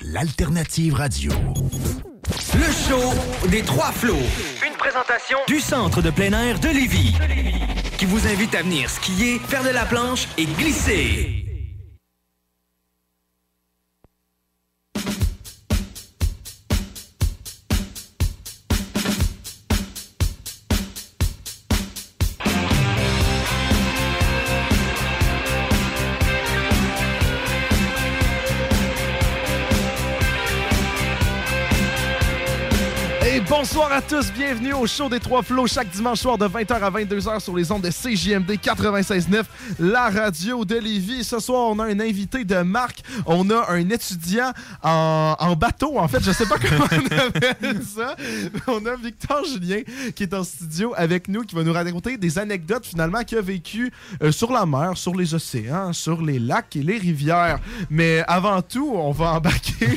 [0.00, 1.32] L'alternative radio.
[2.54, 4.16] Le show des trois flots.
[4.66, 7.14] Une présentation du centre de plein air de Lévis.
[7.98, 11.43] Qui vous invite à venir skier, faire de la planche et glisser.
[33.64, 36.90] Bonsoir à tous, bienvenue au show des Trois Flots chaque dimanche soir de 20h à
[36.90, 39.42] 22h sur les ondes de CJMD 96.9,
[39.78, 41.24] la radio de Lévis.
[41.24, 44.52] Ce soir, on a un invité de marque, on a un étudiant
[44.82, 48.14] en, en bateau, en fait, je sais pas comment on appelle ça.
[48.66, 49.80] On a Victor Julien
[50.14, 53.40] qui est en studio avec nous, qui va nous raconter des anecdotes finalement qu'il a
[53.40, 53.90] vécues
[54.22, 57.60] euh, sur la mer, sur les océans, sur les lacs et les rivières.
[57.88, 59.86] Mais avant tout, on va embarquer...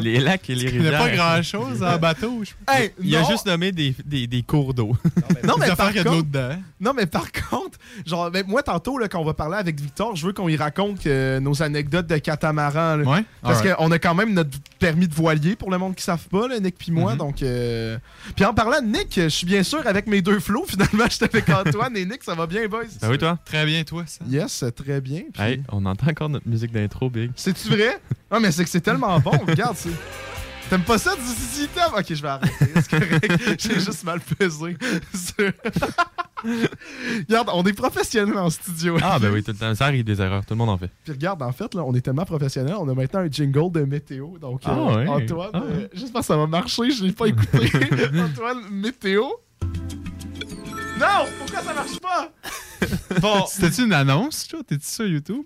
[0.00, 1.00] Les lacs et les Il n'y rivières.
[1.00, 2.42] a pas grand-chose en bateau.
[2.42, 3.28] je- Hey, Il a non.
[3.30, 4.96] juste nommé des, des, des cours d'eau.
[5.44, 6.56] Non, mais par contre, dedans.
[6.80, 10.14] non, mais par contre, genre, ben, moi, tantôt, là, quand on va parler avec Victor,
[10.16, 12.96] je veux qu'on y raconte euh, nos anecdotes de catamaran.
[12.96, 13.04] là.
[13.04, 13.24] Ouais.
[13.42, 16.28] Parce qu'on a quand même notre permis de voilier pour le monde qui ne savent
[16.28, 17.12] pas, là, Nick puis moi.
[17.12, 17.18] Mhm.
[17.18, 17.98] Donc, euh,
[18.36, 20.64] Puis en parlant de Nick, je suis bien sûr avec mes deux flots.
[20.68, 22.22] Finalement, j'étais avec Antoine et Nick.
[22.24, 22.84] Ça va bien, boys?
[23.00, 23.38] Ben oui, toi?
[23.44, 24.24] Très bien, toi, ça.
[24.28, 25.22] Yes, très bien.
[25.38, 27.30] Hey, on entend encore notre musique d'intro, Big.
[27.36, 28.00] C'est-tu vrai?
[28.30, 29.30] Ah, mais c'est que c'est tellement bon.
[29.46, 29.90] Regarde, c'est.
[30.70, 31.12] T'aimes pas ça?
[31.22, 31.68] Si.
[31.96, 32.52] Ok, je vais arrêter.
[32.74, 33.56] C'est correct.
[33.60, 34.76] J'ai juste mal pesé.
[37.28, 38.96] regarde, on est professionnels en studio.
[39.02, 39.74] Ah, ben oui, tout le temps.
[39.74, 40.44] Ça arrive des erreurs.
[40.44, 40.90] Tout le monde en fait.
[41.04, 43.84] Puis regarde, en fait, là, on est tellement professionnels, on a maintenant un jingle de
[43.84, 44.38] météo.
[44.38, 45.08] Donc, Ah euh, ouais.
[45.08, 46.90] Antoine, Ah euh, j'espère que ça va marcher.
[46.90, 47.70] Je l'ai pas écouté.
[48.18, 49.22] Antoine, météo.
[50.98, 51.26] Non!
[51.38, 52.30] Pourquoi ça marche pas?
[53.20, 54.60] Bon, C'était-tu une annonce, toi?
[54.66, 55.42] T'es-tu sur YouTube?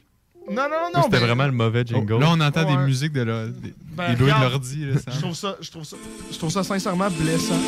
[0.50, 1.02] Non, non, non, non.
[1.04, 2.14] C'était mais- vraiment le mauvais jingle.
[2.14, 2.76] Oh, Là, on entend Ouais.
[2.76, 4.52] des musiques de la, des, Ben, des bruits de regarde.
[4.52, 4.86] l'ordi.
[5.06, 5.96] Je trouve ça, je trouve ça,
[6.32, 7.58] je trouve ça sincèrement blessant.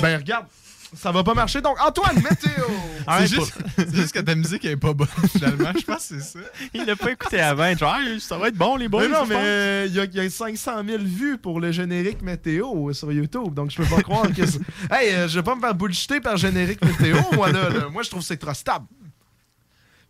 [0.00, 0.46] Ben regarde,
[0.94, 1.60] ça va pas marcher.
[1.60, 2.64] Donc Antoine, météo.
[3.10, 5.70] Ah, C'est juste, c'est juste que ta musique elle est pas bonne, finalement.
[5.78, 6.38] Je pense que c'est ça.
[6.74, 7.74] Il l'a pas écouté avant.
[7.74, 9.04] Genre, Hey, ça va être bon, les boys.
[9.04, 11.72] mais non, mais euh, il y, a- il y a 500 000 vues pour le
[11.72, 14.44] générique météo sur YouTube, donc je peux pas croire que.
[14.44, 14.60] c'est-
[14.92, 17.70] Hey, euh, je vais pas me faire bullshiter par générique météo, moi là.
[17.70, 17.88] là.
[17.90, 18.84] Moi, je trouve que c'est trop stable.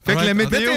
[0.05, 0.73] Fait que la météo.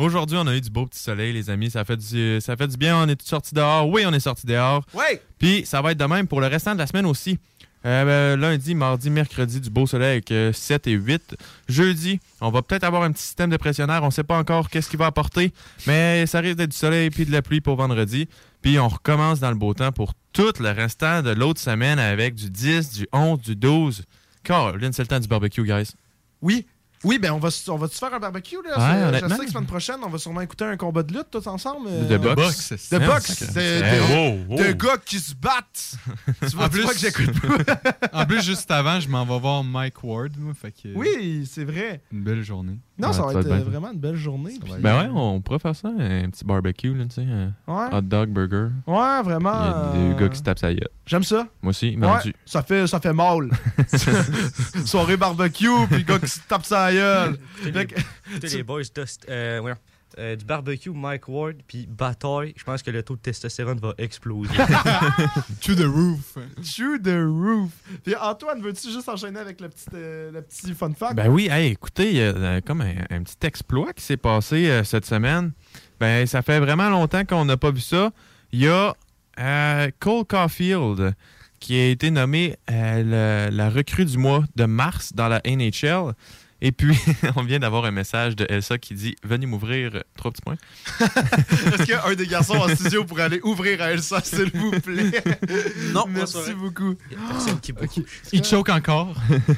[0.00, 1.70] Aujourd'hui, on a eu du beau petit soleil, les amis.
[1.70, 2.96] Ça fait du, ça fait du bien.
[2.96, 3.86] On est tous sortis dehors.
[3.86, 4.82] Oui, on est sortis dehors.
[4.94, 5.20] Ouais.
[5.38, 7.38] Puis ça va être de même pour le restant de la semaine aussi.
[7.84, 11.36] Euh, ben, lundi, mardi, mercredi, du beau soleil avec euh, 7 et 8.
[11.68, 14.02] Jeudi, on va peut-être avoir un petit système de pressionnaire.
[14.02, 15.52] On ne sait pas encore qu'est-ce qu'il va apporter,
[15.86, 18.26] mais ça risque d'être du soleil puis de la pluie pour vendredi.
[18.62, 22.34] Puis on recommence dans le beau temps pour tout le restant de l'autre semaine avec
[22.34, 24.04] du 10, du 11, du 12.
[24.44, 25.92] Caroline, c'est le temps du barbecue, guys.
[26.40, 26.64] Oui.
[27.02, 28.78] Oui, ben on va, on va-tu faire un barbecue là?
[29.12, 31.46] Ouais, je sais que semaine prochaine, on va sûrement écouter un combat de lutte tous
[31.46, 31.86] ensemble.
[31.88, 32.70] euh, De boxe.
[32.72, 32.90] boxe.
[32.90, 33.52] De boxe.
[33.54, 34.58] de, wow, wow.
[34.58, 35.94] de gars qui se battent.
[36.40, 37.80] tu vois, En tu plus- vois que j'écoute pas?
[38.12, 40.32] En plus, juste avant, je m'en vais voir Mike Ward.
[40.38, 42.02] Moi, fait que, Oui, c'est vrai.
[42.12, 42.78] Une belle journée.
[42.98, 44.58] Non, Ouais, ça va ça être va être euh, vraiment une belle journée.
[44.60, 47.22] Va puis- Ben ouais, on pourrait faire ça, un petit barbecue, là, tu sais,
[47.66, 48.68] ouais, hot dog burger.
[48.86, 49.52] ouais, vraiment.
[49.94, 50.88] Il y a des euh, gars qui se tapent sa gueule.
[51.06, 51.46] J'aime ça.
[51.62, 53.48] Moi aussi, Ouais, ça fait, ça fait mal.
[54.84, 57.38] Soirée barbecue, puis gars qui se tape sa gueule.
[58.42, 59.74] Les boys, Dust, euh.
[60.18, 63.94] Euh, du barbecue, Mike Ward, puis bataille, je pense que le taux de testostérone va
[63.96, 64.50] exploser.
[65.62, 66.34] To the roof.
[66.34, 67.70] To the roof.
[68.02, 71.14] Puis Antoine, veux-tu juste enchaîner avec le petit, euh, le petit fun fact?
[71.14, 74.16] Ben oui, hey, écoutez, il y a euh, comme un, un petit exploit qui s'est
[74.16, 75.52] passé euh, cette semaine.
[76.00, 78.10] Ben, ça fait vraiment longtemps qu'on n'a pas vu ça.
[78.50, 78.92] Il y a
[79.38, 81.14] euh, Cole Caulfield
[81.60, 86.14] qui a été nommé euh, le- la recrue du mois de mars dans la NHL.
[86.62, 86.96] Et puis,
[87.36, 90.56] on vient d'avoir un message de Elsa qui dit Venez m'ouvrir trois petits points.
[91.00, 95.10] Est-ce qu'un des garçons en studio pourrait aller ouvrir à Elsa, s'il vous plaît?
[95.94, 96.94] Non, Merci beaucoup.
[97.10, 97.88] Y a personne qui bouge.
[98.32, 99.14] Il choke encore.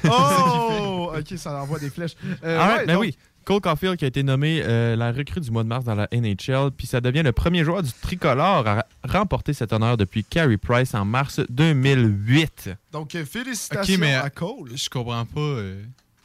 [0.09, 1.13] Oh!
[1.17, 2.15] ok, ça envoie des flèches.
[2.45, 3.17] Euh, Ah ouais, ouais, ben donc- oui.
[3.45, 6.07] Cole Caulfield qui a été nommé euh, la recrue du mois de mars dans la
[6.13, 10.57] NHL, puis ça devient le premier joueur du tricolore à remporter cet honneur depuis Carey
[10.59, 12.71] Price en mars 2008.
[12.93, 14.71] Donc, euh, félicitations mais- à Cole.
[14.77, 15.83] Je comprends pas euh,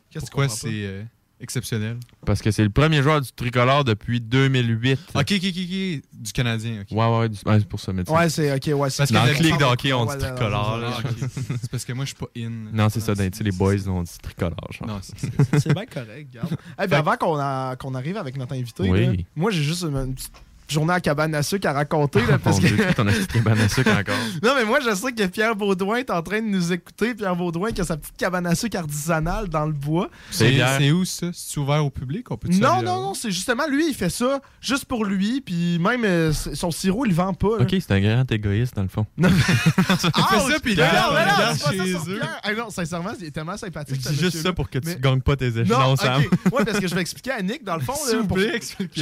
[0.10, 1.04] Qu'est-ce pourquoi c'est euh,
[1.40, 1.98] exceptionnel?
[2.26, 5.00] Parce que c'est le premier joueur du tricolore depuis 2008.
[5.16, 6.02] Ok, ok, ok, ok.
[6.14, 6.82] Du Canadien.
[6.82, 6.98] ok.
[6.98, 7.94] Ouais, ouais, du- ouais, c'est pour ça.
[7.94, 8.90] Mais tu sais, Ouais, c'est ok, ouais.
[8.90, 10.76] c'est- Parce que dans la le clic de Ouais, hockey, on dit tricolore.
[10.76, 10.94] ouais, là.
[10.98, 11.30] Ah, ok.
[11.62, 12.50] C'est parce que moi, je suis pas in.
[12.74, 14.56] Non, c'est ça, dans- tu sais, les boys, on dit tricolore.
[14.72, 14.88] genre.
[14.88, 16.58] Non, c'est- c'est- C'est bien correct, regarde.
[16.84, 19.06] Eh ben, avant qu'on a- qu'on arrive avec notre invité, Oui.
[19.06, 20.32] là, moi j'ai juste une, une petite
[20.70, 22.20] journée à cabane à sucre à raconter.
[22.22, 22.94] Là, Oh, parce que...
[22.94, 24.16] Ton petite cabane à sucre encore?
[24.44, 27.16] non, mais moi je sais que Pierre Baudouin est en train de nous écouter.
[27.16, 30.10] Pierre Baudouin qui a sa petite cabane à sucre artisanale dans le bois.
[30.32, 31.28] C'est où ça?
[31.34, 32.30] C'est ouvert au public?
[32.32, 35.42] On peut Non, non, non, c'est justement lui, il fait ça juste pour lui.
[35.42, 37.58] Puis même euh, son sirop, il le vend pas.
[37.60, 37.64] là.
[37.64, 39.06] Ok, c'est un grand égoïste dans le fond.
[39.24, 39.30] Ah,
[39.88, 42.04] fait ça, puis il non, non, non, c'est pas ça sur.
[42.06, 42.40] Pierre.
[42.44, 44.02] Ah non, sincèrement, il est tellement Je sympathique.
[44.02, 46.22] ce dis juste ça pour que tu Mais- gagnes pas tes échelons, Non, Sam.
[46.46, 46.54] ok.
[46.54, 47.94] Ouais, parce que je vais expliquer à Nick, dans le fond.
[47.94, 48.44] là, S'il vous pour- Je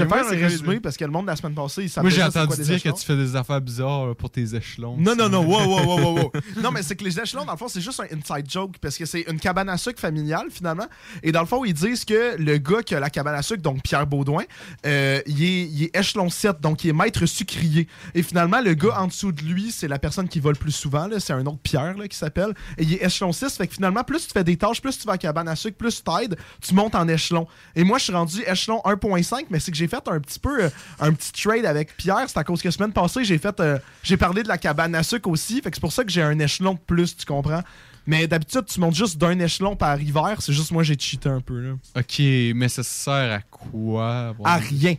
[0.04, 2.12] vais faire un c'est résumé parce que le monde de la semaine passée, savait Moi,
[2.12, 4.96] j'ai entendu dire que tu fais des affaires bizarres pour tes échelons.
[4.98, 6.32] Non, non, non, wow, wow, wow, wow, wow.
[6.62, 8.98] Non, mais c'est que les échelons, dans le fond, c'est juste un inside joke parce
[8.98, 10.88] que c'est une cabane à sucre familiale, finalement.
[11.24, 13.62] Et dans le fond, ils disent que le gars qui a la cabane à sucre,
[13.62, 14.44] donc Pierre Baudouin,
[14.86, 17.88] euh, il, est, il est échelon 7, donc il est maître sucrier.
[18.14, 20.72] Et finalement, le gars en dessous de lui, c'est la personne qui va le plus
[20.72, 22.54] souvent, c'est un autre Pierre là, qui s'appelle.
[22.78, 25.06] Et il est échelon 6, fait que finalement, plus tu fais des tâches, plus tu
[25.06, 27.48] vas à la cabane à sucre, plus tu t'aides, tu montes en échelon.
[27.76, 30.64] Et moi, je suis rendu échelon 1.5, mais c'est que j'ai fait un petit peu
[30.64, 30.70] euh,
[31.00, 32.26] un petit trade avec Pierre.
[32.28, 34.96] C'est à cause que la semaine passée, j'ai fait euh, j'ai parlé de la cabane
[34.96, 35.62] à sucre aussi.
[35.62, 37.62] Fait que c'est pour ça que j'ai un échelon de plus, tu comprends?
[38.08, 40.38] Mais d'habitude, tu montes juste d'un échelon par hiver.
[40.40, 41.60] C'est juste moi, j'ai cheaté un peu.
[41.60, 41.74] Là.
[41.98, 42.20] Ok,
[42.56, 44.34] mais ça sert à quoi?
[44.38, 44.96] Bon, À rien.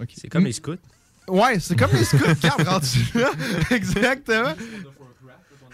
[0.00, 0.08] ok.
[0.16, 0.76] C'est comme les scouts.
[1.28, 2.18] Ouais, c'est comme les scouts.
[2.26, 3.30] Regarde, rendu là.
[3.70, 4.54] Exactement.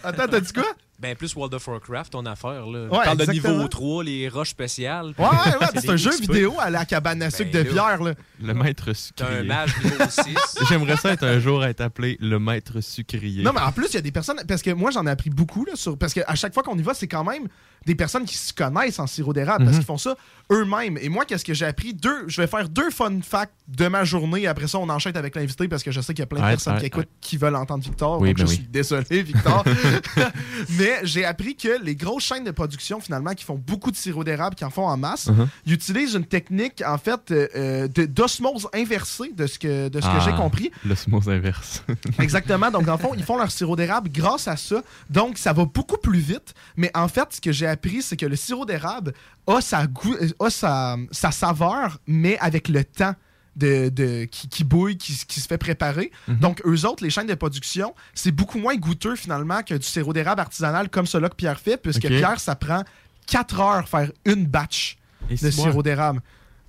[0.03, 0.75] Attends, t'as dit quoi?
[0.99, 2.85] Ben, plus World of Warcraft, ton affaire, là.
[2.85, 5.13] Ouais, On parle de niveau 3, les roches spéciales.
[5.19, 5.67] Ouais, ouais, ouais.
[5.81, 7.73] C'est un jeu vidéo à la cabane à sucre Ben de là.
[7.73, 8.03] Pierre.
[8.03, 8.15] Là.
[8.43, 9.43] Le maître T'as un sucrier.
[9.43, 10.25] mage niveau 6.
[10.69, 13.43] J'aimerais ça être un jour être appelé le maître sucrier.
[13.43, 14.41] Non, mais en plus, il y a des personnes.
[14.47, 15.65] Parce que moi, j'en ai appris beaucoup.
[15.65, 17.49] Là, sur, parce qu'à chaque fois qu'on y va, c'est quand même
[17.87, 19.65] des personnes qui se connaissent en sirop d'érable.
[19.65, 20.17] Parce qu'ils font ça
[20.53, 20.99] eux-mêmes.
[21.01, 21.95] Et moi, qu'est-ce que j'ai appris?
[21.95, 24.47] Deux, Je vais faire deux fun facts de ma journée.
[24.47, 26.47] Après ça, on enchaîne avec l'invité parce que je sais qu'il y a plein de
[26.47, 28.21] personnes qui écoutent qui veulent entendre Victor.
[28.21, 28.55] Oui, donc, ben je oui.
[28.57, 29.65] suis désolé, Victor.
[30.79, 34.25] mais j'ai appris que les grosses chaînes de production, finalement, qui font beaucoup de sirop
[34.25, 35.49] d'érable, qui en font en masse, Mhm.
[35.67, 40.01] ils utilisent une technique, en fait, euh, euh, de- d'osmose inversée de ce que, de
[40.01, 40.23] ce que Ah.
[40.25, 40.71] j'ai compris.
[40.85, 41.83] L'osmose inverse.
[42.19, 42.71] Exactement.
[42.71, 44.83] Donc, le fond, ils font leur sirop d'érable grâce à ça.
[45.11, 46.55] Donc, ça va beaucoup plus vite.
[46.77, 49.13] Mais en fait, ce que j'ai appris, c'est que le sirop d'érable
[49.47, 53.15] a, sa, goût, euh, a sa, sa saveur, mais avec le temps.
[53.57, 56.11] De, de- qui, qui bouille, qui, qui se fait préparer.
[56.27, 60.13] Donc, eux autres, les chaînes de production, c'est beaucoup moins goûteux finalement que du sirop
[60.13, 62.01] d'érable artisanal comme celui que Pierre fait, puisque.
[62.17, 62.83] Pierre, ça prend
[63.29, 64.99] 4 heures faire une batch
[65.31, 66.21] Et de sirop d'érable.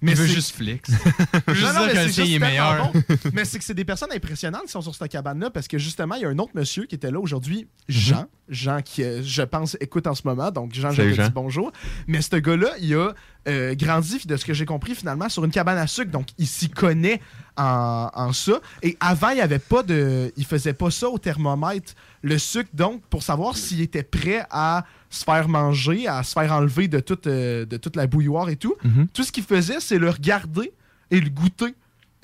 [0.06, 0.90] Mais il veut c'est- juste flex.
[1.48, 2.92] non, juste non, dire mais que le est meilleur.
[2.94, 3.02] bon.
[3.34, 6.16] mais c'est que c'est des personnes impressionnantes qui sont sur cette cabane-là parce que justement,
[6.16, 7.96] il y a un autre monsieur qui était là aujourd'hui, Mhm.
[7.96, 8.26] Jean.
[8.48, 10.52] Jean qui, euh, je pense, écoute en ce moment.
[10.52, 11.30] Donc, Jean, je te dis Jean.
[11.34, 11.72] bonjour.
[12.08, 13.14] Mais ce gars-là, il a
[13.48, 16.12] euh, grandi, de ce que j'ai compris, finalement, sur une cabane à sucre.
[16.12, 17.22] Donc, il s'y connaît
[17.58, 18.60] en, en ça.
[18.84, 20.32] Et avant, il n'y avait pas de.
[20.38, 21.94] Il faisait pas ça au thermomètre,
[22.26, 22.70] le sucre.
[22.74, 27.00] Donc, pour savoir s'il était prêt à se faire manger, à se faire enlever de
[27.00, 29.08] toute, euh, de toute la bouilloire et tout, Mhm.
[29.14, 30.74] tout ce qu'il faisait, c'est le regarder
[31.12, 31.74] et le goûter.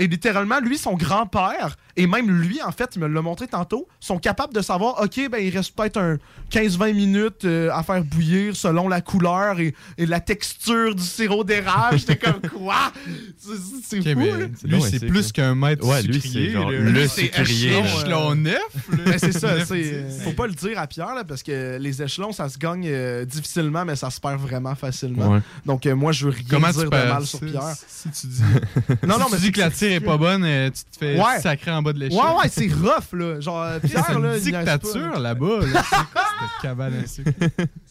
[0.02, 3.88] Et littéralement, lui, son grand-père, et même lui, en fait, il me l'a montré tantôt,
[4.00, 6.18] sont capables de savoir, OK, ben, il reste peut-être un
[6.52, 11.44] 15-20 minutes euh, à faire bouillir selon la couleur et, et la texture du sirop
[11.44, 12.00] d'érable.
[12.00, 12.92] J'étais comme, quoi?
[13.38, 13.52] C'est-
[13.84, 14.50] C'est Ok, fou, mais hein?
[14.60, 16.52] C'est lui, c'est plus qu'un maître Ouais, lui, sucrier.
[16.52, 17.78] genre le Lui, c'est sucrier.
[17.78, 18.58] échelon, euh, Échelon 9.
[19.06, 20.24] Ben, c'est ça, Neuf, c'est, dix.
[20.24, 23.26] faut pas le dire à Pierre, là, parce que les échelons, ça se gagne euh,
[23.26, 25.28] difficilement, mais ça se perd vraiment facilement.
[25.34, 25.40] Ouais.
[25.66, 27.76] Donc, euh, moi, je veux rien Comment dire tu de mal sur Pierre.
[27.88, 28.42] Si tu dis,
[29.08, 30.98] Non, non, si mais tu dis que la tire est pas bonne, euh, tu te
[30.98, 31.40] fais Ouais.
[31.42, 32.18] sacrer en bas de l'échelle.
[32.20, 33.40] Ouais, ouais, c'est rough, là.
[33.40, 34.60] Genre, C'est Pierre, là, une niaise pas.
[34.78, 35.60] dictature là-bas.
[35.62, 35.82] là.
[35.82, 37.32] de cabane à sucre?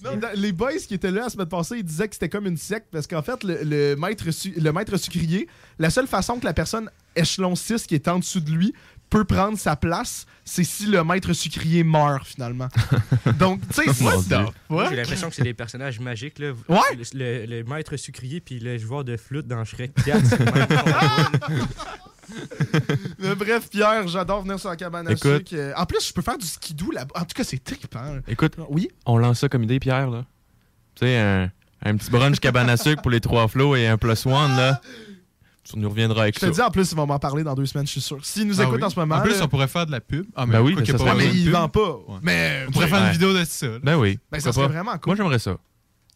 [0.05, 2.57] Non, les boys qui étaient là la semaine passée, ils disaient que c'était comme une
[2.57, 6.45] secte parce qu'en fait, le, le maître su- le maître sucrier, la seule façon que
[6.45, 8.73] la personne échelon 6 qui est en dessous de lui
[9.11, 12.69] peut prendre sa place, c'est si le maître sucrier meurt finalement.
[13.39, 16.39] Donc, tu sais, J'ai l'impression que c'est des personnages magiques.
[16.39, 16.53] Là.
[16.69, 16.79] Ouais.
[17.13, 20.25] Le, le- le maître sucrier puis le joueur de flûte dans Shrek 4.
[20.25, 21.11] c'est le même combat.
[23.19, 25.49] Mais bref, Pierre, j'adore venir sur la cabane à Écoute.
[25.49, 25.73] sucre.
[25.77, 27.13] En plus, je peux faire du skidoo là-bas.
[27.21, 28.19] En tout cas, c'est trippant.
[28.29, 28.89] Écoute, Oui?
[29.07, 30.25] on lance ça comme idée, Pierre, là.
[30.95, 31.51] Tu sais, un,
[31.83, 34.81] un petit brunch cabane à sucre pour les trois flots et un plus one, là.
[35.73, 36.51] Tu nous reviendras avec Je te ça.
[36.53, 38.19] dis, en plus, ils vont m'en parler dans deux semaines, je suis sûr.
[38.25, 38.85] S'ils nous Ah écoutent oui.
[38.85, 39.17] en ce moment.
[39.17, 40.27] En plus, là- on pourrait faire de la pub.
[40.37, 41.81] Ah, Ben oui, mais ça pas mais ils vendent pas.
[42.09, 42.19] Ouais.
[42.23, 42.65] Mais.
[42.69, 43.67] On pourrait faire une vidéo de ça.
[43.67, 43.79] là.
[43.83, 44.19] Ben oui.
[44.31, 44.73] Ben, ça serait pas?
[44.73, 45.03] vraiment cool.
[45.07, 45.57] Moi, j'aimerais ça.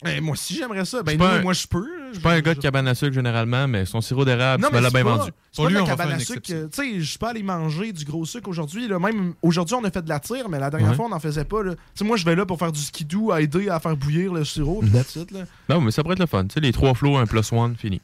[0.03, 1.03] Ben, moi aussi, j'aimerais ça.
[1.03, 1.87] Ben, Je nous, un- moi, je peux.
[2.09, 4.69] Je suis pas un gars de cabane à sucre généralement, mais son sirop d'érable, tu
[4.71, 5.31] mais me l'as bien vendu.
[5.51, 6.41] C'est Pour pas lui, on cabane faire à une sucre.
[6.43, 8.87] Tu sais, je suis pas allé manger du gros sucre aujourd'hui.
[8.87, 8.99] là.
[8.99, 10.95] Même aujourd'hui, on a fait de la tire, mais la dernière Ouais.
[10.97, 11.63] fois, on n'en faisait pas.
[11.63, 11.73] là.
[11.75, 14.35] Tu sais, moi, je vais là pour faire du skidoo, à aider à faire bouillir
[14.35, 15.39] le sirop, puis Mhm.
[15.39, 15.45] là.
[15.71, 16.45] Non, mais ça pourrait être le fun.
[16.45, 18.03] Tu sais, les trois flots, un plus one, fini.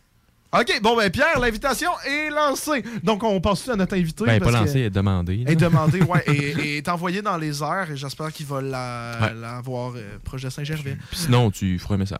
[0.52, 2.82] OK, bon, ben, Pierre, l'invitation est lancée.
[3.04, 4.24] Donc, on passe à notre invité.
[4.24, 5.44] Ben, pas parce que- lancé, et demandé.
[5.46, 7.88] est demandé, ouais, et, et est envoyé dans les airs.
[7.92, 9.34] Et j'espère qu'il va la- Ouais.
[9.40, 10.96] l'avoir euh, proche de Saint-Gervais.
[11.10, 12.18] Puis sinon, tu feras un message.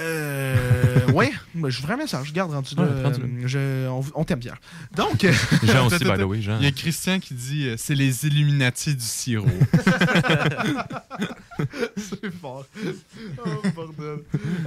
[0.00, 1.10] Euh.
[1.12, 2.32] ouais, ben, je ferai un message.
[2.32, 2.74] Garde, rendu.
[2.76, 2.90] Ouais, là.
[2.90, 4.54] euh, je- on, on t'aime bien.
[4.96, 5.24] Donc.
[5.64, 6.24] Jean aussi, by the attends.
[6.24, 6.58] way, Jean.
[6.58, 9.46] Il y a Christian qui dit euh, c'est les Illuminati du sirop.
[11.96, 12.64] C'est fort.
[13.44, 14.18] Oh, bordel.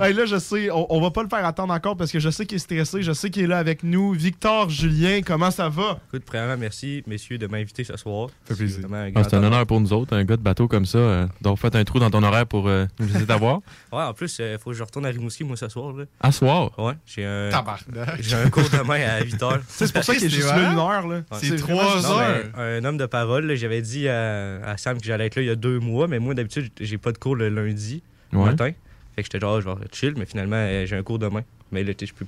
[0.02, 2.30] Hey, là, je sais, on, on va pas le faire attendre encore parce que je
[2.30, 3.02] sais qu'il est stressé.
[3.02, 4.14] Je sais qu'il est là avec nous.
[4.14, 6.00] Victor, Julien, comment ça va?
[6.10, 8.30] Écoute, premièrement, merci, messieurs, de m'inviter ce soir.
[8.46, 8.86] fait plaisir.
[8.92, 11.28] un Ah, c'est un honneur pour nous autres, un gars de bateau comme ça, euh,
[11.42, 13.60] d'avoir fait un trou dans ton horaire pour euh, nous essayer d'avoir.
[13.92, 15.94] Ouais, en plus, il faut que je retourne à Rimouski, moi, ce soir.
[15.94, 16.04] Là.
[16.20, 16.72] À soir?
[16.78, 18.22] Ouais, j'ai un, Tabarnak.
[18.22, 19.60] j'ai un cours demain à 8 h.
[19.70, 21.08] C'est pour ça qu'il est C'est juste là une heure.
[21.08, 21.16] Là.
[21.18, 21.24] Ouais.
[21.42, 22.44] C'est trois Non, heures.
[22.58, 25.48] mais un homme de parole, j'avais dit à, à Sam que j'allais être là il
[25.48, 28.46] y a deux mois, mais moi, d'habitude, j'ai pas de cours le lundi Ouais.
[28.46, 28.72] matin.
[29.16, 31.44] Fait que j'étais genre, je vais chill, mais finalement, euh, j'ai un cours demain.
[31.72, 32.26] Mais là, je peux-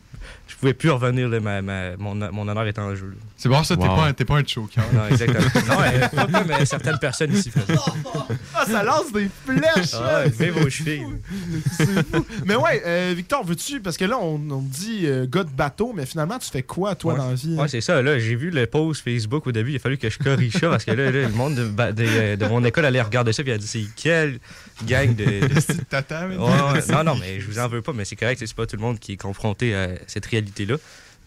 [0.47, 3.15] je pouvais plus revenir, là, ma, ma- mon, mon honneur est en jeu.
[3.37, 3.95] C'est bon, ça, t'es Wow.
[3.95, 4.83] pas, un- t'es pas un choker.
[4.91, 5.45] Non, exactement.
[5.67, 7.51] non, euh, pas comme euh, certaines personnes ici.
[8.59, 9.93] Ah, ça lance des flèches!
[9.93, 11.05] Ah, vos chevilles.
[11.77, 12.25] C'est fou.
[12.45, 13.79] Mais ouais, euh, Victor, veux-tu.
[13.79, 16.95] Parce que là, on, on dit euh, gars de bateau, mais finalement, tu fais quoi,
[16.95, 17.19] toi, Ouais.
[17.19, 17.55] dans la vie?
[17.57, 17.61] hein?
[17.61, 18.01] Ouais, c'est ça.
[18.01, 19.71] Là, j'ai vu le post Facebook au début.
[19.71, 21.91] Il a fallu que je corrige ça parce que là, là, le monde de, ba-
[21.91, 24.39] de- de mon école allait regarder ça et a dit c'est quelle
[24.85, 25.23] gang de.
[25.47, 26.35] de- tata, ouais.
[26.89, 28.41] Non, non, mais je vous en veux pas, mais c'est correct.
[28.43, 30.75] C'est pas tout le monde qui est confronté à cette réalité-là.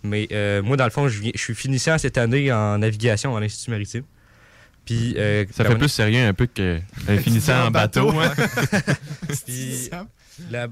[0.03, 3.37] Mais euh, moi, dans le fond, je, viens- je suis finissant cette année en navigation
[3.37, 4.03] à l'Institut maritime.
[4.87, 6.81] Puis, euh, Ça fait plus sérieux un peu que
[7.23, 8.11] finissant en bateau.
[8.19, 8.33] hein.
[9.47, 9.91] Puis,
[10.51, 10.69] la-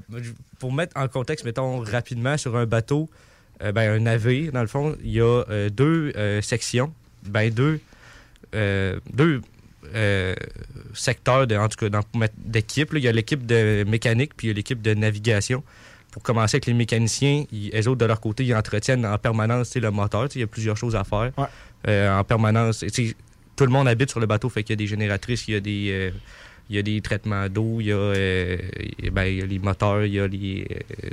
[0.57, 3.09] pour mettre en contexte, mettons rapidement, sur un bateau,
[3.61, 6.91] euh, ben, un navire, dans le fond, il y a euh, deux euh, sections,
[7.27, 7.79] ben, deux,
[8.55, 9.41] euh, deux
[9.93, 10.33] euh,
[10.93, 11.99] secteurs, de, en tout cas,
[12.37, 12.89] d'équipe.
[12.93, 15.63] Il y a l'équipe de mécanique, puis il y a l'équipe de navigation.
[16.11, 19.75] Pour commencer avec les mécaniciens, ils, eux autres, de leur côté, ils entretiennent en permanence
[19.75, 20.27] le moteur.
[20.33, 21.31] Il y a plusieurs choses à faire.
[21.37, 21.45] Ouais.
[21.87, 22.83] Euh, en permanence,
[23.55, 25.57] tout le monde habite sur le bateau, fait qu'il y a des génératrices, il y
[25.57, 26.11] a des, euh,
[26.69, 28.57] il y a des traitements d'eau, il y, a, euh,
[29.11, 30.67] ben, il y a les moteurs, il y a les,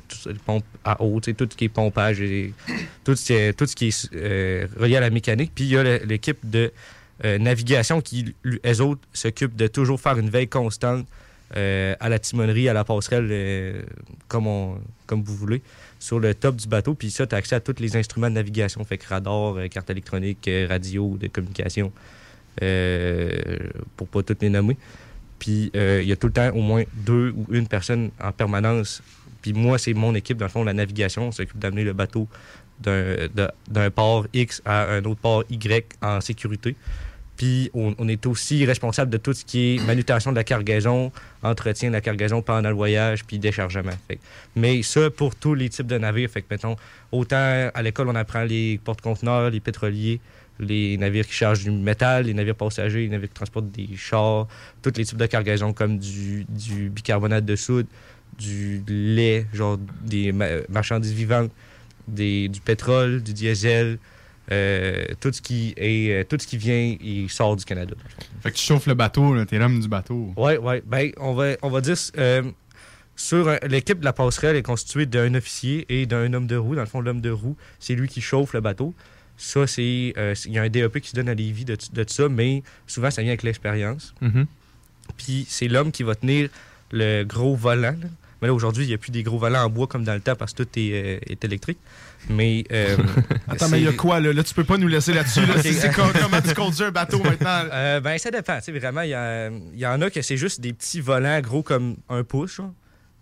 [0.09, 2.53] tout les pompes à eau, tout ce qui est pompage, et
[3.05, 5.53] tout, ce qui est, tout ce qui est relié à la mécanique.
[5.55, 6.73] Puis il y a l'équipe de
[7.23, 11.07] navigation qui, eux autres, s'occupent de toujours faire une veille constante
[11.55, 13.83] euh, à la timonerie, à la passerelle, euh,
[14.27, 15.63] comme, on, comme vous voulez,
[16.01, 16.95] sur le top du bateau.
[16.95, 19.69] Puis ça, tu as accès à tous les instruments de navigation, fait que radar, euh,
[19.69, 21.93] carte électronique, radio, de communication,
[23.97, 24.77] pour pas toutes les nommer.
[25.39, 29.03] Puis il y a tout le temps au moins deux ou une personne en permanence.
[29.43, 31.29] Puis moi, c'est mon équipe, dans le fond, la navigation.
[31.29, 32.27] On s'occupe d'amener le bateau
[32.81, 36.75] d'un port X à un autre port Y en sécurité.
[37.37, 41.13] Puis on, est aussi responsable de tout ce qui est manutention de la cargaison,
[41.43, 43.93] entretien de la cargaison pendant le voyage, puis déchargement.
[44.55, 46.31] Mais ça, pour tous les types de navires.
[46.31, 46.77] Fait que, mettons,
[47.13, 50.21] autant à l'école, on apprend les porte-conteneurs, les pétroliers,
[50.59, 54.47] les navires qui chargent du métal, les navires passagers, les navires qui transportent des chars,
[54.83, 56.47] tous les types de cargaison comme du,
[56.91, 57.87] bicarbonate de soude,
[58.39, 61.51] du lait, genre des ma- marchandises vivantes,
[62.09, 63.99] des, du pétrole, du diesel,
[64.53, 67.95] euh, tout ce qui est euh, tout ce qui vient, il sort du Canada.
[68.43, 70.33] Fait que tu chauffes le bateau, t'es l'homme du bateau.
[70.37, 70.83] Ouais, ouais.
[70.87, 72.43] Ben, on va, on va dire euh,
[73.17, 76.75] sur l'équipe de la passerelle est constituée d'un officier et d'un homme de roue.
[76.75, 78.95] Dans le fond, l'homme de roue, c'est lui qui chauffe le bateau.
[79.39, 80.15] Ça, c'est.
[80.17, 82.63] euh, il y a un DEP qui se donne à Lévis de, de ça, mais
[82.87, 84.15] souvent, ça vient avec l'expérience.
[84.21, 84.47] Mhm.
[85.17, 86.49] Puis c'est l'homme qui va tenir
[86.93, 87.97] le gros volant.
[88.01, 88.09] là.
[88.43, 90.21] Mais là, aujourd'hui, il n'y a plus des gros volants en bois comme dans le
[90.21, 91.79] temps parce que tout est, euh, est électrique.
[92.29, 92.65] Mais.
[92.73, 92.97] euh,
[93.49, 94.33] Attends, mais il y a quoi là?
[94.33, 95.47] Là, tu peux pas nous laisser là-dessus.
[95.47, 95.55] Là.
[95.63, 97.63] C'est- c'est co- comment tu conduis un bateau maintenant?
[97.73, 98.57] Euh, ben, ça dépend.
[98.59, 99.11] Tu sais, vraiment, il
[99.75, 102.57] y, en a que c'est juste des petits volants gros comme un pouce.
[102.57, 102.73] genre.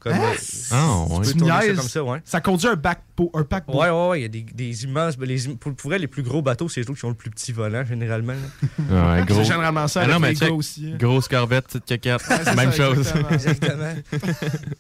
[0.01, 0.19] Comme, Hein?
[0.21, 0.35] euh,
[0.73, 2.19] Ah, tu peux ça comme ça, ouais.
[2.27, 3.01] Ça conduit un, bac
[3.33, 5.17] un pack Ouais, ouais, ouais, il y a des, des immenses.
[5.17, 7.15] ben, Les, pour, pour vrai, les plus gros bateaux, c'est les autres qui ont le
[7.15, 8.35] plus petit volant, généralement.
[8.91, 9.39] Ouais, gros.
[9.39, 10.53] C'est généralement ça Ah avec non, mais check.
[10.53, 10.91] aussi.
[10.93, 10.97] hein.
[10.99, 12.21] Grosse corvette, petite caquette.
[12.21, 12.99] c'est Même ça, chose.
[13.31, 13.31] exactement.
[13.31, 13.95] Exactement.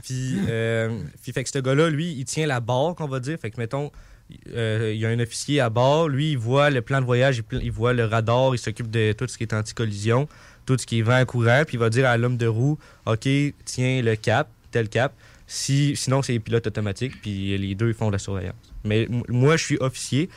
[0.02, 0.90] puis, euh,
[1.22, 3.38] puis, fait que ce gars-là, lui, il tient la barre, qu'on va dire.
[3.40, 3.90] Fait que, mettons,
[4.54, 6.08] euh, il y a un officier à bord.
[6.08, 9.26] Lui, il voit le plan de voyage, il, voit le radar, il s'occupe de tout
[9.28, 10.28] ce qui est anti-collision,
[10.66, 11.62] tout ce qui est vent courant.
[11.66, 13.28] Puis, il va dire à l'homme de roue OK,
[13.64, 15.12] tiens le cap, tel cap.
[15.46, 17.20] Si, sinon, c'est pilote automatique.
[17.20, 18.54] Puis, les deux, font de la surveillance.
[18.84, 20.28] Mais moi, je suis officier.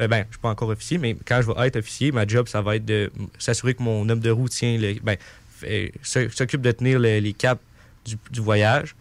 [0.00, 2.48] Euh, ben, je suis pas encore officier, mais quand je vais être officier, ma job,
[2.48, 4.94] ça va être de s'assurer que mon homme de roue tient le.
[5.02, 5.16] Ben,
[5.62, 7.62] s- s'occupe de tenir le- les caps
[8.04, 8.94] du voyage.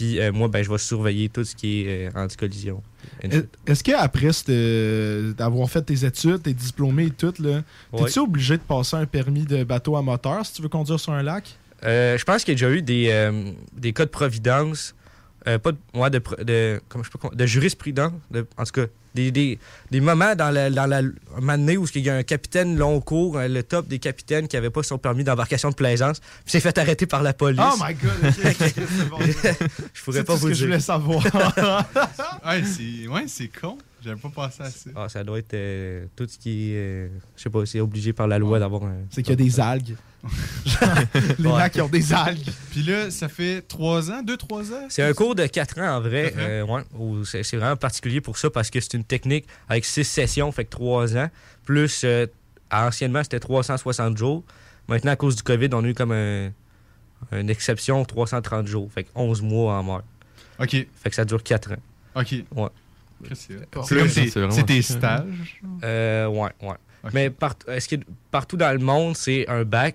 [0.00, 2.82] Puis euh, moi, ben, je vais surveiller tout ce qui est euh, anti-collision.
[3.22, 7.60] Est- Est-ce qu'après euh, d'avoir fait tes études, t'es diplômé et tout, là,
[7.92, 8.04] Ouais.
[8.06, 11.12] t'es-tu obligé de passer un permis de bateau à moteur si tu veux conduire sur
[11.12, 11.54] un lac?
[11.84, 13.30] Euh, je pense qu'il y a déjà eu des,
[13.76, 14.94] des cas de providence,
[15.44, 19.30] pas de, ouais, de, de, comment je peux de jurisprudence, de- en tout cas, des,
[19.30, 19.58] des,
[19.90, 21.02] des moments dans la, dans la
[21.70, 24.56] donné où il y a un capitaine long cours, euh, le top des capitaines qui
[24.56, 27.60] n'avait pas son permis d'embarcation de plaisance, puis s'est fait arrêter par la police.
[27.62, 29.18] Oh my god, ok, ok, c'est bon.
[29.20, 30.84] je pourrais C'est pas tout ce vous que le je voulais dire.
[30.86, 31.22] savoir.
[32.46, 33.76] Ouais, c'est ouais, c'est con.
[34.02, 34.90] J'avais pas pensé à ça.
[34.96, 38.12] Ah, ça doit être euh, tout ce qui est, euh, je sais pas, c'est obligé
[38.14, 38.94] par la loi d'avoir un.
[39.10, 39.94] C'est qu'il y a des algues.
[41.38, 41.70] Les Ouais.
[41.70, 42.48] qui ont des algues.
[42.70, 44.86] Puis là, ça fait 3 ans, 2-3 ans?
[44.88, 46.32] C'est un cours de 4 ans en vrai.
[46.34, 46.82] Quatre euh, ouais,
[47.42, 50.70] c'est vraiment particulier pour ça parce que c'est une technique avec 6 sessions, fait que
[50.70, 51.30] 3 ans.
[51.64, 52.26] Plus, euh,
[52.70, 54.44] anciennement, c'était 360 jours.
[54.88, 56.50] Maintenant, à cause du COVID, on a eu comme un-
[57.32, 58.90] une exception 330 jours.
[58.92, 60.02] Fait que 11 mois en mort.
[60.58, 61.76] OK, Fait que ça dure 4 ans.
[62.16, 62.34] OK.
[62.54, 62.68] Ouais.
[63.34, 65.60] C'est tes- stages.
[65.84, 66.74] Euh, ouais, ouais.
[67.12, 67.96] Mais part- est-ce que
[68.30, 69.94] partout dans le monde, c'est un bac?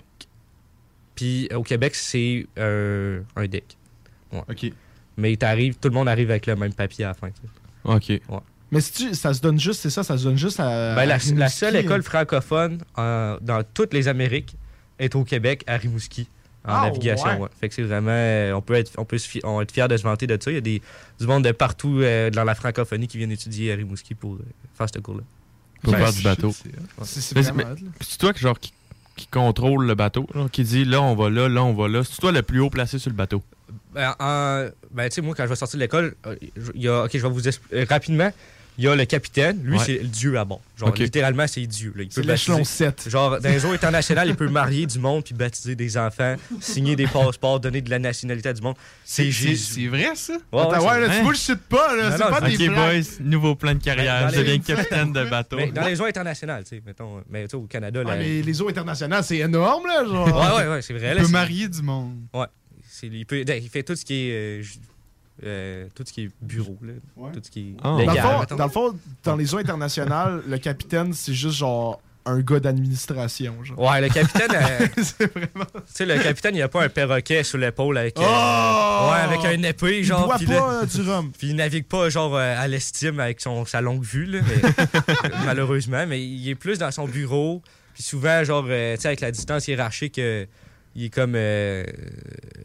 [1.15, 3.77] Puis au Québec, c'est euh, un deck.
[4.33, 4.71] OK.
[5.17, 7.29] Mais t'arrives, tout le monde arrive avec le même papier à la fin.
[7.85, 8.11] OK.
[8.71, 10.95] Mais si tu, ça se donne juste, c'est ça, ça se donne juste à.
[10.95, 11.33] Ben, la, à Rimouski.
[11.39, 14.55] la seule école francophone en- dans toutes les Amériques
[14.99, 16.27] est au Québec, à Rimouski,
[16.67, 17.27] en Ah, navigation.
[17.27, 17.37] ouais.
[17.37, 17.49] ouais.
[17.61, 18.09] Fait que c'est vraiment.
[18.11, 20.27] euh, On peut être, on peut se fi- on va être fier de se vanter
[20.27, 20.51] de ça.
[20.51, 20.81] Il y a des,
[21.19, 24.39] du monde de partout euh, dans la francophonie qui viennent étudier à Rimouski pour euh,
[24.73, 25.23] faire ce cours-là.
[25.83, 26.51] Pour Ben, faire du bateau.
[27.03, 27.33] c'est-
[28.01, 28.73] C'est toi genre, qui,
[29.15, 32.03] qui contrôle le bateau, qui dit là on va là, là on va là.
[32.03, 33.41] C'est toi le plus haut placé sur le bateau.
[33.93, 36.35] Ben, en- ben, tu sais, moi, quand je vais sortir de l'école, euh,
[36.75, 38.31] il y a, OK, je vais vous expliquer rapidement.
[38.77, 39.61] Il y a le capitaine.
[39.63, 39.83] Lui, Ouais.
[39.85, 40.61] c'est le dieu à bord.
[40.77, 41.93] Genre, littéralement, c'est Dieu.
[41.95, 42.03] là.
[42.03, 43.09] Il C'est peut l'échelon baptiser- 7.
[43.09, 46.97] Genre, dans les eaux internationales, il peut marier du monde puis baptiser des enfants, signer
[46.97, 48.75] des passeports, donner de la nationalité à du monde.
[49.05, 49.73] C'est C'est Jésus.
[49.75, 50.33] c'est vrai, ça?
[50.51, 52.09] Ouais, ouais, ouais, là, tu bullshit pas, là.
[52.09, 54.23] Non, C'est non, pas c'est- des boys, nouveau plan de carrière.
[54.25, 55.55] Ben, je dans les- deviens capitaine de bateau.
[55.55, 57.21] Mais dans les eaux internationales, tu sais, mettons.
[57.29, 58.17] Mais tu sais, au Canada, Ouais, là.
[58.17, 60.03] mais les eaux internationales, c'est énorme, là.
[60.05, 60.27] Genre.
[60.27, 61.07] Ouais, ouais, ouais, c'est vrai.
[61.11, 62.15] Il là, peut c'est- marier du monde.
[62.89, 64.59] c'est- il, peut- il fait tout ce qui est.
[64.59, 64.63] euh,
[65.43, 66.93] euh, tout ce qui est bureau, là.
[67.17, 67.31] Ouais.
[67.33, 67.97] Tout ce qui est Ah.
[67.97, 71.99] Dans, le fond, dans le fond, dans les eaux internationales, le capitaine, c'est juste genre
[72.27, 73.63] un gars d'administration.
[73.63, 73.77] Genre.
[73.79, 75.65] Ouais, le capitaine, euh, c'est vraiment.
[75.73, 78.17] tu sais, le capitaine, il a pas un perroquet sur l'épaule avec.
[78.17, 79.09] euh, Oh!
[79.11, 80.25] ouais, avec un épée, Il genre.
[80.25, 81.31] boit pas là- euh, du rhum.
[81.37, 84.69] Puis il navigue pas genre euh, à l'estime avec son, sa longue vue, là, mais,
[85.45, 87.61] malheureusement, mais il est plus dans son bureau.
[87.93, 90.45] Puis souvent, genre, euh, tu sais, avec la distance hiérarchique, euh,
[90.95, 91.83] il est comme, euh,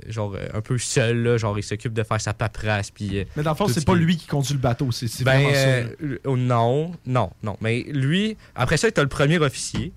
[0.09, 3.19] genre, euh, un peu seul, là, genre, il s'occupe de faire sa paperasse, puis...
[3.19, 5.09] euh, Mais dans le fond, c'est ce pas qui- lui qui conduit le bateau, c'est
[5.09, 5.59] c'est ben, ça.
[5.59, 7.57] euh, non, non, non.
[7.61, 9.93] Mais lui, après ça, tu as le premier officier.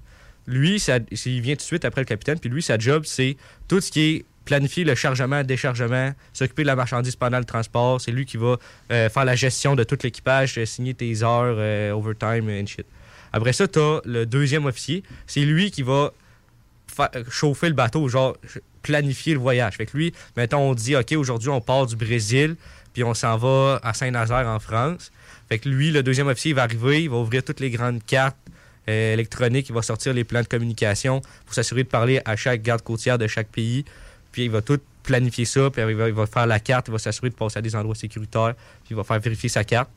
[0.48, 2.40] Lui, ça, il vient tout de suite après le capitaine.
[2.40, 6.68] Puis lui, sa job, c'est tout ce qui est planifier le chargement, déchargement, s'occuper de
[6.68, 8.02] la marchandise pendant le transport.
[8.02, 8.58] C'est lui qui va
[8.92, 12.86] euh, faire la gestion de tout l'équipage, signer tes heures, overtime and shit.
[13.32, 15.04] Après ça, tu as le deuxième officier.
[15.28, 16.12] C'est lui qui va
[17.30, 18.38] chauffer le bateau, genre
[18.82, 19.76] planifier le voyage.
[19.78, 22.56] Fait que lui, mettons, on dit, OK, aujourd'hui, on part du Brésil,
[22.94, 25.12] puis on s'en va à Saint-Nazaire en France.
[25.50, 28.04] Fait que lui, le deuxième officier, il va arriver, il va ouvrir toutes les grandes
[28.06, 28.38] cartes
[28.90, 32.62] euh, électroniques, il va sortir les plans de communication pour s'assurer de parler à chaque
[32.62, 33.86] garde côtière de chaque pays.
[34.32, 37.30] Puis il va tout planifier ça, puis il va, faire la carte, il va s'assurer
[37.30, 39.90] de passer à des endroits sécuritaires, puis il va faire vérifier sa carte.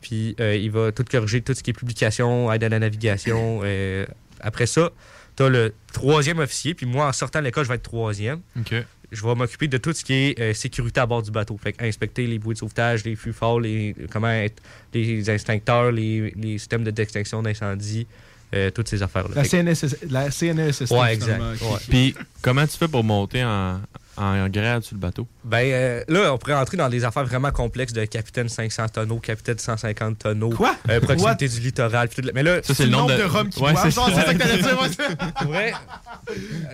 [0.00, 3.60] Puis euh, il va tout corriger, tout ce qui est publication, aide à la navigation.
[3.64, 4.06] euh,
[4.40, 4.90] après ça,
[5.36, 8.40] tu as le troisième officier, puis moi, en sortant de l'école, je vais être troisième.
[8.58, 8.74] Ok.
[9.12, 11.56] Je vais m'occuper de tout ce qui est euh, sécurité à bord du bateau.
[11.62, 14.60] Fait que inspecter les bouées de sauvetage, les fûts forts, les, comment être,
[14.92, 18.06] les instincteurs, les, les systèmes de d'extinction d'incendie,
[18.54, 19.34] euh, toutes ces affaires-là.
[19.36, 20.90] La, CNSS, la CNSST.
[20.90, 21.40] Ouais, exact.
[21.88, 23.80] Puis comment tu fais pour monter en,
[24.16, 25.26] en grade sur le bateau?
[25.44, 29.18] Ben euh, là, on pourrait entrer dans des affaires vraiment complexes de capitaine 500 tonneaux,
[29.18, 30.50] capitaine 150 tonneaux.
[30.50, 30.74] Quoi?
[30.90, 32.08] euh, proximité du littoral.
[32.08, 33.84] puis tout le- Mais là, Ça, c'est le nombre de, rhum qui Ouais, boivent.
[33.84, 34.32] c'est ça.
[34.32, 34.80] que t'allais dire.
[34.80, 35.44] ouais.
[35.46, 35.72] vrai,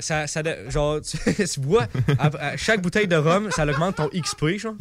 [0.01, 1.87] ça, ça, de- genre, tu, tu bois,
[2.19, 4.75] à, à chaque bouteille de rhum, ça augmente ton XP, genre.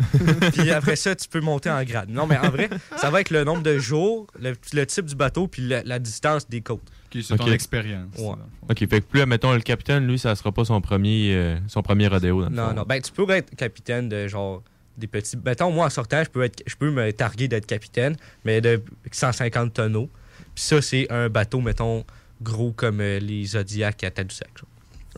[0.54, 2.10] Puis après ça, tu peux monter en grade.
[2.10, 5.15] Non, mais en vrai, ça va avec le nombre de jours, le, le type du
[5.15, 6.82] bateau, puis la, la distance des côtes.
[7.13, 7.39] Ok, c'est Ok.
[7.39, 8.15] ton expérience.
[8.17, 8.36] Ouais.
[8.69, 11.82] OK, fait que plus, mettons, le capitaine, lui, ça sera pas son premier, euh, son
[11.82, 12.43] premier rodéo.
[12.45, 12.84] Dans Non, non.
[12.88, 14.63] Ben, tu pourrais être capitaine de genre
[14.97, 15.38] des petits.
[15.43, 18.82] Mettons, moi, en sortant, je peux, être, je peux me targuer d'être capitaine, mais de
[19.12, 20.10] 150 tonneaux.
[20.56, 22.06] Puis ça, c'est un bateau, mettons,
[22.41, 24.50] gros comme euh, les Zodiacs à Tadoussac.
[24.58, 24.67] genre.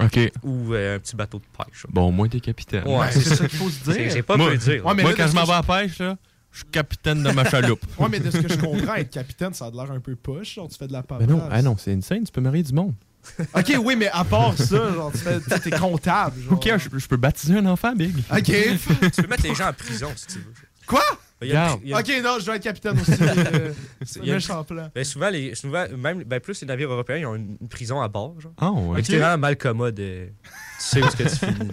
[0.08, 0.32] OK.
[0.44, 1.82] Ou euh, un petit bateau de pêche.
[1.82, 1.92] genre.
[1.92, 2.88] Bon, au moins, t'es capitaine.
[2.88, 3.48] Ouais, c'est ça.
[3.48, 4.26] qu'il faut se C'est- J'ai dire.
[4.26, 4.86] pas Moi- pu dire.
[4.86, 6.18] Ouais, mais Moi, là, quand je m'en vais à la pêche, là,
[6.54, 7.82] je suis capitaine de ma chaloupe.
[7.98, 10.54] Ouais, mais de ce que je comprends, être capitaine, ça a l'air un peu poche.
[10.56, 11.30] Genre, tu fais de la Mais paperasse.
[11.30, 12.94] non, ah non, c'est une scène, tu peux marier du monde.
[13.56, 16.42] Ok, oui, mais à part ça, genre, tu fais, tu sais, t'es comptable.
[16.42, 16.54] Genre.
[16.54, 18.16] OK, je, je peux baptiser un enfant, Big.
[18.32, 18.44] Ok.
[18.44, 20.54] tu peux mettre les gens en prison si tu veux.
[20.86, 21.02] Quoi?
[21.42, 21.80] Il y a- Regarde.
[21.84, 23.12] il y a- Ok, non, je vais être capitaine aussi.
[23.22, 23.74] euh,
[24.06, 24.90] C'est il y a- un méchant plan.
[24.94, 28.02] ben, souvent, les, souvent, même ben, plus les navires européens, ils ont une, une prison
[28.02, 28.40] à bord.
[28.42, 28.52] Genre.
[28.58, 29.02] Ah, ouais.
[29.04, 30.00] C'est vraiment mal commode.
[30.00, 30.28] euh,
[30.84, 31.72] sais où est-ce que tu finis.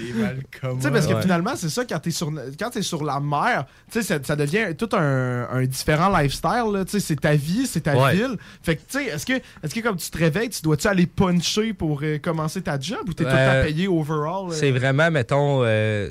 [0.00, 0.12] Les.
[0.12, 1.22] Tu sais, parce que Ouais.
[1.22, 4.36] finalement, c'est ça, quand t'es sur, quand t'es sur la mer, tu sais, ça, ça
[4.36, 6.84] devient tout un, un différent lifestyle, là.
[6.84, 8.14] Tu sais, c'est ta vie, c'est ta Ouais.
[8.14, 8.36] ville.
[8.62, 11.06] Fait que, tu sais, est-ce que, est-ce que comme tu te réveilles, tu dois-tu aller
[11.06, 14.50] puncher pour euh, commencer ta job ou t'es tout le Euh, payé overall?
[14.50, 14.52] euh?
[14.54, 16.10] C'est vraiment, mettons, euh,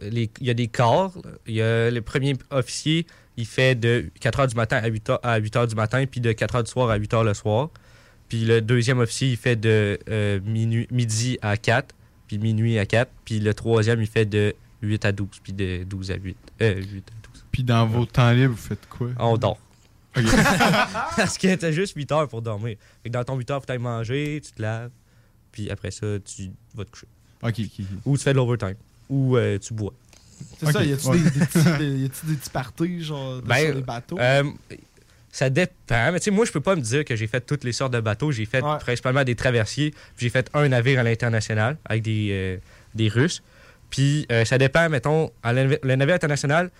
[0.00, 1.12] les- il y a des corps.
[1.46, 5.08] Il y a le premier officier, il fait de 4 h du matin à 8
[5.10, 7.24] h, à 8 heures du matin, puis de 4 h du soir à 8 h
[7.24, 7.68] le soir.
[8.28, 11.94] Puis le deuxième officier, il fait de euh, minuit, midi à 4,
[12.26, 13.10] puis minuit à 4.
[13.24, 16.36] Puis le troisième, il fait de 8 à 12, puis de 12 à 8.
[16.62, 17.44] Euh, 8 à 12.
[17.52, 19.08] Puis dans vos temps libres, vous faites quoi?
[19.18, 19.58] On dort.
[20.16, 20.24] Ok.
[21.16, 22.76] Parce que t'as juste 8 heures pour dormir.
[23.02, 24.90] Fait que dans ton 8 heures, faut aller manger, tu te laves,
[25.52, 27.06] puis après ça, tu vas te coucher.
[27.42, 27.86] Ok, ok, ok.
[28.06, 28.74] Ou tu fais de l'overtime.
[29.08, 29.92] Ou euh, tu bois.
[30.58, 31.18] C'est ça, Ok, y a-tu ouais.
[31.18, 34.18] des, des petits, des, des petits parties, genre, Ben, sur les bateaux?
[34.18, 34.44] Euh,
[35.36, 36.12] ça dépend.
[36.12, 37.92] Mais tu sais, moi, je peux pas me dire que j'ai fait toutes les sortes
[37.92, 38.32] de bateaux.
[38.32, 38.78] J'ai fait Ouais.
[38.80, 39.92] principalement des traversiers.
[40.16, 42.56] J'ai fait un navire à l'international avec des, euh,
[42.94, 43.42] des Russes.
[43.90, 46.70] Puis euh, ça dépend, mettons, à le navire international,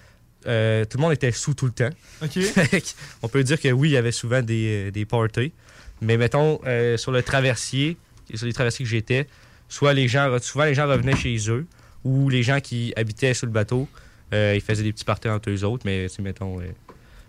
[0.47, 1.90] euh, tout le monde était sous tout le temps.
[2.23, 2.38] ok.
[3.23, 5.53] On peut dire que oui, il y avait souvent des, euh, des parties.
[6.01, 7.99] Mais mettons, euh, sur le traversier,
[8.35, 9.27] sur les traversiers que j'étais,
[9.69, 11.66] soit les gens, souvent les gens revenaient chez eux,
[12.05, 13.87] ou les gens qui habitaient sur le bateau,
[14.33, 16.59] ils faisaient des petits parties entre eux autres, mais mettons,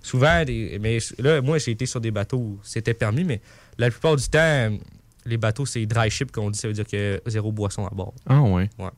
[0.07, 3.41] souvent, mais là, moi, j'ai été sur des bateaux où c'était permis, mais
[3.77, 4.77] la plupart du temps,
[5.25, 8.13] les bateaux, c'est dry ship qu'on dit, ça veut dire que zéro boisson à bord.
[8.27, 8.69] Ah, ouais.
[8.79, 8.89] Ouais.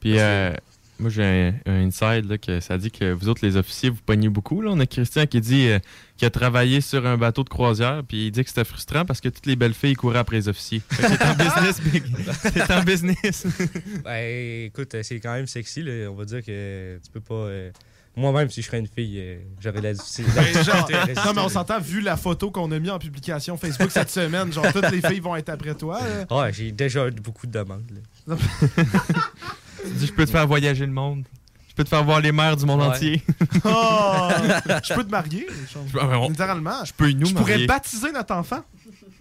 [0.00, 0.52] Puis, euh,
[0.98, 4.00] moi, j'ai un, un inside là, que ça dit que vous autres, les officiers, vous
[4.06, 4.62] pognez beaucoup.
[4.62, 4.70] Là.
[4.72, 5.78] On a Christian qui dit euh,
[6.16, 9.20] qu'il a travaillé sur un bateau de croisière, puis il dit que c'était frustrant parce
[9.20, 10.80] que toutes les belles filles couraient après les officiers.
[10.90, 12.02] C'est en business, Big.
[12.42, 13.46] C'est en business.
[14.04, 16.08] Ben, écoute, c'est quand même sexy, là.
[16.10, 17.34] On va dire que tu peux pas.
[17.34, 17.70] euh,
[18.14, 22.02] Moi-même, si je serais une fille, euh, j'aurais la résister, non, mais on s'entend, vu
[22.02, 25.34] la photo qu'on a mis en publication Facebook cette semaine, genre, toutes les filles vont
[25.36, 25.98] être après toi.
[26.28, 26.36] là.
[26.42, 27.84] Ouais, j'ai déjà eu beaucoup de demandes.
[28.26, 28.36] là.
[29.84, 31.24] Tu dis, je peux te faire voyager le monde.
[31.68, 32.86] Je peux te faire voir les mers du monde Ouais.
[32.88, 33.22] entier.
[33.64, 34.28] Oh!
[34.84, 35.84] je peux te marier, genre.
[35.98, 36.84] Ah, on- littéralement.
[36.84, 37.66] Je peux nous Je pourrais marier.
[37.66, 38.62] baptiser notre enfant.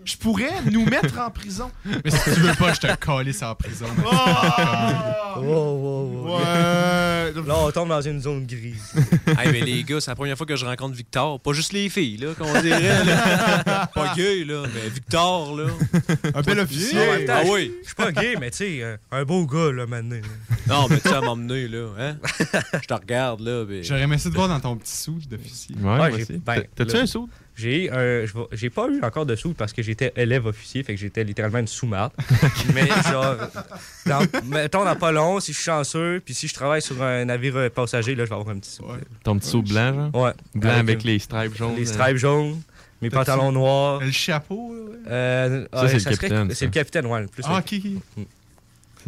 [0.03, 1.69] Je pourrais nous mettre en prison.
[1.85, 3.85] Mais si tu veux pas, je te calisse en prison.
[4.03, 5.39] Oh!
[5.39, 6.37] Wow, wow, wow.
[6.39, 7.31] Ouais.
[7.47, 8.93] Là, on tombe dans une zone grise.
[9.39, 11.39] Hey, mais les gars, c'est la première fois que je rencontre Victor.
[11.39, 13.03] Pas juste les filles, là, qu'on dirait.
[13.05, 13.89] là.
[13.95, 15.67] Pas gay, là, mais Victor, là.
[16.35, 17.25] Un bel officier.
[17.25, 17.71] temps, Ah je- oui.
[17.81, 20.17] Je suis pas gay, mais tu sais, un, un beau gars, là, maintenant.
[20.67, 21.87] Non, mais tu sais, à m'emmener, là.
[21.97, 22.17] Hein?
[22.81, 23.63] Je te regarde, là.
[23.67, 25.75] mais- J'aurais aimé ça de voir dans ton petit sou d'officier.
[25.79, 26.33] Ouais, Ouais, moi j'ai- aussi.
[26.45, 27.29] ben, T'as- T'as-tu un saut?
[27.61, 30.95] J'ai un- vais- j'ai pas eu encore de sous parce que j'étais élève officier, fait
[30.95, 32.11] que j'étais littéralement une sous-marde.
[32.73, 33.35] mais genre,
[34.07, 37.25] dans, mettons dans pas long, si je suis chanceux, puis si je travaille sur un
[37.25, 38.83] navire euh, passager, là, je vais avoir un petit sou.
[38.85, 38.97] Ouais.
[39.23, 40.15] Ton petit saut blanc, genre?
[40.23, 40.31] Ouais.
[40.55, 41.75] Blanc avec, les stripes jaunes.
[41.75, 41.93] les euh.
[41.93, 42.61] stripes jaunes,
[43.01, 43.99] mes pantalons noirs.
[44.01, 44.97] Le chapeau, là, ouais?
[45.07, 46.65] Euh, Ça, ouais, c'est le capitaine, C'est ça.
[46.65, 47.21] le capitaine, ouais.
[47.21, 47.79] le Plus Ah, ok.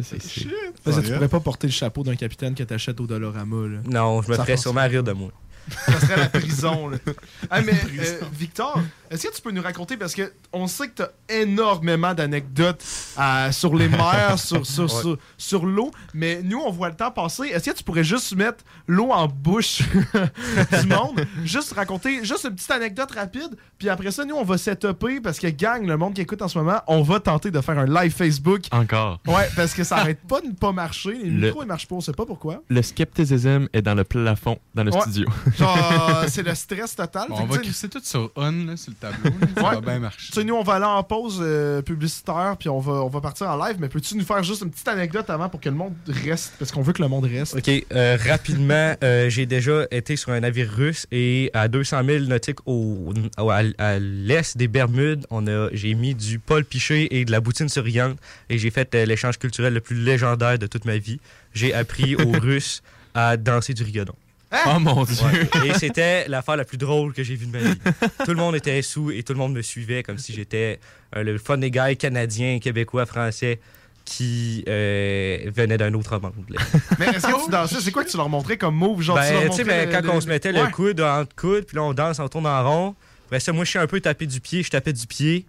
[0.00, 0.46] Ça, c'est-
[0.86, 3.78] Ouais, tu pourrais pas porter le chapeau d'un capitaine que t'achètes au Dolorama, là.
[3.88, 5.30] Non, je me Ça ferais sûrement rire de moi.
[5.86, 6.98] Ça serait la prison, là.
[7.50, 8.80] Ah, mais euh, Victor,
[9.14, 12.84] est-ce que tu peux nous raconter, parce que on sait que t'as énormément d'anecdotes
[13.18, 14.88] euh, sur les mers, sur, sur, Ouais.
[15.02, 17.44] sur, sur l'eau, mais nous, on voit le temps passer.
[17.48, 19.82] Est-ce que tu pourrais juste mettre l'eau en bouche
[20.80, 24.58] du monde, juste raconter, juste une petite anecdote rapide, puis après ça, nous, on va
[24.58, 27.60] setuper, parce que gang, le monde qui écoute en ce moment, on va tenter de
[27.60, 28.62] faire un live Facebook.
[28.72, 29.20] Encore.
[29.26, 31.12] Ouais, parce que ça arrête pas de ne pas marcher.
[31.14, 32.62] Les Le- micros, ils marchent pas, on sait pas pourquoi.
[32.68, 35.00] Le scepticisme est dans le plafond, dans le Ouais.
[35.02, 35.26] studio.
[35.58, 37.26] Genre, c'est le stress total.
[37.28, 39.30] Bon, on va tu crisser tout sur on, là, sur le tableau.
[39.40, 39.46] là.
[39.56, 39.74] Ça Ouais.
[39.76, 40.26] va bien marcher.
[40.28, 43.20] Tu sais, nous, on va aller en pause euh, publicitaire, puis on va, on va
[43.20, 45.74] partir en live, mais peux-tu nous faire juste une petite anecdote avant pour que le
[45.74, 46.54] monde reste?
[46.58, 47.54] Parce qu'on veut que le monde reste.
[47.56, 52.24] OK, euh, rapidement, euh, j'ai déjà été sur un navire russe et à 200 000
[52.24, 57.18] nautiques au, au- à, à l'est des Bermudes, on a, j'ai mis du Paul Piché
[57.18, 58.16] et de la boutine souriante
[58.50, 61.20] et j'ai fait euh, l'échange culturel le plus légendaire de toute ma vie.
[61.52, 62.82] J'ai appris aux Russes
[63.14, 64.14] à danser du rigodon.
[64.66, 65.16] Oh mon dieu.
[65.24, 65.68] Ouais.
[65.68, 67.78] Et c'était l'affaire la plus drôle que j'ai vue de ma vie.
[68.24, 70.78] Tout le monde était sous et tout le monde me suivait comme si j'étais
[71.16, 73.60] euh, le funny guy canadien, québécois, français
[74.04, 76.32] qui euh, venait d'un autre monde.
[76.50, 76.60] là.
[76.98, 77.76] Mais est-ce que tu dansais?
[77.80, 79.00] C'est quoi que tu leur montrais comme move?
[79.00, 80.62] Genre, Ben, tu sais, ben, quand on se mettait Ouais.
[80.62, 82.94] le coude entre coude, puis là, on danse, on tourne en rond.
[83.26, 85.46] Après ça, moi, je suis un peu tapé du pied, je tapais du pied.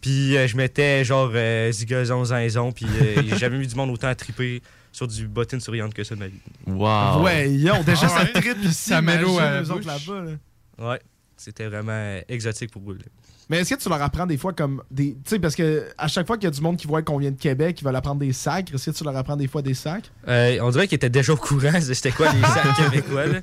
[0.00, 3.90] Puis euh, je mettais genre euh, zigazon, zinzon, puis euh, j'ai jamais vu du monde
[3.90, 4.60] autant à triper
[4.92, 6.38] sur du bottine souriante que ça de ma vie.
[6.66, 7.22] Wow.
[7.24, 8.32] Ouais, yo, déjà, Ah ça ouais?
[8.32, 8.90] tripe ici.
[8.90, 10.06] Ça met l'eau imagine à la eux autres bouche.
[10.06, 10.30] là-bas.
[10.78, 10.88] là.
[10.90, 11.00] Ouais,
[11.36, 12.96] c'était vraiment euh, exotique pour eux.
[12.98, 13.04] là.
[13.50, 15.14] Mais est-ce que tu leur apprends des fois comme des.
[15.14, 17.18] Tu sais, parce que à chaque fois qu'il y a du monde qui voit qu'on
[17.18, 19.60] vient de Québec, ils veulent apprendre des sacs, est-ce que tu leur apprends des fois
[19.62, 20.10] des sacs?
[20.28, 23.26] Euh, on dirait qu'ils étaient déjà au courant de c'était quoi les sacs québécois.
[23.26, 23.40] là.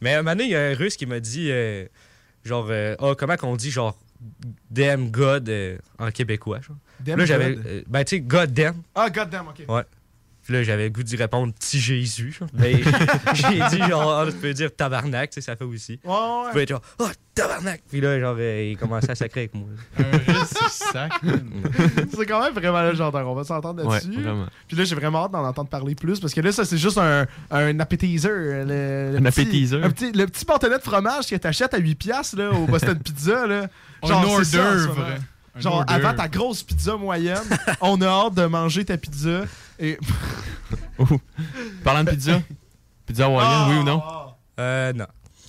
[0.00, 1.84] Mais un moment donné, il y a un russe qui m'a dit euh,
[2.44, 3.98] genre, euh, Ah, comment qu'on dit genre
[4.70, 6.60] damn God euh, en québécois.
[6.60, 6.76] Genre.
[7.00, 7.54] Damn là, j'avais.
[7.56, 7.66] God?
[7.66, 8.76] euh, ben, tu sais, God damn.
[8.94, 9.64] Ah, goddamn, ok.
[9.68, 9.82] Ouais.
[10.50, 12.40] Puis là, j'avais le goût d'y répondre petit Jésus.
[12.54, 12.72] Mais
[13.34, 16.00] j'ai dit genre, ah, tu peux dire tabarnak, tu sais, ça fait aussi.
[16.04, 16.16] Ouais, ouais,
[16.48, 17.82] Tu peux être genre, oh tabarnak.
[17.88, 19.68] Puis là, genre, euh, il commençait à sacrer avec moi.
[19.98, 21.04] Un.
[22.16, 23.28] C'est quand même vraiment légendaire.
[23.28, 24.20] On va s'entendre Ouais, là-dessus.
[24.20, 24.46] vraiment.
[24.66, 26.98] Puis là, j'ai vraiment hâte d'en entendre parler plus parce que là, ça, c'est juste
[26.98, 28.30] un, un appetizer.
[28.32, 29.84] Le, le Un petit- appetizer.
[29.84, 32.98] un petit- le petit bâtonnet de fromage que t'achètes à 8$ piastres, là, au Boston
[32.98, 33.46] Pizza.
[33.46, 33.66] Là.
[34.02, 34.94] Un Genre, c'est ça, en ce hors-d'œuvre.
[34.96, 35.06] moment.
[35.56, 37.38] Un Genre, avant ta grosse pizza moyenne,
[37.80, 39.42] on a hâte de manger ta pizza.
[39.80, 39.98] Et...
[41.84, 42.42] Parlant de pizza?
[43.06, 44.02] Pizza hawaïenne, oui ou non?
[44.04, 44.36] Ah!
[44.60, 45.06] Euh, non.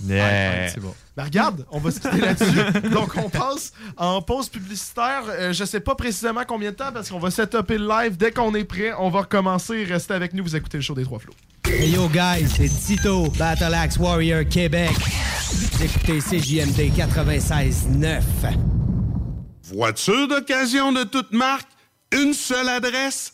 [0.07, 0.25] Yeah.
[0.25, 0.95] Ouais, c'est bon.
[1.15, 2.89] Ben regarde, on va se quitter là-dessus.
[2.93, 5.23] Donc on passe en pause publicitaire.
[5.29, 8.17] Euh, je sais pas précisément combien de temps parce qu'on va setuper le live.
[8.17, 9.83] Dès qu'on est prêt, on va recommencer.
[9.83, 11.33] Restez avec nous, vous écoutez le show des trois flots.
[11.67, 14.91] Hey yo guys, c'est Tito, Battle Axe Warrior Québec.
[15.51, 18.21] Vous écoutez CJMD 96.9.
[19.73, 21.69] Voiture d'occasion de toute marque,
[22.11, 23.33] une seule adresse,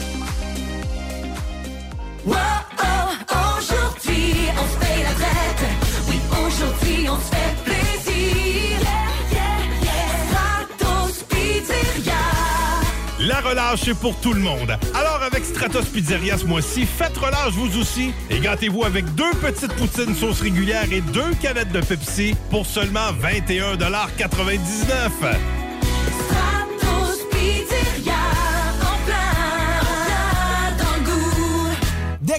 [13.19, 14.77] La relâche est pour tout le monde.
[14.93, 18.13] Alors avec Stratos Pizzeria ce mois-ci, faites relâche vous aussi.
[18.29, 23.11] Et gâtez-vous avec deux petites poutines sauce régulière et deux canettes de Pepsi pour seulement
[23.21, 25.60] 21,99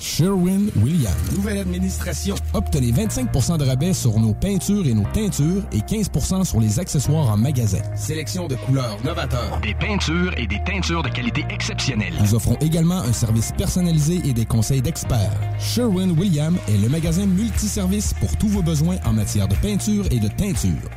[0.00, 1.14] Sherwin-Williams.
[1.36, 2.34] Nouvelle administration.
[2.54, 7.30] Obtenez 25% de rabais sur nos peintures et nos teintures et 15% sur les accessoires
[7.30, 7.82] en magasin.
[7.94, 9.60] Sélection de couleurs novateurs.
[9.62, 12.14] Des peintures et des teintures de qualité exceptionnelle.
[12.20, 15.38] Nous offrons également un service personnalisé et des conseils d'experts.
[15.58, 20.28] Sherwin-Williams est le magasin multiservice pour tous vos besoins en matière de peinture et de
[20.28, 20.90] teinture.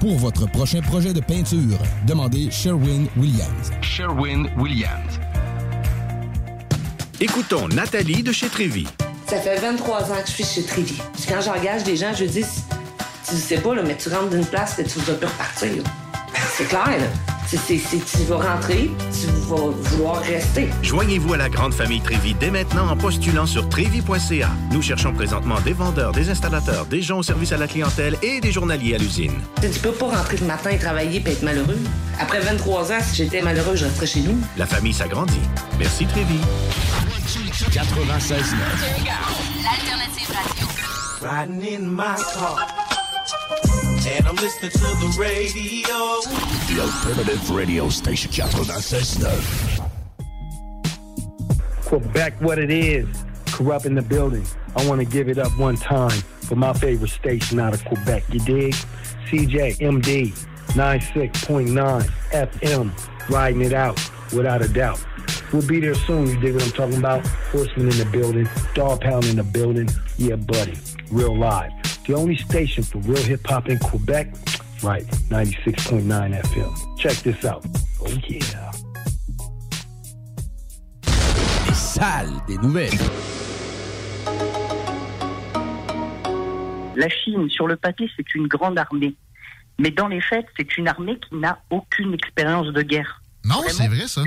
[0.00, 3.70] Pour votre prochain projet de peinture, demandez Sherwin-Williams.
[3.82, 5.20] Sherwin-Williams.
[7.22, 8.84] Écoutons Nathalie de chez Trévy.
[9.28, 11.00] Ça fait 23 ans que je suis chez Trévy.
[11.12, 12.44] Puis Quand j'engage des gens, je dis,
[13.28, 15.70] tu sais pas, là, mais tu rentres d'une place et tu vas plus repartir.
[16.56, 17.06] C'est clair, là.
[17.48, 20.68] Tu vas rentrer, tu vas vouloir rester.
[20.82, 24.48] Joignez-vous à la grande famille Trévy dès maintenant en postulant sur trévy.ca.
[24.72, 28.40] Nous cherchons présentement des vendeurs, des installateurs, des gens au service à la clientèle et
[28.40, 29.34] des journaliers à l'usine.
[29.60, 31.78] Tu peux pas rentrer le matin et travailler et être malheureux.
[32.18, 34.38] Après 23 ans, si j'étais malheureux, je resterais chez nous.
[34.56, 35.40] La famille s'agrandit.
[35.78, 36.40] Merci Trévy.
[37.70, 38.52] 96
[39.62, 40.66] L'alternative radio.
[41.22, 42.58] Riding in my car.
[44.08, 46.20] And I'm listening to the radio.
[46.66, 49.90] The Alternative Radio Station 96.9.
[51.86, 53.06] Quebec, what it is.
[53.46, 54.44] Corrupt in the building.
[54.76, 58.24] I want to give it up one time for my favorite station out of Quebec.
[58.30, 58.74] You dig?
[59.30, 60.32] CJMD
[60.72, 62.90] 96.9 FM.
[63.30, 64.00] Riding it out
[64.32, 65.04] without a doubt.
[65.52, 66.28] We'll be there soon.
[66.28, 67.26] You dig what I'm talking about?
[67.52, 68.48] Horseman in the building.
[68.74, 69.86] Dog pound in the building.
[70.16, 70.78] Yeah, buddy.
[71.10, 71.70] Real live.
[72.06, 74.32] The only station for real hip hop in Quebec.
[74.82, 75.06] Right.
[75.28, 76.98] 96.9 FM.
[76.98, 77.64] Check this out.
[78.00, 78.70] Oh, yeah.
[81.66, 82.98] Les salles des nouvelles.
[86.96, 89.14] La Chine, sur le papier, c'est une grande armée.
[89.78, 93.20] Mais dans les faits, c'est une armée qui n'a aucune expérience de guerre.
[93.44, 94.22] Non, c'est vrai, ça.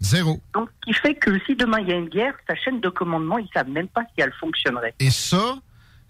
[0.00, 0.40] Zéro.
[0.54, 2.88] Donc, ce qui fait que si demain il y a une guerre, sa chaîne de
[2.88, 4.94] commandement, ils savent même pas si elle fonctionnerait.
[4.98, 5.56] Et ça,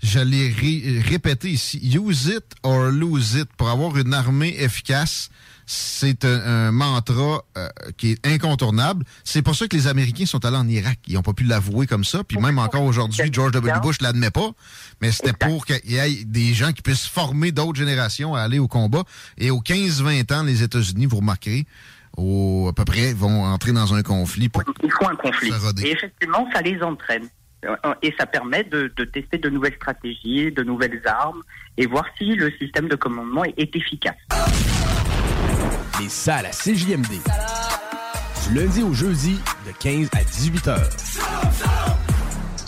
[0.02, 1.78] je l'ai ré- répété ici.
[1.98, 3.48] Use it or lose it.
[3.56, 5.28] Pour avoir une armée efficace,
[5.66, 9.04] c'est un, un mantra euh, qui est incontournable.
[9.24, 10.98] C'est pour ça que les Américains sont allés en Irak.
[11.06, 12.22] Ils n'ont pas pu l'avouer comme ça.
[12.24, 13.72] Puis même encore aujourd'hui, George W.
[13.82, 14.50] Bush l'admet pas.
[15.02, 18.58] Mais c'était pour qu'il y ait des gens qui puissent former d'autres générations à aller
[18.58, 19.02] au combat.
[19.36, 21.66] Et aux 15-20 ans, les États-Unis, vous remarquerez,
[22.16, 25.50] au, à peu près, vont entrer dans un conflit pour Il faut un conflit.
[25.84, 27.28] Et effectivement, ça les entraîne.
[27.64, 31.42] Euh, Et ça permet de, de tester de nouvelles stratégies, de nouvelles armes,
[31.76, 34.16] et voir si le système de commandement est, est efficace.
[36.00, 37.20] Les salles à CJMD.
[38.48, 40.88] Du lundi au jeudi, de 15 à 18 heures.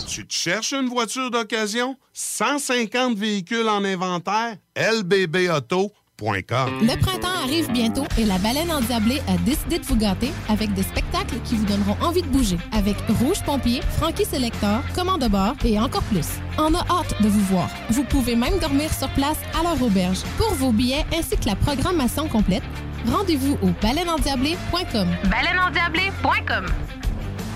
[0.07, 1.97] Tu te cherches une voiture d'occasion?
[2.13, 4.57] 150 véhicules en inventaire?
[4.77, 5.89] lbbauto.com
[6.23, 10.83] Le printemps arrive bientôt et la baleine endiablée a décidé de vous gâter avec des
[10.83, 12.57] spectacles qui vous donneront envie de bouger.
[12.71, 16.27] Avec Rouge Pompier, Frankie Selector, Commande de bord et encore plus.
[16.57, 17.67] On a hâte de vous voir.
[17.89, 20.21] Vous pouvez même dormir sur place à leur auberge.
[20.37, 22.63] Pour vos billets ainsi que la programmation complète,
[23.11, 25.07] rendez-vous au baleineendiablée.com.
[25.29, 26.65] Baleineendiablée.com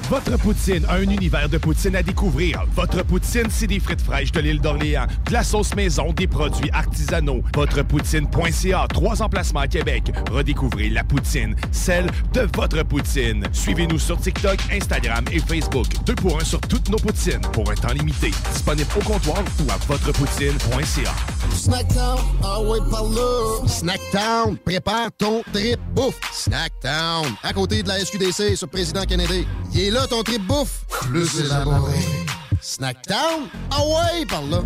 [0.09, 2.63] Votre poutine, un univers de poutine à découvrir.
[2.75, 6.69] Votre poutine, c'est des frites fraîches de l'île d'Orléans, de la sauce maison, des produits
[6.71, 7.41] artisanaux.
[7.53, 10.13] Votrepoutine.ca, trois emplacements à Québec.
[10.31, 13.43] Redécouvrez la poutine, celle de votre poutine.
[13.51, 15.87] Suivez-nous sur TikTok, Instagram et Facebook.
[16.05, 18.31] Deux pour un sur toutes nos poutines, pour un temps limité.
[18.53, 21.11] Disponible au comptoir ou à votrepoutine.ca.
[21.53, 23.67] Snackdown, ah ouais, par là.
[23.67, 26.19] Snackdown, prépare ton trip bouffe.
[26.31, 29.45] Snackdown, à côté de la SQDC sur Président Kennedy.
[29.73, 30.85] Il est ton trip bouffe.
[31.01, 31.97] Plus élaboré.
[32.61, 34.59] Snackdown, ah ouais, par là.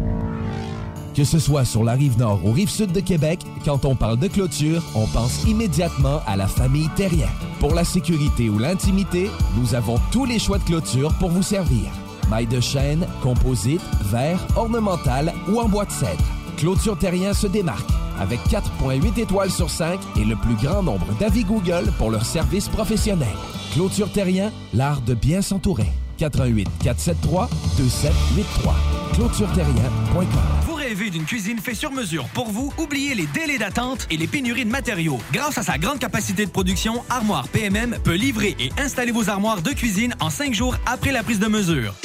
[1.13, 4.17] Que ce soit sur la rive nord ou rive sud de Québec, quand on parle
[4.17, 7.29] de clôture, on pense immédiatement à la famille Terrien.
[7.59, 11.91] Pour la sécurité ou l'intimité, nous avons tous les choix de clôture pour vous servir.
[12.29, 16.23] Maille de chêne, composite, verre, ornemental ou en bois de cèdre.
[16.61, 21.43] Clôture Terrien se démarque avec 4.8 étoiles sur 5 et le plus grand nombre d'avis
[21.43, 23.33] Google pour leur service professionnel.
[23.73, 25.89] Clôture Terrien, l'art de bien s'entourer.
[26.19, 28.75] 88 473 2783.
[29.13, 30.80] ClôtureTerrien.com.
[30.91, 32.73] Rêvez d'une cuisine faite sur mesure pour vous?
[32.77, 35.19] Oubliez les délais d'attente et les pénuries de matériaux.
[35.31, 39.61] Grâce à sa grande capacité de production, Armoire PMM peut livrer et installer vos armoires
[39.61, 41.95] de cuisine en cinq jours après la prise de mesure.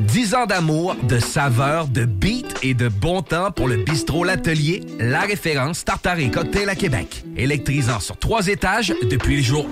[0.00, 4.82] 10 ans d'amour, de saveur, de beat et de bon temps pour le bistrot L'Atelier,
[4.98, 7.22] la référence tartare et cocktail à Québec.
[7.36, 9.68] Électrisant sur trois étages depuis le jour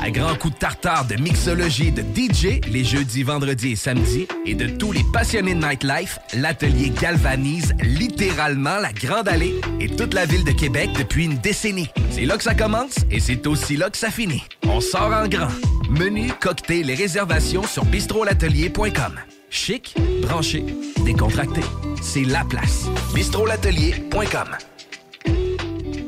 [0.00, 0.04] 1.
[0.04, 4.54] À grands coups de tartare, de mixologie, de DJ, les jeudis, vendredis et samedis, et
[4.54, 10.26] de tous les passionnés de nightlife, L'Atelier galvanise littéralement la Grande Allée et toute la
[10.26, 11.88] ville de Québec depuis une décennie.
[12.10, 14.42] C'est là que ça commence et c'est aussi là que ça finit.
[14.64, 15.50] On sort en grand.
[15.90, 19.14] Menu, cocktail et réservations sur bistrolatelier.com.
[19.50, 20.64] Chic, branché,
[21.04, 21.60] décontracté.
[22.02, 22.86] C'est la place.
[23.14, 24.48] bistrolatelier.com.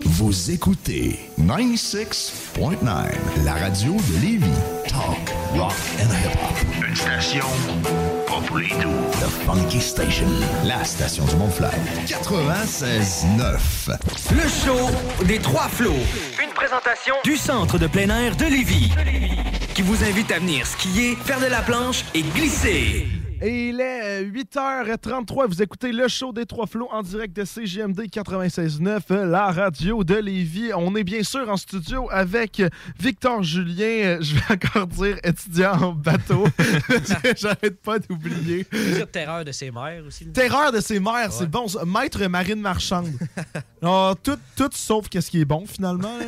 [0.04, 4.46] Vous écoutez 96.9, la radio de Lévis.
[4.88, 6.56] Talk, rock and hip-hop.
[6.88, 7.46] Une station
[8.40, 10.28] The Funky Station,
[10.64, 11.72] la station du Mont-Flair.
[12.06, 13.98] 96.9.
[14.30, 14.78] Le show
[15.26, 15.90] des trois flots.
[16.40, 18.92] Une présentation du centre de plein air de Lévis.
[19.74, 23.08] Qui vous invite à venir skier, faire de la planche et glisser.
[23.40, 25.46] Et il est euh, 8h33.
[25.46, 30.02] Vous écoutez le show des Trois Flots en direct de CGMD 96.9, euh, la radio
[30.02, 30.72] de Lévis.
[30.74, 32.60] On est bien sûr en studio avec
[32.98, 36.46] Victor Julien, euh, je vais encore dire étudiant en bateau.
[37.36, 38.66] J'arrête pas d'oublier.
[39.12, 40.26] terreur de ses mères aussi.
[40.32, 41.66] Terreur de ses mères, c'est bon.
[41.86, 43.12] Maître marine marchande.
[43.80, 46.18] Non, tout, tout sauf qu'est-ce qui est bon finalement.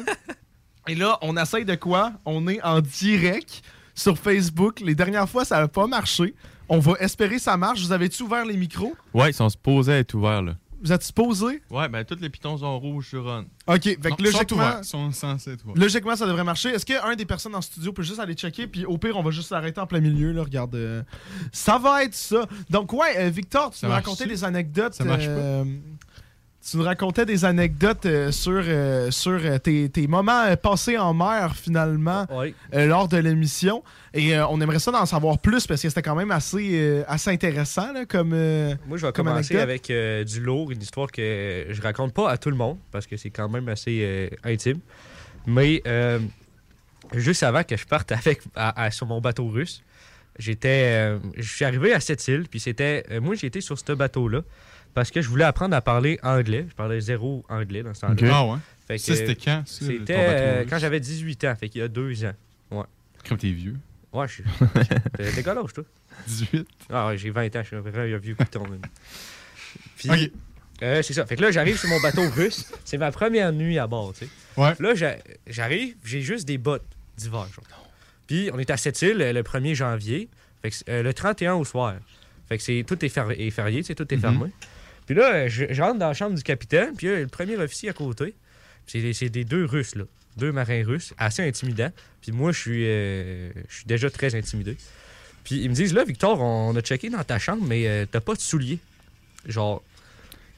[0.87, 2.12] Et là, on essaye de quoi?
[2.25, 3.62] On est en direct
[4.01, 4.81] sur Facebook.
[4.81, 6.35] Les dernières fois, ça n'a pas marché.
[6.68, 7.81] On va espérer que ça marche.
[7.81, 8.95] Vous avez-tu ouvert les micros?
[9.12, 10.55] Ouais, ils sont supposés être ouverts, là.
[10.83, 11.61] Vous êtes supposé?
[11.70, 13.45] Ouais, ben tous les pitons sont rouges sur on.
[13.66, 14.83] OK, fait que Non, logiquement...
[14.83, 15.77] sont censés être ouverts.
[15.77, 16.70] Logiquement, ça devrait marcher.
[16.70, 19.31] Est-ce qu'un des personnes en studio peut juste aller checker, puis au pire, on va
[19.31, 20.74] juste s'arrêter en plein milieu, là, regarde.
[20.74, 21.03] euh,
[21.53, 22.47] Ça va être ça.
[22.70, 24.95] Donc, ouais, euh, Victor, tu Ça nous racontais des anecdotes.
[24.95, 25.31] Ça marche pas?
[25.33, 25.64] euh,
[26.69, 31.15] Tu nous racontais des anecdotes euh, sur, euh, sur euh, tes, tes moments passés en
[31.15, 32.27] mer, finalement,
[32.75, 33.83] euh, lors de l'émission.
[34.13, 37.93] Et on aimerait ça d'en savoir plus, parce que c'était quand même assez, assez intéressant,
[37.95, 39.89] là, comme Moi, je vais comme commencer anecdote.
[39.91, 43.17] avec du lourd, une histoire que je raconte pas à tout le monde parce que
[43.17, 44.81] c'est quand même assez intime.
[45.47, 45.83] Mais
[47.15, 49.83] juste avant que je parte avec, à- à- sur mon bateau russe,
[50.39, 54.41] j'étais, je suis arrivé à cette île, puis c'était, moi, j'étais sur ce bateau-là
[54.95, 56.66] parce que je voulais apprendre à parler anglais.
[56.68, 58.14] Je parlais zéro anglais dans ce temps-là.
[58.14, 58.24] Ok.
[58.30, 58.59] Ah ouais?
[58.88, 62.24] Fait Ça, c'était quand, C'était euh, quand j'avais 18 ans, fait qu'il y a deux
[62.24, 62.32] ans.
[62.70, 62.84] Ouais.
[63.28, 63.76] Comme t'es vieux.
[64.12, 64.45] Ouais, je suis.
[65.16, 65.84] T'es quel âge, toi?
[66.26, 66.66] 18.
[66.91, 68.62] Ah, ouais, j'ai 20 ans, je suis un vieux piton.
[68.68, 68.80] même.
[69.97, 70.30] Puis, Ok.
[70.82, 71.24] euh, c'est ça.
[71.26, 72.72] Fait que là, j'arrive sur mon bateau russe.
[72.84, 74.30] C'est ma première nuit à bord, tu sais.
[74.57, 74.72] Ouais.
[74.80, 75.16] Là, j'a-
[75.47, 76.86] j'arrive, j'ai juste des bottes
[77.16, 77.47] d'hiver.
[77.55, 77.64] genre.
[78.26, 80.28] Puis, on est à cette île euh, le 1er janvier.
[80.62, 81.95] Fait que euh, le 31 au soir.
[82.49, 84.22] Fait que c'est, tout est, fer- est férié, tu sais, tout est Mhm.
[84.22, 84.51] fermé.
[85.11, 87.89] Puis là, je, je rentre dans la chambre du capitaine, puis a le premier officier
[87.89, 88.33] à côté.
[88.87, 90.05] C'est, des deux Russes, là.
[90.37, 91.91] Deux marins russes, assez intimidants.
[92.21, 94.77] Puis moi, je suis, euh, je suis déjà très intimidé.
[95.43, 98.21] Puis ils me disent, là, Victor, on a checké dans ta chambre, mais euh, t'as
[98.21, 98.79] pas de souliers.
[99.47, 99.83] Genre.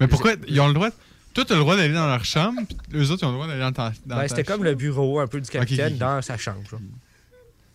[0.00, 0.90] Mais pourquoi ils ont le droit.
[1.32, 3.46] Toi, t'as le droit d'aller dans leur chambre, puis eux autres, ils ont le droit
[3.46, 3.94] d'aller dans ta.
[4.04, 6.68] dans Ben, ta c'était comme le bureau un peu du capitaine dans sa chambre.
[6.68, 6.80] genre.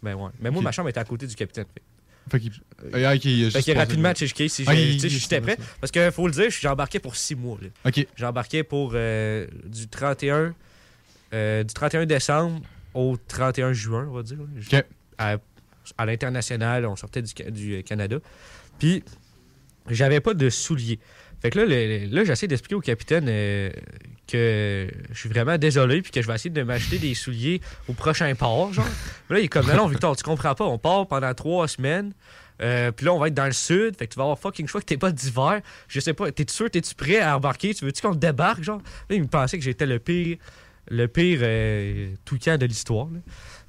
[0.03, 0.29] Ben ouais.
[0.41, 1.65] Mais moi, ma chambre était à côté du capitaine.
[1.73, 1.81] Fait,
[2.29, 2.51] Fait qu'il.
[2.51, 5.57] Ok, il a fait que rapidement, checké si Ah, j'étais prêt.
[5.81, 7.57] Parce que faut le dire, j'ai embarqué pour six mois.
[7.61, 7.67] là.
[7.85, 8.05] Ok.
[8.15, 10.53] J'ai embarqué pour euh, du 31
[11.33, 12.61] euh, du 31 décembre
[12.93, 14.37] au 31 juin, on va dire.
[14.37, 14.45] là.
[14.79, 14.85] Ok.
[15.17, 15.37] À,
[15.97, 18.17] à l'international, on sortait du, du Canada.
[18.79, 19.03] Puis,
[19.89, 20.99] j'avais pas de souliers.
[21.41, 23.69] Fait que là, le- là j'essaie d'expliquer au capitaine euh,
[24.27, 27.93] que je suis vraiment désolé puis que je vais essayer de m'acheter des souliers au
[27.93, 28.85] prochain port, genre.
[29.29, 30.65] Mais là, il est comme, non, Victor, tu comprends pas.
[30.65, 32.13] On part pendant trois semaines.
[32.61, 33.95] euh, puis là, on va être dans le sud.
[33.97, 35.61] Fait que tu vas avoir fucking choix que t'es pas d'hiver.
[35.87, 36.31] Je sais pas.
[36.31, 37.73] T'es sûr, t'es-tu prêt à embarquer?
[37.73, 38.81] Tu veux-tu qu'on débarque, genre?
[39.09, 40.37] Là, il me pensait que j'étais le pire,
[40.89, 43.07] le pire euh, toucan de l'histoire.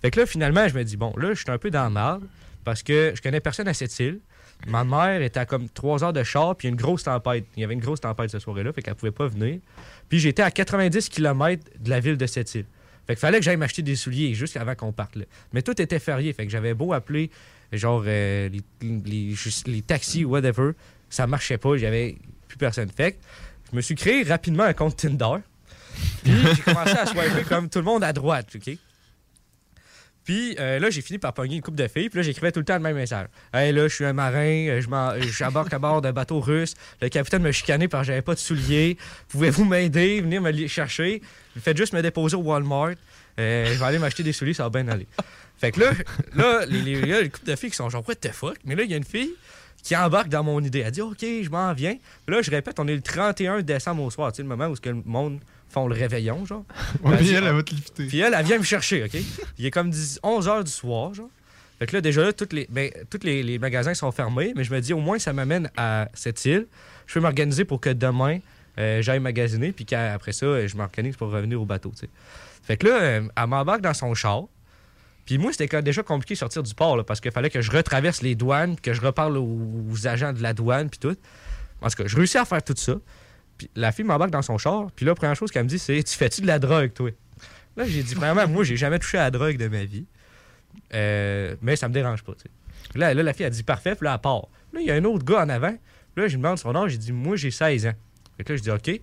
[0.02, 1.90] Fait que là, finalement, je me dis, bon, là, je suis un peu dans la
[1.90, 2.24] merde
[2.64, 4.20] parce que je connais personne à cette île.
[4.66, 7.46] Ma mère était à comme trois heures de char, puis une grosse tempête.
[7.56, 9.60] Il y avait une grosse tempête ce soir-là, fait qu'elle pouvait pas venir.
[10.08, 12.66] Puis j'étais à 90 km de la ville de cette île.
[13.06, 15.24] Fait qu'il fallait que j'aille m'acheter des souliers juste avant qu'on parte là.
[15.52, 17.30] Mais tout était férié, fait que j'avais beau appeler
[17.72, 18.48] genre euh,
[18.80, 20.72] les, taxis whatever,
[21.10, 22.16] ça marchait pas, j'avais
[22.48, 22.88] plus personne.
[22.94, 23.18] Fait que
[23.70, 25.36] je me suis créé rapidement un compte Tinder.
[26.22, 28.76] Puis j'ai commencé à swiper comme tout le monde à droite, OK?
[30.28, 32.10] Puis euh, là, j'ai fini par pogner une coupe de filles.
[32.10, 33.28] Puis là, j'écrivais tout le temps le même message.
[33.54, 36.74] Hey, là, je suis un marin, euh, j'embarque à bord d'un bateau russe.
[37.00, 38.98] Le capitaine me chicanait parce que j'avais pas de souliers.
[39.30, 41.22] Pouvez-vous m'aider, venir me chercher?
[41.58, 42.90] Faites juste me déposer au Walmart.
[43.40, 45.06] Euh, je vais aller m'acheter des souliers, ça va bien aller.
[45.56, 45.92] Fait que là,
[46.34, 48.58] là les, les, les couples de filles qui sont genre, what the fuck?
[48.66, 49.32] Mais là, il y a une fille
[49.82, 50.80] qui embarque dans mon idée.
[50.80, 51.96] Elle dit, OK, je m'en viens.
[52.26, 54.66] Puis là, je répète, on est le 31 décembre au soir, tu sais, le moment
[54.66, 56.64] où ce que le monde font le réveillon, genre.
[57.02, 58.06] Ouais, puis elle, elle va te lifter.
[58.06, 59.20] Puis elle, elle vient me chercher, OK?
[59.58, 61.28] Il est comme 10 11 heures du soir, genre.
[61.78, 64.64] Fait que là, déjà là, tous les, ben, tous les, les magasins sont fermés, mais
[64.64, 66.66] je me dis, au moins, ça m'amène à cette île.
[67.06, 68.40] Je peux m'organiser pour que demain,
[68.78, 72.08] euh, j'aille magasiner, puis qu'après ça, euh, je m'organise pour revenir au bateau, tu sais.
[72.62, 74.44] Fait que là, euh, elle m'embarque dans son char.
[75.24, 77.70] Puis moi, c'était déjà compliqué de sortir du port, là, parce qu'il fallait que je
[77.70, 79.58] retraverse les douanes, puis que je reparle aux,
[79.90, 81.16] aux agents de la douane, puis tout.
[81.80, 82.94] En tout cas, je réussis à faire tout ça.
[83.58, 85.78] Puis la fille m'embarque dans son char, puis là, la première chose qu'elle me dit,
[85.78, 87.10] c'est Tu fais-tu de la drogue, toi?
[87.76, 90.06] Là, j'ai dit, vraiment, moi, j'ai jamais touché à la drogue de ma vie.
[90.94, 92.98] Euh, mais ça me dérange pas, tu sais.
[92.98, 94.48] Là, là, la fille a dit parfait, puis là, elle part.
[94.72, 95.72] Là, il y a un autre gars en avant.
[96.14, 96.92] Puis là, je lui demande son âge.
[96.92, 97.92] J'ai dit, moi, j'ai 16 ans.
[98.36, 99.00] Fait que là, je dis, OK.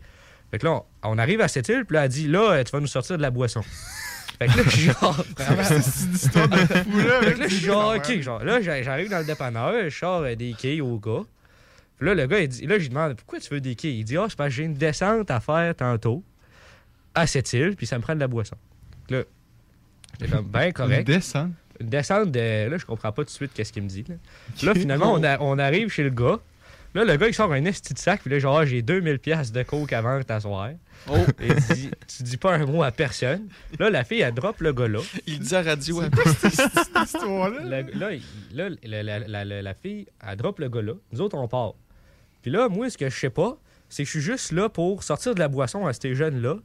[0.51, 0.71] Fait que là,
[1.03, 2.87] on, on arrive à cette île, puis là, elle dit, là, euh, tu vas nous
[2.87, 3.61] sortir de la boisson.
[4.39, 5.25] Fait que là, je suis genre.
[5.37, 7.95] vraiment- C'est une histoire de fou, là, Fait que là, je suis genre.
[7.95, 8.19] OK.
[8.21, 11.21] Genre, là, j'a- j'arrive dans le dépanneur, je sors euh, des quilles au gars.
[11.97, 13.99] Puis là, le gars, il dit, là, je lui demande, pourquoi tu veux des quilles?
[13.99, 16.23] Il dit, ah, c'est parce que j'ai une descente à faire tantôt
[17.13, 18.57] à cette île, puis ça me prend de la boisson.
[19.09, 19.23] Là,
[20.19, 21.07] j'étais comme, ben correct.
[21.07, 21.51] Une descente?
[21.79, 22.69] Une descente de.
[22.69, 24.03] Là, je comprends pas tout de suite qu'est-ce qu'il me dit.
[24.07, 24.15] Là,
[24.63, 26.39] Là, finalement, on, a- on arrive chez le gars.
[26.93, 29.19] Là, le gars, il sort un esti de sac, puis là, genre, Ah, j'ai 2000
[29.19, 30.69] pièces de coke avant t'asseoir.
[31.09, 31.17] Oh!
[31.41, 33.49] Et dit, tu dis pas un mot à personne.
[33.79, 34.99] Là, la fille, elle drop le gars là.
[35.27, 36.05] Il dit à radio à
[37.63, 38.21] Le- là, il-
[38.55, 38.69] là,
[39.03, 40.93] la, la- la- fille, elle drop le gars là.
[41.11, 41.73] Nous autres, on part.
[42.45, 43.57] Puis là, moi, ce que je sais pas,
[43.89, 46.57] c'est que je suis juste là pour sortir de la boisson à ces jeunes-là.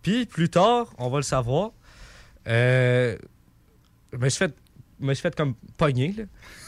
[0.00, 1.72] Puis plus tard, on va le savoir,
[2.46, 3.16] euh,
[4.12, 4.54] je me suis fait,
[5.00, 6.22] me suis fait comme pogner, là.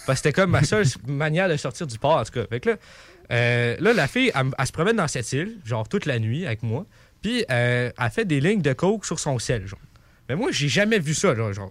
[0.06, 2.46] Parce que c'était comme ma seule manière de sortir du port, en tout cas.
[2.48, 2.76] Fait que là,
[3.30, 6.44] Euh, là, la fille, elle, elle se promène dans cette île, genre toute la nuit
[6.44, 6.84] avec moi.
[7.22, 9.78] Puis euh, elle fait des lignes de coke sur son sel, genre.
[10.28, 11.70] Mais moi, j'ai jamais vu ça, là, genre.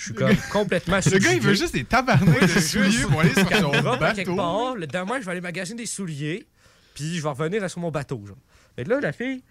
[0.00, 3.34] Je suis comme complètement Le gars, il veut juste des tabarnaks de souliers pour aller
[3.34, 4.34] sur son bateau.
[4.34, 6.46] part, le demain, je vais aller magasiner des souliers,
[6.94, 8.38] puis je vais revenir sur mon bateau, genre.
[8.76, 9.44] Fait que là, la fille,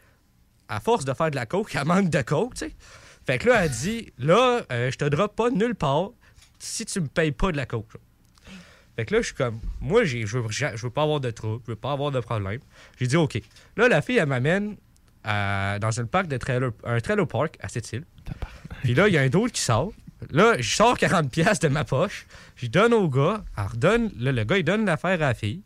[0.68, 2.76] à force de faire de la coke, elle manque de coke, tu sais.
[3.28, 6.10] Fait que là, elle dit, là, euh, je te drop pas nulle part
[6.58, 8.02] si tu me payes pas de la coke, genre.
[8.96, 11.74] Fait que là, je suis comme, moi, je veux, veux pas avoir de trouble, je
[11.74, 12.60] veux pas avoir de problème.
[13.00, 13.40] J'ai dit, OK.
[13.78, 14.78] Là, la fille, elle m'amène
[15.24, 18.04] dans un parc de trailer, un trailer park à cette île.
[18.82, 19.94] Puis là, il y a un d'autre qui sort.
[20.32, 22.26] Là, je sors 40$ piastres de ma poche.
[22.56, 23.44] Je donne au gars.
[23.58, 25.62] Elle redonne, là, le gars, il donne l'affaire à la fille.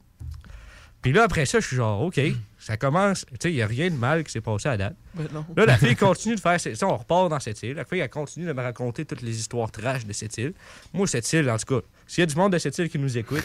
[1.02, 2.20] Puis là, après ça, je suis genre, OK,
[2.60, 3.26] ça commence.
[3.32, 4.96] Tu sais, il n'y a rien de mal qui s'est passé à date.
[5.16, 5.28] Ben.
[5.58, 6.60] Là, la fille continue de faire.
[6.62, 7.74] Sais, on repart dans cette île.
[7.74, 10.54] La fille, elle continue de me raconter toutes les histoires trash de cette île.
[10.94, 13.00] Moi, cette île, en tout cas, s'il y a du monde de cette île qui
[13.00, 13.44] nous écoute,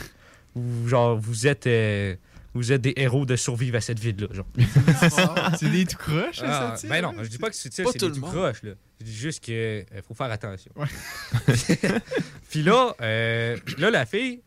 [0.55, 1.67] ou genre, vous êtes.
[1.67, 2.15] euh,
[2.55, 4.28] vous êtes des héros de survivre à cette ville-là.
[4.32, 4.46] genre.
[5.59, 7.92] C'est des tout croches, Ah, île, Ben non, je dis pas que c'est c'est Pas
[7.92, 8.72] des tout croches, là.
[9.01, 10.72] Je dis juste qu'il faut faire attention.
[12.51, 14.42] Puis là, euh, là, la fille,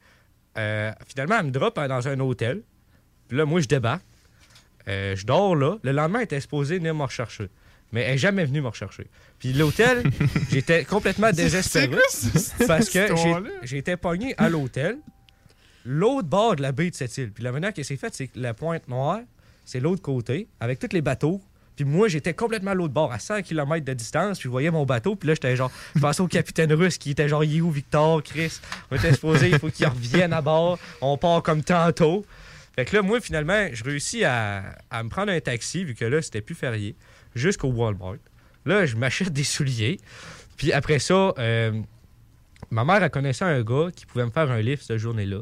[0.58, 2.64] euh, finalement, elle me drop euh, dans un hôtel.
[3.28, 4.04] Puis là, moi, je débarque.
[4.88, 5.78] Euh, je dors là.
[5.84, 7.50] Le lendemain, elle était supposée venir me rechercher.
[7.92, 9.08] Mais elle n'est jamais venue me rechercher.
[9.38, 10.04] Puis l'hôtel,
[10.52, 11.98] j'étais complètement désespéré.
[12.68, 13.08] parce que
[13.64, 14.98] j'étais pogné à l'hôtel,
[15.86, 17.32] l'autre bord de la baie de cette île.
[17.32, 19.22] Puis la manière que c'est fait, c'est que la pointe noire,
[19.66, 21.42] c'est l'autre côté, avec tous les bateaux.
[21.76, 24.38] Puis moi, j'étais complètement à l'autre bord, à 100 km de distance.
[24.38, 25.16] Puis je voyais mon bateau.
[25.16, 28.60] Puis là, j'étais genre, je pensais au capitaine russe qui était genre, il Victor, Chris?
[28.92, 30.78] On était supposé, il faut qu'il revienne à bord.
[31.02, 32.26] On part comme tantôt.
[32.76, 36.06] Fait que là, moi, finalement, je réussis à, à me prendre un taxi, vu que
[36.06, 36.96] là, c'était plus férié,
[37.36, 38.18] jusqu'au Walmart.
[38.66, 40.00] Là, je m'achète des souliers.
[40.58, 41.82] Puis après ça, euh,
[42.70, 45.42] ma mère, elle connaissait un gars qui pouvait me faire un lift cette journée-là.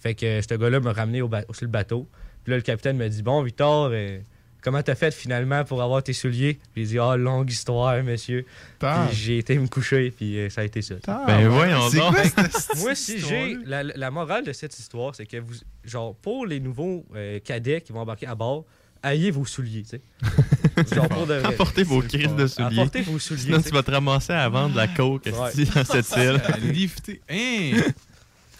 [0.00, 2.08] Fait que euh, ce gars-là m'a ramené au ba- sur le bateau.
[2.44, 4.18] Puis là, le capitaine m'a dit Bon, Victor, euh,
[4.62, 8.46] comment t'as fait finalement pour avoir tes souliers Puis il dit Ah, longue histoire, monsieur.
[8.78, 10.94] Puis j'ai été me coucher, puis euh, ça a été ça.
[11.26, 12.16] Ben voyons C'est donc.
[12.78, 13.56] moi, si j'ai.
[13.66, 15.54] La, la morale de cette histoire, c'est que vous.
[15.84, 18.64] Genre, pour les nouveaux euh, cadets qui vont embarquer à bord,
[19.02, 20.94] ayez vos souliers, tu sais.
[20.94, 21.48] genre, pour de vrai.
[21.54, 22.78] Apportez vos crises de souliers.
[22.80, 23.42] Apportez vos souliers.
[23.42, 25.32] Sinon, tu vas te ramasser à vendre de la coke Ouais.
[25.74, 26.40] dans cette île.
[26.72, 27.20] Lifté.
[27.30, 27.80] Hein?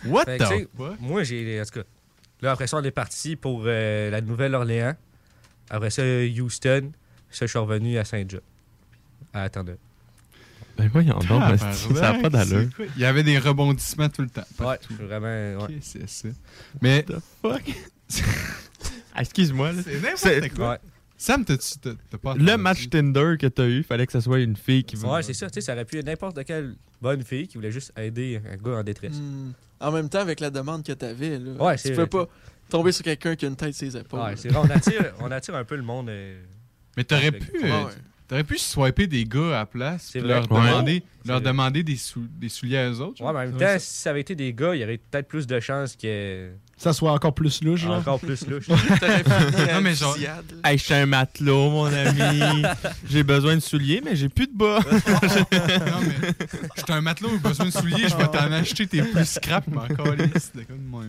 [0.06, 0.68] What Fait the?
[1.00, 1.60] Moi, j'ai.
[1.60, 1.86] En tout cas,
[2.40, 4.94] là, après ça, on est parti pour euh, la Nouvelle-Orléans.
[5.68, 6.92] Après ça, Houston.
[7.30, 8.40] Ça, je suis revenu à Saint-John.
[9.32, 9.74] À Attendez.
[10.76, 12.68] Ben voyons donc, Tabarnak, esti, ça n'a pas d'allure.
[12.96, 14.40] Il y avait des rebondissements tout le temps.
[14.58, 14.86] Ouais, partout.
[14.90, 15.64] je suis vraiment.
[15.66, 15.78] Ouais.
[15.82, 16.28] C'est ça.
[16.80, 17.04] Mais.
[17.42, 17.62] Fuck?
[19.12, 19.72] Ah, Excuse-moi.
[19.72, 19.82] là.
[20.16, 20.70] C'est n'importe quoi.
[20.70, 20.78] Ouais.
[21.18, 21.78] Sam, t'as-tu.
[21.80, 24.96] t'as- pas Le match Tinder que t'as eu, fallait que ce soit une fille qui
[24.96, 25.48] Ouais, c'est ça.
[25.50, 28.56] Tu sais, ça aurait pu être n'importe quelle bonne fille qui voulait juste aider un
[28.56, 29.18] gars en détresse.
[29.18, 29.50] Hmm.
[29.80, 32.26] En même temps, avec la demande que t'avais, là, Ouais, tu peux pas
[32.68, 34.20] tomber sur quelqu'un qui a une tête sur ses épaules.
[34.20, 34.60] Ouais, c'est vrai.
[34.64, 36.08] On attire, on attire un peu le monde.
[36.10, 36.40] euh,
[36.96, 37.50] Mais t'aurais pu.
[37.64, 37.92] Euh, ouais.
[38.28, 40.28] T'aurais pu swiper des gars à la place puis vrai.
[40.28, 40.60] leur Ouais.
[40.68, 43.20] demander, leur demander des, sou- des souliers à eux autres.
[43.24, 45.26] Ouais, mais en même temps, si ça avait été des gars, il y aurait peut-être
[45.26, 46.50] plus de chances que.
[46.82, 47.98] Ça soit encore plus louche, genre.
[47.98, 48.66] Encore plus louche.
[48.68, 50.16] Non, mais genre-.
[50.64, 52.62] Hey, je suis un matelot, mon ami.
[53.06, 54.78] j'ai besoin de souliers, mais j'ai plus de bas.
[54.90, 56.32] non, mais
[56.76, 59.76] j'étais un matelot, j'ai besoin de souliers, je vais t'en acheter tes plus scrap, mais
[59.92, 60.52] encore lisse.
[60.54, 61.02] de comme moi.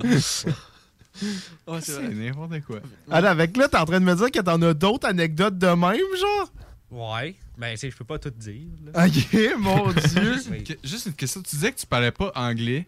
[1.67, 2.80] Ouais, c'est n'importe quoi.
[3.09, 5.67] Ah, avec là, t'es en train de me dire que t'en as d'autres anecdotes de
[5.67, 6.51] même, genre?
[6.91, 7.36] Ouais.
[7.57, 8.61] Ben, tu sais, je peux pas tout dire.
[8.93, 9.05] là.
[9.05, 10.34] Ok, mon dieu.
[10.34, 11.41] Juste une, que- juste une question.
[11.41, 12.88] Tu disais que tu parlais pas anglais,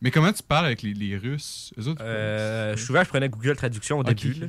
[0.00, 1.72] mais comment tu parles avec les, les Russes?
[1.78, 4.32] Eux autres, Euh, souvent, je prenais Google Traduction au début.
[4.34, 4.46] là.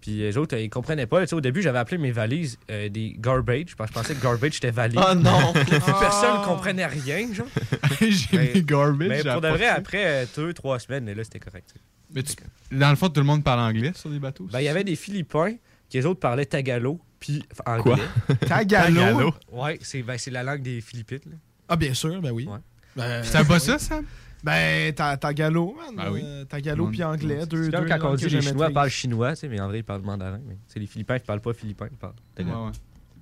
[0.00, 1.20] Puis les autres, ils comprenaient pas.
[1.20, 3.76] Tu sais, au début, j'avais appelé mes valises euh, des garbage.
[3.76, 4.98] Parce que je pensais que garbage, c'était valise.
[4.98, 5.52] Oh non!
[6.00, 7.46] Personne comprenait rien, genre.
[8.00, 9.08] J'ai Mais- mis garbage.
[9.08, 11.74] Mais pour de vrai, après euh, deux, trois semaines, là, c'était correct.
[12.14, 12.34] Mais tu-
[12.72, 14.84] dans le fond, tout le monde parle anglais sur les bateaux Ben, il y avait
[14.84, 15.52] des Philippins
[15.90, 17.94] qui, les autres, parlaient tagalo, puis anglais.
[18.26, 18.36] Quoi?
[18.48, 19.34] Tagalo.
[19.52, 21.20] Ouais, c'est ben, c'est la langue des Philippines.
[21.26, 21.36] là.
[21.68, 22.46] Ah, bien sûr, ben oui.
[22.46, 22.58] Ouais.
[22.96, 24.04] Ben, pas ça, Sam?
[24.42, 25.94] Ben, t'as Tagalo, man.
[25.98, 26.20] Ah oui.
[26.24, 26.90] Euh, Tagalo Ouais.
[26.92, 28.74] puis anglais, deux, C'est deux comme quand on dit les Chinois maîtrise.
[28.74, 30.40] parlent chinois, tu sais, mais en vrai, ils parlent mandarin.
[30.46, 32.56] Mais c'est les Philippins qui parlent pas philippin, ils parlent tagalo.
[32.58, 32.72] Ouais, ouais.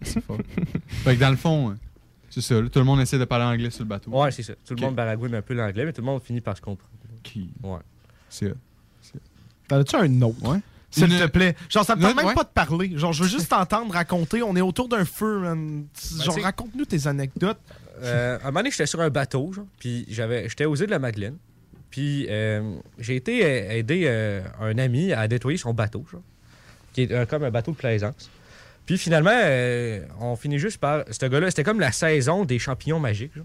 [0.02, 0.38] C'est fort.
[0.88, 1.74] fait que dans le fond, euh,
[2.30, 2.60] c'est ça.
[2.60, 4.10] là, tout le monde essaie de parler anglais sur le bateau.
[4.12, 4.52] Ouais, c'est ça.
[4.64, 6.90] Tout le monde baragouine un peu l'anglais, mais tout le monde finit par se comprendre.
[7.24, 7.50] Qui...
[7.62, 7.78] Ouais.
[8.28, 8.54] C'est
[9.66, 10.42] T'en as-tu un autre?
[10.48, 10.60] Ouais.
[10.90, 11.54] S'il te plaît.
[11.68, 12.24] Genre, ça me tente Ouais.
[12.24, 12.96] même pas de parler.
[12.96, 14.42] Genre, je veux juste t'entendre raconter.
[14.42, 15.82] On est autour d'un feu, man.
[16.16, 17.58] Ben, Genre, raconte-nous tes anecdotes.
[18.02, 20.86] Euh, à un moment donné, j'étais sur un bateau, genre, puis j'avais, j'étais aux îles
[20.86, 21.36] de la Madeleine.
[21.90, 26.22] Puis euh, j'ai été euh, aider euh, un ami à nettoyer son bateau, genre,
[26.92, 28.30] qui est euh, comme un bateau de plaisance.
[28.84, 31.04] Puis finalement, euh, on finit juste par.
[31.10, 33.32] Ce gars-là, c'était comme la saison des champignons magiques.
[33.34, 33.44] Genre.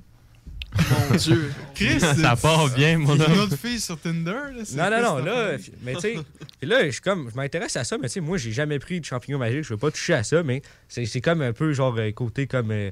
[1.18, 1.51] Dieu.
[1.76, 3.39] Chris, Ça part bien, mon c'est une homme.
[3.41, 4.64] autre fille sur Tinder, là.
[4.64, 6.16] c'est Non, non, non, là, mais tu sais,
[6.64, 8.99] là, je suis comme, je m'intéresse à ça, mais tu sais, moi, j'ai jamais pris
[8.99, 11.74] de champignons magiques, je veux pas toucher à ça, mais c'est c'est comme un peu,
[11.74, 12.89] genre, côté comme, euh,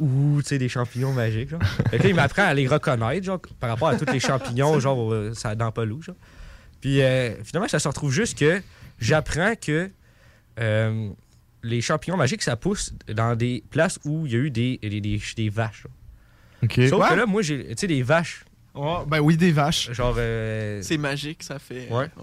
[0.00, 1.60] ouh, tu sais, des champignons magiques, genre.
[1.90, 4.78] Fait que là, il m'apprend à les reconnaître, genre, par rapport à tous les champignons,
[4.80, 6.16] genre, euh, ça dans pas loup, genre.
[6.80, 8.62] Puis euh, finalement, ça se retrouve juste que
[8.98, 9.90] j'apprends que
[10.60, 11.08] euh,
[11.62, 15.00] les champignons magiques, ça pousse dans des places où il y a eu des, des,
[15.00, 15.86] des, des vaches.
[16.62, 17.08] Sauf Ouais.
[17.10, 18.44] que là, moi, j'ai, tu sais, des vaches.
[19.08, 19.90] Ben oui, des vaches.
[19.92, 20.14] Genre.
[20.18, 21.88] euh, C'est magique, ça fait.
[21.90, 22.08] Ouais.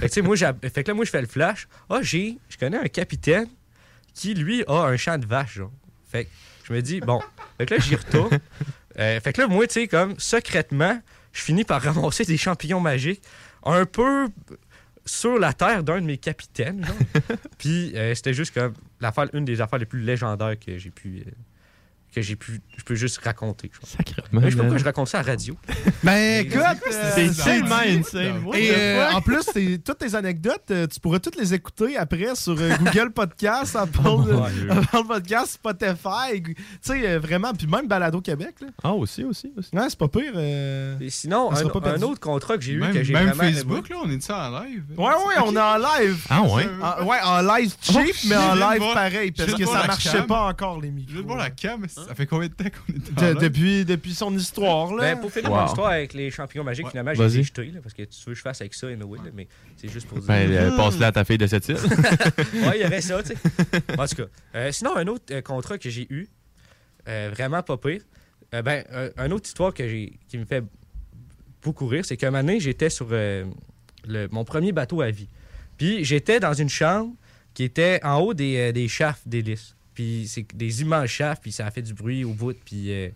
[0.00, 1.68] que, tu sais, moi, fait que là, moi, je fais le flash.
[1.88, 2.36] Ah, j'ai.
[2.50, 3.46] Je connais un capitaine
[4.14, 5.70] qui, lui, a un champ de vaches, genre.
[6.10, 6.30] Fait que
[6.66, 7.20] je me dis, bon.
[7.58, 8.38] Fait que là, j'y retourne.
[8.98, 10.98] Euh, fait que là, moi, tu sais, comme secrètement,
[11.30, 13.20] je finis par ramasser des champignons magiques
[13.62, 14.28] un peu
[15.04, 16.96] sur la terre d'un de mes capitaines, genre.
[17.58, 21.22] Puis euh, c'était juste comme l'affaire, une des affaires les plus légendaires que j'ai pu.
[21.26, 21.30] euh,
[22.16, 22.60] que j'ai pu.
[22.78, 23.70] Je peux juste raconter.
[23.72, 23.88] genre.
[23.88, 24.26] Sacrément.
[24.32, 25.56] Mais je sais pas pourquoi je raconte ça à la radio.
[26.02, 26.62] Ben écoute,
[27.14, 28.42] C'est tellement insane.
[28.54, 32.34] Et euh, en plus, t'es- toutes tes anecdotes, euh, tu pourras toutes les écouter après
[32.34, 34.24] sur euh, Google Podcast, Apple, Oh.
[34.70, 36.42] Apple Podcast, Spotify.
[36.42, 38.54] Tu sais, vraiment, puis même Balado Québec.
[38.62, 38.68] Là.
[38.82, 39.70] Ah, aussi, aussi, aussi.
[39.74, 40.32] Ouais, c'est pas pire.
[40.36, 40.96] euh.
[41.00, 43.28] Et sinon, On un, pas un autre contrat que j'ai eu, Même, que j'ai même
[43.28, 43.52] vraiment aimé.
[43.52, 44.84] Facebook, là, on est ça en live?
[44.96, 46.24] Ouais, ouais, on est en live.
[46.30, 46.66] Ah, ouais?
[46.82, 49.86] En- ouais, en live cheap, Oh, mais en je live pareil, je parce que ça
[49.86, 51.12] marchait pas encore, les Je micros.
[51.12, 53.38] viens de voir la cam, ça fait combien de temps qu'on est De- en live?
[53.40, 55.14] depuis, depuis son histoire, là.
[55.14, 55.58] Ben, pour finir Wow.
[55.60, 57.42] mon histoire avec les champignons magiques, finalement, j'ai Vas-y.
[57.44, 59.88] jeté, là, parce que tu veux que je fasse avec ça, anyway, là, mais c'est
[59.88, 60.26] juste pour dire.
[60.28, 61.76] Ben, euh, passe-la à ta fille de cette île.
[62.54, 63.36] ouais, il y aurait ça, tu sais.
[63.98, 64.26] En tout cas.
[64.54, 66.28] Euh, sinon, un autre euh, contrat que j'ai eu,
[67.08, 68.02] euh, vraiment pas pire,
[68.54, 70.64] euh, ben, un, un autre histoire que j'ai, qui me fait
[71.62, 73.44] beaucoup rire, c'est qu'un moment donné, j'étais sur euh,
[74.06, 75.28] le- mon premier bateau à vie.
[75.78, 77.12] Puis j'étais dans une chambre
[77.54, 79.74] qui était en haut des, euh, des shafts d'hélice.
[79.96, 82.56] Puis c'est des immenses shafts, puis ça a fait du bruit au bout.
[82.64, 83.08] Puis euh,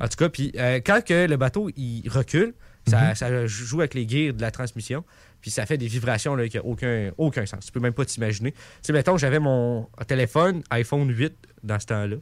[0.00, 2.54] en tout cas, puis euh, quand que le bateau il recule,
[2.88, 5.04] ça, ça joue avec les gears de la transmission.
[5.40, 7.66] Puis ça fait des vibrations là, qui n'ont aucun, aucun sens.
[7.66, 8.50] Tu peux même pas t'imaginer.
[8.52, 12.16] Tu sais, mettons, j'avais mon téléphone iPhone 8 dans ce temps-là.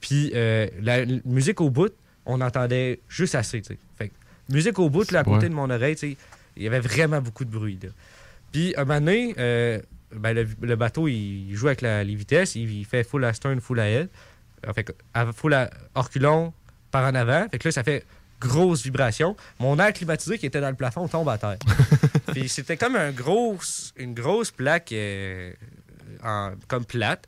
[0.00, 1.92] Puis euh, la musique au bout,
[2.26, 3.62] on entendait juste assez.
[3.96, 4.14] Fait que,
[4.52, 5.48] musique au bout, là, à côté Ouais.
[5.50, 6.16] de mon oreille, tu sais,
[6.56, 7.78] il y avait vraiment beaucoup de bruit.
[7.82, 7.88] là.
[8.52, 9.34] Puis un moment donné,
[10.14, 12.54] ben, le, le bateau, il joue avec la- les vitesses.
[12.54, 13.84] Il, il fait full astern, full à.
[13.84, 14.06] Euh,
[14.74, 16.52] Fait que, à- full à reculons
[16.90, 17.46] par en avant.
[17.50, 18.04] Fait que là, ça fait
[18.40, 19.36] grosse vibration.
[19.58, 21.58] Mon air climatisé qui était dans le plafond tombe à terre.
[22.32, 23.58] Puis c'était comme un gros,
[23.96, 25.52] une grosse plaque euh,
[26.24, 27.24] en- comme plate.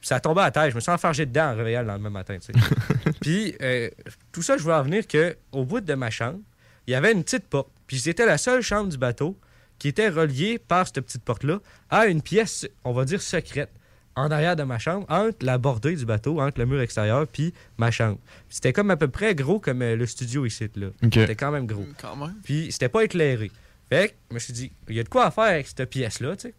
[0.00, 0.70] Puis ça tombait à terre.
[0.70, 2.38] Je me suis enfargé dedans en réveillant le lendemain matin.
[3.20, 3.90] Puis euh,
[4.32, 6.38] tout ça, je veux en venir que au bout de ma chambre,
[6.86, 7.68] il y avait une petite porte.
[7.86, 9.36] Puis c'était la seule chambre du bateau
[9.78, 11.60] qui était reliée par cette petite porte-là
[11.90, 13.70] à une pièce, on va dire, secrète
[14.18, 17.54] en arrière de ma chambre, entre la bordée du bateau, entre le mur extérieur, puis
[17.76, 18.18] ma chambre.
[18.48, 20.68] C'était comme à peu près gros comme euh, le studio ici.
[20.74, 20.88] là.
[20.88, 21.14] Ok.
[21.14, 21.86] C'était quand même gros.
[22.00, 22.34] Quand même.
[22.42, 23.50] Puis c'était pas éclairé.
[23.88, 25.88] Fait que je me suis dit, il y a de quoi à faire avec cette
[25.88, 26.54] pièce-là, tu sais.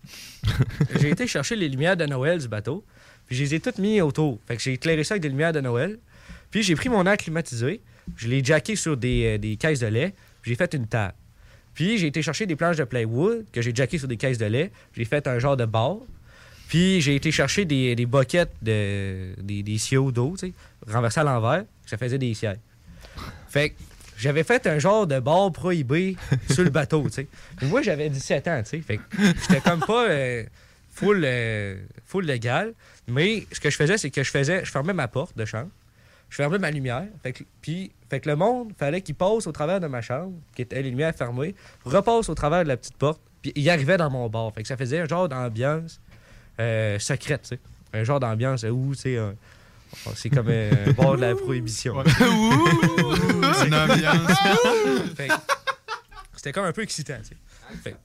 [1.00, 2.86] j'ai été chercher les lumières de Noël du bateau,
[3.28, 4.40] puis je les ai toutes mis autour.
[4.48, 6.00] Fait que j'ai éclairé ça avec des lumières de Noël.
[6.50, 7.82] Puis j'ai pris mon air climatisé,
[8.16, 11.14] je l'ai jacké sur des, euh, des caisses de lait, puis j'ai fait une table.
[11.80, 14.46] Puis j'ai été chercher des planches de plywood que j'ai jacké sur des caisses de
[14.46, 15.96] lait, j'ai fait un genre de bar.
[16.68, 19.78] Puis j'ai été chercher des, des boquettes, de, des, des
[20.12, 20.54] d'eau, tu sais,
[20.92, 22.58] renversés à l'envers, ça faisait des sièges.
[23.48, 23.76] Fait que
[24.18, 26.18] j'avais fait un genre de bar prohibé
[26.52, 27.28] sur le bateau, tu sais.
[27.62, 28.82] Moi, j'avais 17 ans, tu sais.
[28.82, 30.44] Fait que j'étais comme pas euh,
[30.94, 32.74] full, euh, full légal.
[33.08, 35.70] Mais ce que je faisais, c'est que je faisais, je fermais ma porte de chambre,
[36.30, 37.06] je fermais ma lumière.
[37.24, 40.34] Fait que, puis, fait que le monde, fallait qu'il passe au travers de ma chambre,
[40.56, 41.56] qui était les lumières fermées,
[41.86, 44.54] repasse au travers de la petite porte, puis il arrivait dans mon bar.
[44.54, 46.00] Fait que ça faisait un genre d'ambiance
[46.60, 47.60] euh, secrète, tu sais.
[47.94, 49.34] Un genre d'ambiance où, tu sais, un-
[50.16, 51.96] c'est comme euh, un bar de la prohibition.
[52.04, 54.32] Une ambiance.
[56.36, 57.36] C'était comme un peu excitant, tu sais.
[57.84, 57.96] Fait,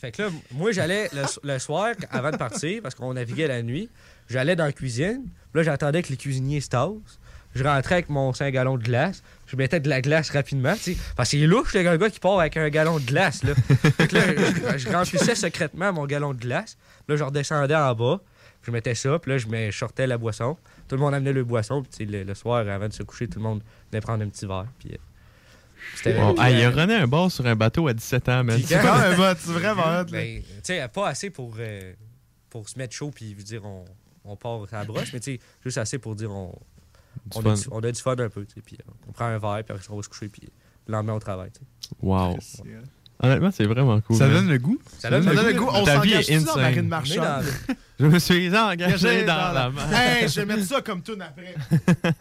[0.00, 3.62] fait que là, moi, j'allais le, le soir, avant de partir, parce qu'on naviguait la
[3.62, 3.88] nuit,
[4.28, 5.22] j'allais dans la cuisine.
[5.24, 7.18] Puis Là, j'attendais que les cuisiniers se tassent.
[7.54, 9.22] Je rentrais avec mon 5 gallons de glace.
[9.46, 10.96] Je mettais de la glace rapidement, tu sais.
[11.16, 13.54] Parce que c'est louche, le gars qui part avec un gallon de glace, là.
[13.96, 14.22] Fait que là,
[14.76, 16.76] je, je remplissais secrètement mon gallon de glace.
[17.08, 18.20] Là, je redescendais en bas.
[18.62, 20.56] Je mettais ça, puis là, je me sortais la boisson.
[20.88, 23.38] Tout le monde amenait le boisson, puis le, le soir, avant de se coucher, tout
[23.38, 24.66] le monde venait prendre un petit verre.
[24.78, 24.96] Puis, euh,
[25.96, 28.58] puis, Ah, il a euh, rené un bar sur un bateau à 17 ans, man.
[28.66, 30.04] C'est vraiment hot, là.
[30.10, 31.92] Ben, tu sais, pas assez pour, euh,
[32.48, 33.84] pour se mettre chaud puis dire on,
[34.24, 36.58] on part à la brosse, mais tu sais, juste assez pour dire on,
[37.34, 37.50] on, fun.
[37.52, 39.38] a, du, on a du fun un peu, tu sais, puis euh, on prend un
[39.38, 40.42] verre, puis après on va se coucher, puis
[40.86, 41.94] le lendemain on travaille, tu sais.
[42.02, 42.38] Wow.
[43.22, 44.16] Honnêtement, c'est vraiment cool.
[44.16, 44.34] Ça man.
[44.34, 44.78] donne le goût.
[44.98, 45.68] Ça donne le goût.
[45.72, 47.20] On Ta vie s'engage est tout dans Marine insane.
[47.20, 47.40] Marchand.
[48.00, 49.72] Je me suis engagé dans la.
[49.92, 51.54] Hey, je vais mettre ça comme tune après.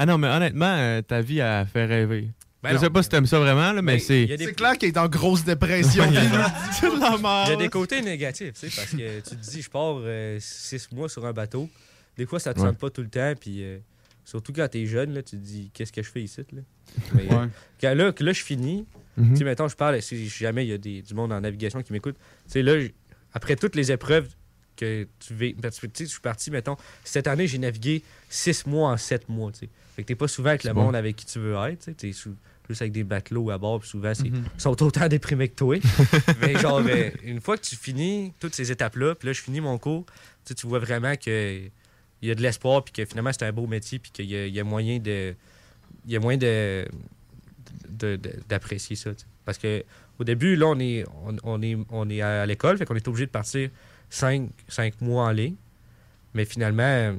[0.00, 2.30] Ah non, mais honnêtement, euh, ta vie a fait rêver.
[2.62, 4.22] Ben je non, sais pas si t'aimes ça vraiment, là, mais Ben, c'est.
[4.22, 6.04] il y a des- C'est clair qu'il est en grosse dépression.
[6.08, 9.96] Il y a des côtés négatifs, tu sais, parce que tu te dis, je pars
[9.98, 11.68] euh, six mois sur un bateau.
[12.16, 12.72] Des fois, ça te Ouais.
[12.72, 13.78] pas tout le temps, puis euh,
[14.30, 16.60] surtout quand t'es jeune, là, tu te dis, qu'est-ce que je fais ici, là?
[17.14, 17.48] Mais, euh, Ouais.
[17.80, 20.72] quand là, que là, je finis, tu sais, mettons, je parle, si jamais il y
[20.72, 22.94] a des, du monde en navigation qui m'écoute, tu sais, là, j-
[23.32, 24.28] après toutes les épreuves
[24.76, 28.02] que tu vis, parce que, tu sais, je suis parti, mettons, cette année, j'ai navigué
[28.28, 29.68] six mois en sept mois, tu sais.
[29.96, 30.84] Fait que t'es pas souvent avec C'est le bon.
[30.84, 32.30] monde avec qui tu veux être, tu sais, t'es
[32.62, 34.44] plus avec des matelots à bord, puis souvent, c'est- Mhm.
[34.54, 35.76] ils sont autant déprimés que toi.
[36.40, 39.60] Mais genre, euh, une fois que tu finis toutes ces étapes-là, puis là, je finis
[39.62, 40.04] mon cours,
[40.44, 41.62] tu vois vraiment que
[42.22, 44.36] il y a de l'espoir, puis que finalement, c'est un beau métier, puis qu'il y,
[44.36, 45.34] a- il y a moyen de.
[46.06, 46.86] Il y a moyen de
[47.88, 49.10] de- de- d'apprécier ça.
[49.44, 49.84] Parce que
[50.18, 53.06] au début, là, on est, on, on est, on est à l'école, fait qu'on est
[53.08, 53.70] obligé de partir
[54.10, 55.54] cinq, cinq mois en ligne.
[56.34, 57.16] Mais finalement,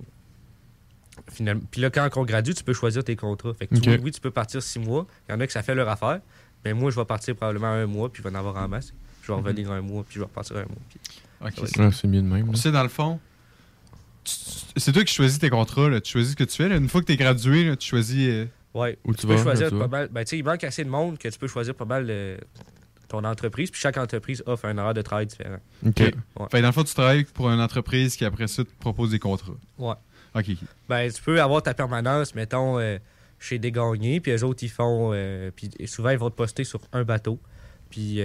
[1.32, 3.54] finalement puis là, quand on gradue, tu peux choisir tes contrats.
[3.54, 5.06] Fait que tu- oui, tu peux partir six mois.
[5.28, 6.22] Il y en a que ça fait leur affaire.
[6.66, 8.94] Mais moi, je vais partir probablement un mois, puis je vais en avoir en masse.
[9.24, 10.78] Je vais revenir un mois, puis je vais repartir un mois.
[10.90, 11.00] puis-
[11.56, 12.52] c'est- être- Ouais, c'est mieux de même.
[12.52, 13.20] Tu sais, dans le fond,
[14.26, 15.90] c'est toi qui choisis tes contrats.
[15.90, 16.02] Là.
[16.02, 16.70] Tu choisis ce que tu fais.
[16.70, 16.76] là.
[16.78, 18.28] Une fois que tu es gradué, là, tu choisis.
[18.30, 18.46] euh,
[18.76, 18.98] Ouais.
[19.04, 20.10] Où tu tu peux vas, choisir pas mal.
[20.12, 22.38] Ben, tu sais, il manque assez de monde que tu peux choisir pas mal euh,
[23.08, 23.72] ton entreprise.
[23.72, 25.58] Puis chaque entreprise offre un horaire de travail différent.
[25.86, 25.98] Ok.
[26.00, 26.12] Ouais.
[26.52, 29.10] Fait que dans le fond, tu travailles pour une entreprise qui, après ça, te propose
[29.10, 29.54] des contrats.
[29.80, 29.96] Ouais.
[30.36, 30.46] Ok.
[30.88, 33.00] Ben, tu peux avoir ta permanence, mettons, euh,
[33.40, 35.12] chez des gagnés, puis eux autres, ils font.
[35.14, 37.40] euh, puis souvent, ils vont te poster sur un bateau.
[37.90, 38.22] Puis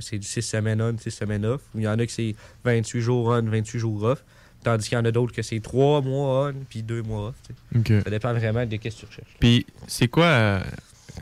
[0.00, 1.60] c'est du 6 semaines on, 6 semaines off.
[1.74, 4.24] Il y en a que c'est 28 jours on, 28 jours off.
[4.64, 7.34] Tandis qu'il y en a d'autres que c'est 3 mois on, puis 2 mois off.
[8.02, 9.36] Ça dépend vraiment de qu'est-ce que tu recherches.
[9.38, 10.60] Puis, c'est quoi, euh,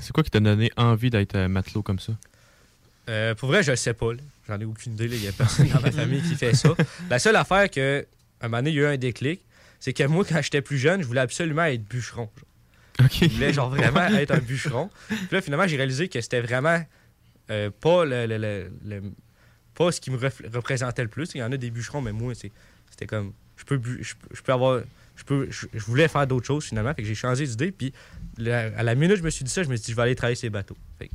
[0.01, 2.13] c'est quoi qui t'a donné envie d'être euh, matelot comme ça?
[3.11, 4.11] Euh, pour vrai, je le sais pas.
[4.49, 5.07] J'en ai aucune idée.
[5.07, 6.71] Il y a personne dans ma famille qui fait ça.
[7.11, 8.07] La seule affaire que,
[8.41, 9.41] un moment donné, il y a eu un déclic,
[9.81, 12.29] c'est que moi, quand j'étais plus jeune, je voulais absolument être bûcheron.
[12.99, 13.09] genre.
[13.21, 14.89] Je voulais genre vraiment être un bûcheron.
[15.09, 16.81] Puis là, finalement, j'ai réalisé que c'était vraiment
[17.51, 19.03] euh, pas le, le- le- le-
[19.75, 21.31] pas ce qui me représentait le plus.
[21.35, 22.53] Il y en a des bûcherons, mais moi, c'est-
[22.93, 24.81] c'était comme je peux je, peux- je peux avoir
[25.17, 27.93] je peux je, je voulais faire d'autres choses finalement, fait que j'ai changé d'idée puis
[28.39, 30.03] la- à la minute je me suis dit ça, je me suis dit je vais
[30.03, 30.77] aller travailler ces bateaux.
[30.99, 31.15] Fait que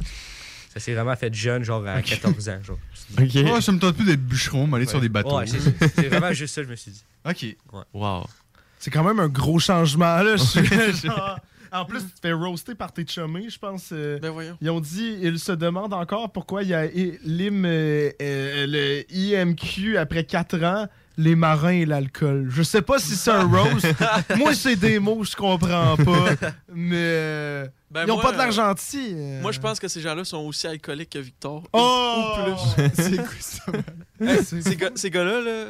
[0.74, 2.78] ça s'est vraiment fait jeune genre à 14 ans genre.
[3.18, 5.38] Je me suis dit- Oh, ça me tente plus d'être bûcheron, m'aller sur des bateaux.
[5.40, 7.04] Ouais, c'est vraiment juste ça, je me suis dit.
[7.26, 7.46] Ok.
[7.94, 8.26] Wow.
[8.80, 10.36] C'est quand même un gros changement, là.
[11.04, 11.40] Genre-
[11.72, 13.90] en plus, tu te fais roaster par tes chummés, je pense.
[13.92, 14.58] euh, Ben voyons.
[14.62, 19.04] Ils ont dit, ils se demandent encore pourquoi il y a l'IM, euh, euh, le
[19.14, 20.88] IMQ après 4 ans,
[21.18, 22.48] les marins et l'alcool.
[22.50, 23.88] Je sais pas si c'est un roast.
[24.38, 26.30] moi, c'est des mots que je comprends pas.
[26.74, 29.14] Mais euh, Ben, ils ont moi, pas de l'argent gentil.
[29.16, 29.42] euh.
[29.42, 31.64] Moi, je pense que ces gens-là sont aussi alcooliques que Victor.
[31.74, 32.34] Oh!
[32.38, 32.92] Ou plus.
[32.94, 33.64] C'est quoi ça?
[34.22, 34.40] Hey,
[34.96, 35.66] ces gars-là, là,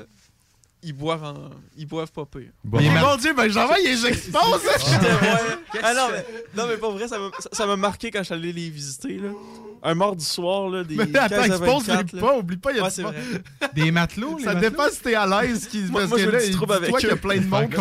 [0.83, 1.49] ils boivent en...
[1.75, 2.51] ils boivent pas pire.
[2.63, 2.77] Bon.
[2.79, 3.67] Mais mon Dieu, ben j'en.
[3.73, 5.81] J'étais- ouais.
[5.83, 6.25] Ah non, mais,
[6.55, 9.17] non, mais pas vrai, ça m'a- marqué quand je suis allé les visiter.
[9.17, 9.29] Là.
[9.83, 12.27] Un mardi soir, là, des Mais attends, 15 à expose 24, les là.
[12.27, 13.15] pas, oublie pas, il y a Ouais, du vrai.
[13.75, 14.69] Des matelots, les Ça matelots?
[14.71, 15.67] dépend si t'es à l'aise.
[15.67, 15.81] Qui...
[15.83, 17.69] Moi- parce moi, que je là, trop avec dis-toi qu'il y a plein de monde
[17.69, 17.75] qui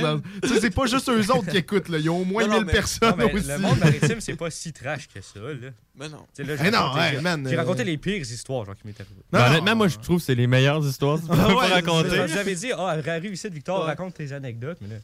[0.00, 1.88] dans- Tu sais, c'est pas juste eux autres qui écoutent.
[1.88, 1.98] Là.
[1.98, 3.48] Il y a au moins Non, non, 1000 mais- personnes Non, mais aussi.
[3.48, 5.70] le monde maritime, c'est pas si trash que ça, là.
[5.98, 6.24] Mais non.
[6.38, 9.20] J'ai non, raconté- j'ai- man, J'ai euh, raconté les pires histoires genre, qui m'étaient arrivées.
[9.30, 12.08] Ben, honnêtement, moi, je trouve que c'est les meilleures histoires que tu peux raconter.
[12.32, 13.86] Vous avez dit, ah, arrive ici, Victor, Ouais.
[13.86, 15.00] raconte tes anecdotes, mais là.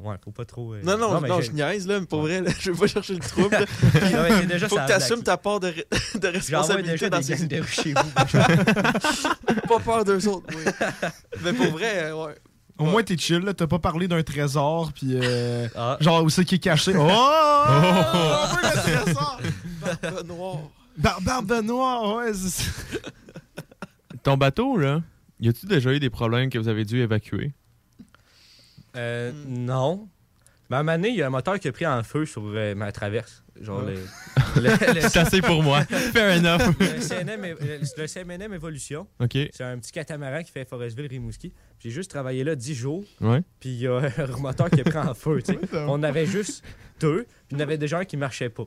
[0.00, 0.74] Ouais, faut pas trop.
[0.74, 2.76] euh, Non, non, mais non, j'ai- je niaise, là, mais pour vrai, là, je veux
[2.76, 3.56] pas chercher le trouble.
[3.94, 5.72] Non, mais déjà Faut ça que tu assumes ta part de,
[6.14, 7.46] de responsabilité déjà dans des ces...
[7.46, 8.10] de chez vous.
[9.68, 10.62] Pas peur d'eux autres, oui.
[11.42, 12.34] Mais pour vrai, euh, ouais.
[12.78, 13.38] Au moins, t'es chill.
[13.40, 13.54] là.
[13.54, 14.92] T'as pas parlé d'un trésor.
[14.94, 15.96] Puis, euh, Ah.
[16.00, 16.92] genre, où c'est qui est caché.
[16.94, 17.00] Oh!
[17.00, 19.40] On veut le trésor!
[20.02, 20.56] Barbe noire.
[20.96, 22.32] Bar- Barbe noire, ouais.
[22.34, 22.70] c'est ça.
[24.22, 25.00] Ton bateau, là,
[25.40, 27.52] y a-tu déjà eu des problèmes que vous avez dû évacuer?
[28.96, 30.08] Euh, non.
[30.70, 32.26] Mais à un moment donné, il y a un moteur qui a pris en feu
[32.26, 33.42] sur euh, ma traverse.
[33.60, 33.82] Genre,
[35.08, 35.84] C'est assez pour moi.
[36.12, 36.74] Fair enough.
[36.78, 37.56] le CNM,
[37.96, 39.06] le, CMNM Evolution.
[39.20, 39.36] OK.
[39.52, 41.52] C'est un petit catamaran qui fait Forestville-Rimouski.
[41.78, 43.04] J'ai juste travaillé là 10 jours.
[43.20, 43.42] Ouais.
[43.60, 45.40] Puis il y a un moteur qui pris en feu.
[45.72, 46.64] On avait juste
[47.00, 47.24] deux.
[47.24, 48.66] Puis il y en avait déjà un qui marchait pas.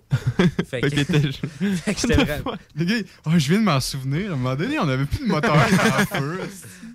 [0.65, 2.55] Fait que, Fait c'était vraiment.
[2.75, 4.31] Les gars, oh, je viens de m'en souvenir.
[4.31, 6.39] À un moment donné, on avait plus de moteur en feu.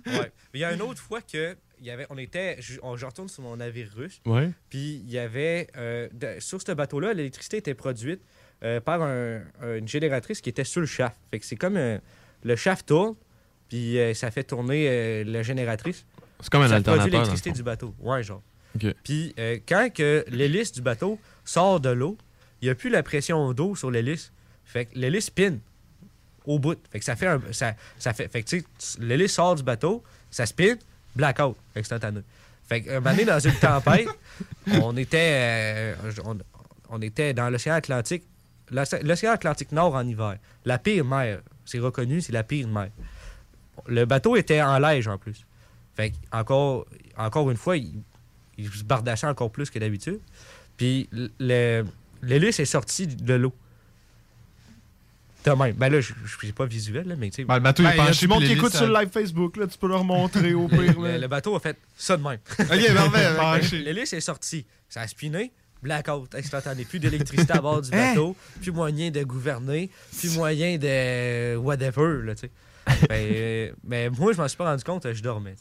[0.07, 0.31] Ouais.
[0.53, 1.55] Il y a une autre fois que
[1.85, 4.19] y avait, on était, je, on- je retourne sur mon navire russe.
[4.25, 4.49] Ouais.
[4.69, 8.21] Puis il y avait, euh, de- sur ce bateau-là, l'électricité était produite
[8.63, 9.41] euh, par un-
[9.77, 11.15] une génératrice qui était sur le shaft.
[11.31, 11.99] Fait que c'est comme euh,
[12.43, 13.15] le shaft tourne,
[13.69, 16.05] puis ça fait tourner la génératrice.
[16.39, 17.93] C'est comme un ça produit alternateur, dans le l'électricité du bateau.
[17.99, 18.41] Ouais, genre.
[19.03, 19.33] Puis
[19.67, 22.17] quand que l'hélice du bateau sort de l'eau,
[22.61, 24.31] il n'y a plus la pression d'eau sur l'hélice.
[24.65, 25.57] Fait que l'hélice spin
[26.45, 26.77] au bout.
[26.91, 27.41] Fait que ça fait un.
[27.51, 28.57] Ça, ça fait, fait que
[28.99, 30.75] l'hélice sort du bateau, ça spin,
[31.17, 32.21] blackout, instantané.
[32.69, 34.07] Fait qu'un moment donné, dans une tempête,
[34.81, 35.95] on était, euh,
[36.25, 36.37] on,
[36.89, 38.23] on était dans l'océan Atlantique,
[38.71, 40.37] l'océ- l'océan Atlantique Nord en hiver.
[40.65, 42.89] La pire mer, c'est reconnu, c'est la pire mer.
[43.87, 45.45] Le bateau était en neige en plus.
[45.95, 46.85] Fait que encore,
[47.17, 48.01] encore une fois, il,
[48.57, 50.19] il se bardassait encore plus que d'habitude.
[50.77, 51.09] Puis
[51.39, 53.53] l'hélice est sortie de l'eau.
[55.49, 55.75] De même.
[55.75, 57.43] Ben là, je suis pas visuel, là, mais tu sais.
[57.45, 58.93] Ben, le bateau est Ben, il y a penché, monde qui écoute ça- sur le
[58.99, 60.99] live Facebook, là, tu peux leur montrer au pire.
[61.01, 61.13] là.
[61.15, 62.39] Le, le bateau a fait ça de même.
[62.59, 63.35] Ok, parfait.
[63.37, 63.79] Penché.
[63.79, 64.65] L'hélice est sortie.
[64.89, 65.51] Ça a spiné.
[65.83, 66.85] Blackout instantané.
[66.85, 68.09] Plus d'électricité à bord du Hein?
[68.09, 68.35] bateau.
[68.61, 69.89] Plus moyen de gouverner.
[70.17, 72.51] Plus moyen de whatever, là, tu sais.
[73.09, 75.55] Ben, euh, mais moi, je m'en suis pas rendu compte, je dormais.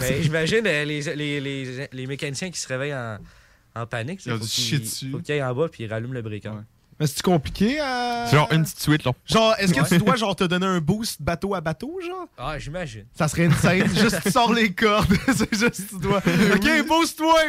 [0.00, 3.18] mais j'imagine euh, les, les, les, les mécaniciens qui se réveillent en,
[3.76, 4.20] en panique.
[4.22, 4.82] faut dessus.
[5.12, 6.50] Faut qu'ils aillent en bas puis ils rallument le breaker.
[7.00, 8.26] Mais c'est compliqué à.
[8.26, 9.12] C'est genre une petite suite, là.
[9.24, 9.88] Genre, est-ce que Ouais.
[9.88, 12.26] tu dois genre te donner un boost bateau à bateau, genre?
[12.36, 13.04] Ah, j'imagine.
[13.14, 13.88] Ça serait une scène.
[13.94, 15.12] juste tu sors les cordes.
[15.34, 16.18] c'est juste tu dois.
[16.18, 17.40] Ok, boost-toi!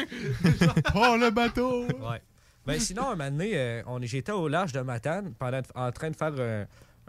[0.96, 1.84] Oh, le bateau!
[1.86, 2.22] Ouais.
[2.66, 5.92] Ben, sinon, un moment donné, euh, on est- j'étais au large de Matane pendant, en
[5.92, 6.66] train de faire un,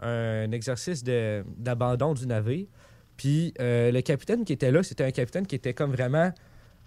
[0.07, 2.65] un exercice de- d'abandon du navire.
[3.17, 6.31] Puis euh, le capitaine qui était là, c'était un capitaine qui était comme vraiment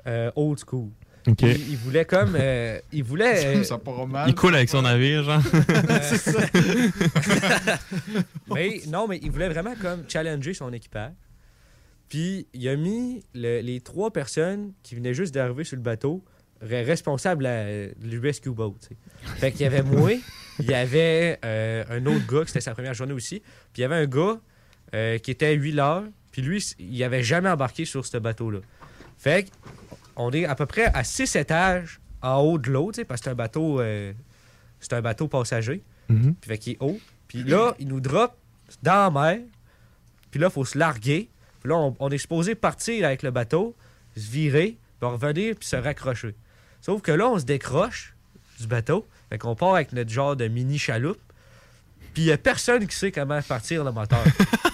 [0.09, 0.91] euh, old school.
[1.27, 2.37] Il, il voulait comme.
[2.39, 3.47] euh, il voulait.
[3.57, 4.29] euh, Ça part mal.
[4.29, 5.41] Il coule avec son navire, genre.
[8.55, 11.13] mais non, mais il voulait vraiment comme challenger son équipage.
[12.09, 16.23] Puis il a mis le- les trois personnes qui venaient juste d'arriver sur le bateau
[16.65, 18.75] re- responsables à- du rescue boat.
[19.39, 20.11] Fait qu'il y avait moi,
[20.61, 23.41] il y avait euh, un autre gars, que c'était sa première journée aussi,
[23.73, 24.39] puis il y avait un gars
[24.95, 28.59] euh, qui était 8 heures, puis lui, il avait jamais embarqué sur ce bateau-là.
[29.17, 29.49] Fait
[30.15, 33.31] qu'on est à peu près à 6 étages en haut de l'eau, parce que c'est
[33.31, 34.13] un bateau, euh,
[34.81, 35.83] c'est un bateau passager.
[36.09, 36.35] Mhm.
[36.41, 36.99] Puis fait qu'il est haut.
[37.29, 38.37] Puis là, il nous drop
[38.83, 39.41] dans la mer.
[40.31, 41.29] Puis là, il faut se larguer.
[41.61, 43.75] Puis là, on, on est supposé partir avec le bateau,
[44.17, 46.35] se virer, puis revenir, puis se raccrocher.
[46.81, 48.15] Sauf que là, on se décroche
[48.61, 49.07] du bateau.
[49.31, 51.21] Fait qu'on part avec notre genre de mini chaloupe.
[52.13, 54.23] Puis il n'y a personne qui sait comment partir le moteur.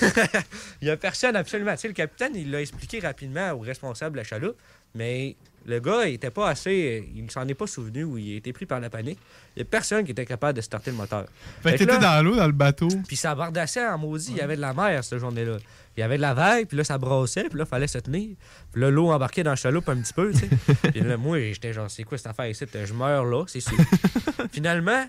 [0.80, 1.72] Il n'y a personne absolument.
[1.72, 4.56] Tu sais, le capitaine, il l'a expliqué rapidement au responsable de la chaloupe,
[4.94, 5.36] mais
[5.66, 7.08] le gars, il était pas assez.
[7.14, 9.18] Il s'en est pas souvenu ou il a été pris par la panique.
[9.54, 11.26] Il n'y a personne qui était capable de starter le moteur.
[11.62, 12.88] Fait Fait que t'étais là- dans l'eau, dans le bateau.
[13.06, 14.30] puis ça bardassait en maudit.
[14.32, 15.58] Il y avait de la mer cette journée-là.
[15.96, 18.30] Il y avait de la vague, puis là, ça brassait, puis là, fallait se tenir.
[18.72, 20.48] Puis là, l'eau embarquait dans le chaloupe un petit peu, tu sais.
[20.92, 22.64] puis là, moi, j'étais genre, c'est quoi cette affaire ici?
[22.84, 23.76] Je meurs là, c'est sûr.
[24.52, 25.04] Finalement,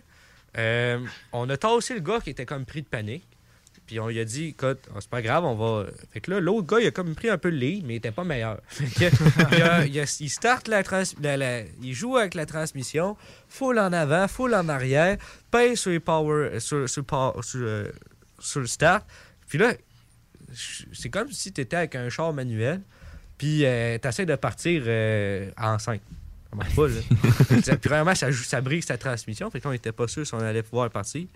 [0.57, 0.99] euh,
[1.31, 3.25] on a tassé le gars qui était comme pris de panique.
[3.91, 5.85] Puis on lui a dit, écoute, oh, c'est pas grave, on va.
[6.13, 7.97] Fait que là, l'autre gars, il a comme pris un peu le lead, mais il
[7.97, 8.61] était pas meilleur.
[8.79, 9.03] Il,
[9.63, 11.03] a- il a- il start la, trans...
[11.21, 13.17] la- la- Il joue avec la transmission,
[13.49, 15.17] full en avant, full en arrière,
[15.51, 16.57] pèse sur les power.
[16.61, 17.03] Sur, sur,
[17.55, 17.91] euh,
[18.39, 19.05] sur le start.
[19.49, 19.73] Puis là,
[20.93, 22.79] c'est comme si tu étais avec un char manuel,
[23.37, 25.99] puis euh, tu essaies de partir euh, en 5.
[26.49, 27.75] Ça marche pas, là.
[27.77, 29.49] Puis vraiment, ça, ça brise sa transmission.
[29.51, 31.27] Fait que là, on était pas sûr si on allait pouvoir partir.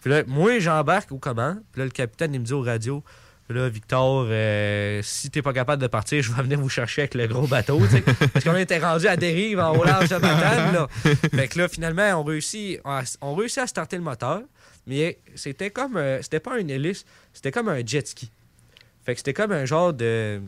[0.00, 1.62] Puis là, moi, j'embarque aux commandes.
[1.72, 3.02] Puis là, le capitaine, il me dit au radio
[3.48, 7.14] Là, Victor, euh, si t'es pas capable de partir, je vais venir vous chercher avec
[7.16, 7.80] le gros bateau.
[8.32, 10.72] Parce qu'on était rendu à dérive en au large de Matane.
[10.72, 10.86] Là.
[11.34, 14.42] Fait que là, finalement, on réussit, à- on réussit à starter le moteur.
[14.86, 15.96] Mais c'était comme.
[15.96, 18.30] euh, c'était pas une hélice, c'était comme un jet ski.
[19.04, 20.40] Fait que c'était comme un genre de,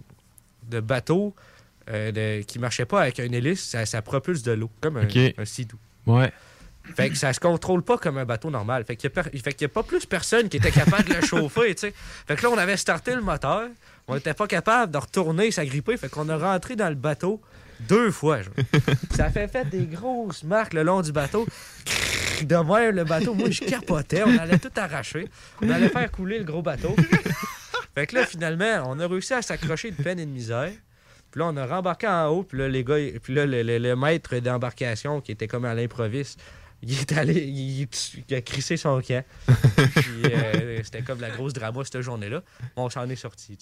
[0.71, 1.35] de bateau
[1.91, 5.07] euh, de- qui marchait pas avec une hélice, ça, ça propulse de l'eau, comme un,
[5.39, 5.77] un sidou.
[6.07, 6.33] Ouais.
[6.97, 8.85] Fait que ça se contrôle pas comme un bateau normal.
[8.85, 11.83] Fait qu'il y, a per- pas plus personne qui était capable de le chauffer, tu
[11.89, 11.95] sais.
[12.27, 13.69] Fait que là, on avait starté le moteur,
[14.09, 17.41] on était pas capable de retourner, s'agripper, fait qu'on a rentré dans le bateau
[17.89, 18.53] deux fois, genre.
[19.17, 21.47] Ça fait fait des grosses marques le long du bateau.
[22.43, 25.29] De même, le bateau, moi, je capotais, on allait tout arracher.
[25.61, 26.97] On allait faire couler le gros bateau.
[27.95, 30.73] Fait que là, finalement, on a réussi à s'accrocher de peine et de misère.
[31.31, 32.43] Puis là, on a rembarqué en haut.
[32.43, 35.75] Puis là, les gars, puis là, le, le- le maître d'embarcation, qui était comme à
[35.75, 36.41] l'improviste,
[36.83, 37.87] il est allé, il,
[38.29, 39.25] il a crissé son camp.
[39.47, 42.43] Puis euh, c'était comme la grosse drama cette journée-là.
[42.77, 43.57] On s'en est sorti.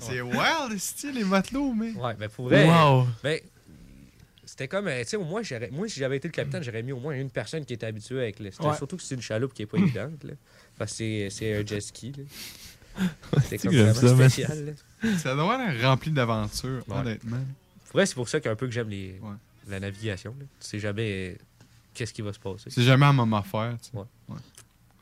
[0.00, 1.92] C'est wild, style, les matelots, mais.
[1.92, 2.66] Ouais, ben pour vrai.
[2.68, 3.06] Wow.
[3.22, 3.40] Ben,
[4.44, 5.42] c'était comme, euh, tu sais, au moins,
[5.72, 8.20] moi, si j'avais été le capitaine, j'aurais mis au moins une personne qui était habituée
[8.20, 8.50] avec le.
[8.60, 8.76] Ouais.
[8.76, 10.34] Surtout que c'est une chaloupe qui est pas évidente, là.
[10.78, 13.04] Parce que c'est- c'est un jet ski, là.
[13.42, 14.64] C'était comme vraiment ça, spécial,
[15.02, 15.10] là.
[15.18, 16.96] Ça doit être rempli d'aventures, Ouais.
[16.96, 17.40] honnêtement.
[17.86, 19.20] Pour vrai, c'est pour ça qu'un peu que j'aime les...
[19.68, 20.34] la navigation.
[20.38, 20.46] là.
[20.60, 21.34] Tu sais jamais euh,
[21.94, 22.68] qu'est-ce qui va se passer.
[22.70, 23.96] C'est jamais la même affaire, tu sais.
[23.98, 24.36] Ouais.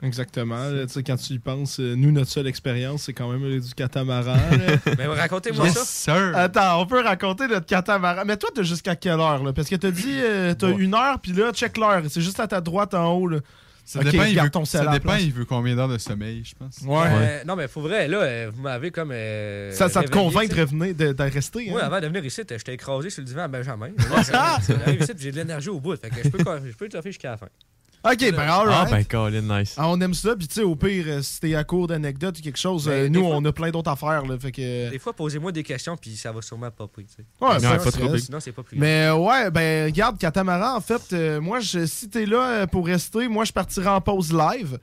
[0.05, 0.69] Exactement.
[0.69, 3.43] là, tu sais, quand tu y penses, euh, nous, notre seule expérience, c'est quand même
[3.45, 4.37] le du catamaran.
[4.99, 5.85] Mais racontez-moi Yes, ça.
[5.85, 6.33] sir.
[6.37, 8.25] Attends, on peut raconter notre catamaran.
[8.27, 9.45] Mais toi, t'as jusqu'à quelle heure?
[9.45, 9.53] Là?
[9.53, 10.79] Parce que t'as dit, euh, t'as Bon.
[10.79, 12.03] une heure, puis là, check l'heure.
[12.09, 13.29] C'est juste à ta droite en haut.
[13.29, 13.39] Là.
[13.85, 15.23] Ça dépend, il veut, ton ça sel à la dépend place.
[15.25, 16.79] il veut combien d'heures de sommeil, je pense.
[17.13, 19.11] Euh, non, mais faut vrai, là, euh, vous m'avez comme.
[19.13, 21.59] euh, Ça, ça te convainc de revenir, de, de rester.
[21.69, 21.87] Oui, hein?
[21.87, 23.91] avant de venir ici, j'étais écrasé sur le divan à Benjamin.
[24.31, 25.97] J'arrive- ici, j'ai de l'énergie au bout.
[25.97, 27.49] Fait que je peux, je peux te faire jusqu'à la fin.
[28.05, 28.89] Ok, ben alright.
[28.89, 29.75] Ah, ben, Colin, nice.
[29.77, 32.39] Ah, on aime ça, puis tu sais, au pire, euh, si t'es à court d'anecdotes
[32.39, 34.91] ou quelque chose, Ben, euh, nous, fois- on a plein d'autres affaires, là, fait que...
[34.91, 37.25] Des fois, posez-moi des questions, puis ça va sûrement tu sais.
[37.41, 38.77] Ouais, Sinon, pas trop sinon, c'est pas plus.
[38.79, 42.67] Mais euh, ouais, ben regarde, Catamaran, en fait, euh, moi, je, si t'es là euh,
[42.67, 44.79] pour rester, moi, je partirai en pause live.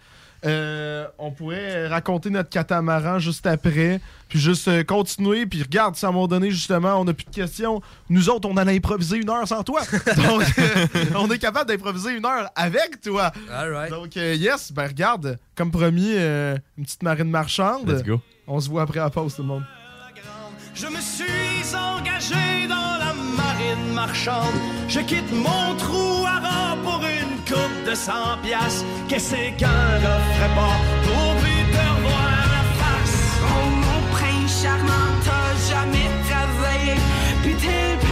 [0.45, 5.45] Euh, on pourrait raconter notre catamaran juste après, puis juste euh, continuer.
[5.45, 8.47] Puis regarde, si à un moment donné, justement, on n'a plus de questions, nous autres,
[8.49, 9.81] on allait improviser une heure sans toi.
[10.15, 10.85] Donc, euh,
[11.15, 13.31] on est capable d'improviser une heure avec toi.
[13.51, 13.89] Alright.
[13.91, 17.89] Donc, euh, yes, ben regarde, comme promis, euh, une petite marine marchande.
[17.89, 18.21] Let's go.
[18.47, 19.63] On se voit après la pause, tout le monde.
[20.73, 23.08] Je me suis engagé dans la
[23.93, 24.57] marchande.
[24.87, 26.39] Je quitte mon trou à
[26.83, 28.11] pour une coupe de 100
[28.43, 28.85] piastres.
[29.07, 33.19] Qu'est-ce qu'un gars ferait pas pour plus te revoir la face?
[33.43, 36.95] Oh mon prince charmant, t'as jamais travaillé.
[37.43, 38.08] Puis t'es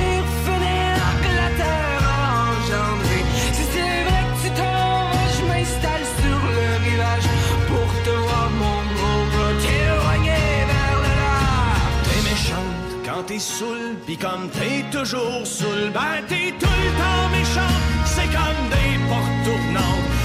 [13.23, 17.83] t'es saoul, pis comme t'es toujours saoul, ben t'es tout le temps méchante.
[18.05, 20.16] C'est comme des portes tournantes.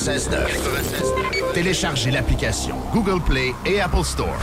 [0.00, 1.52] 96.9.
[1.52, 4.38] Téléchargez l'application Google Play et Apple Store.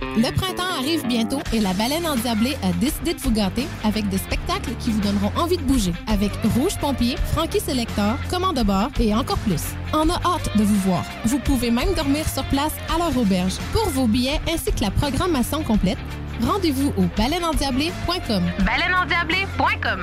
[0.00, 4.18] Le printemps arrive bientôt et la baleine endiablée a décidé de vous gâter avec des
[4.18, 5.92] spectacles qui vous donneront envie de bouger.
[6.06, 9.74] Avec Rouge Pompier, Frankie Selector, Commande de bord et encore plus.
[9.92, 11.04] On a hâte de vous voir.
[11.24, 13.56] Vous pouvez même dormir sur place à leur auberge.
[13.72, 15.98] Pour vos billets ainsi que la programmation complète,
[16.40, 18.42] rendez-vous au baleineendiablée.com.
[18.64, 20.02] Baleineendiablée.com.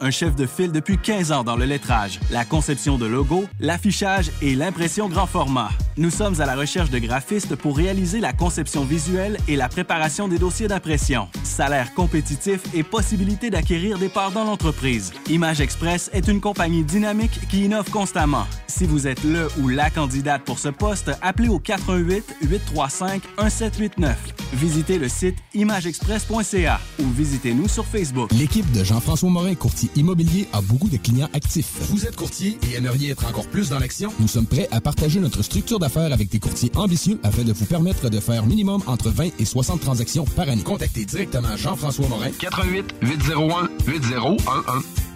[0.00, 4.30] un chef de file depuis 15 ans dans le lettrage, la conception de logos, l'affichage
[4.42, 5.70] et l'impression grand format.
[5.98, 10.28] Nous sommes à la recherche de graphistes pour réaliser la conception visuelle et la préparation
[10.28, 11.26] des dossiers d'impression.
[11.42, 15.14] Salaire compétitif et possibilité d'acquérir des parts dans l'entreprise.
[15.30, 18.46] Image Express est une compagnie dynamique qui innove constamment.
[18.66, 24.18] Si vous êtes le ou la candidate pour ce poste, appelez au 88 835 1789.
[24.52, 28.30] Visitez le site imageexpress.ca ou visitez-nous sur Facebook.
[28.32, 31.72] L'équipe de Jean-François Morin, courtier immobilier, a beaucoup de clients actifs.
[31.88, 34.12] Vous êtes courtier et aimeriez être encore plus dans l'action?
[34.20, 37.64] Nous sommes prêts à partager notre structure d'affaires avec des courtiers ambitieux afin de vous
[37.64, 40.62] permettre de faire minimum entre 20 et 60 transactions par année.
[40.62, 42.30] Contactez directement Jean-François Morin.
[42.38, 45.15] 88 801 8011.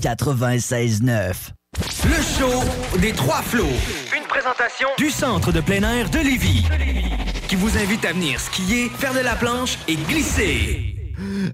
[0.00, 1.50] 96.9.
[2.04, 3.64] Le show des trois flots.
[4.16, 6.64] Une présentation du centre de plein air de Lévis.
[7.48, 10.99] Qui vous invite à venir skier, faire de la planche et glisser.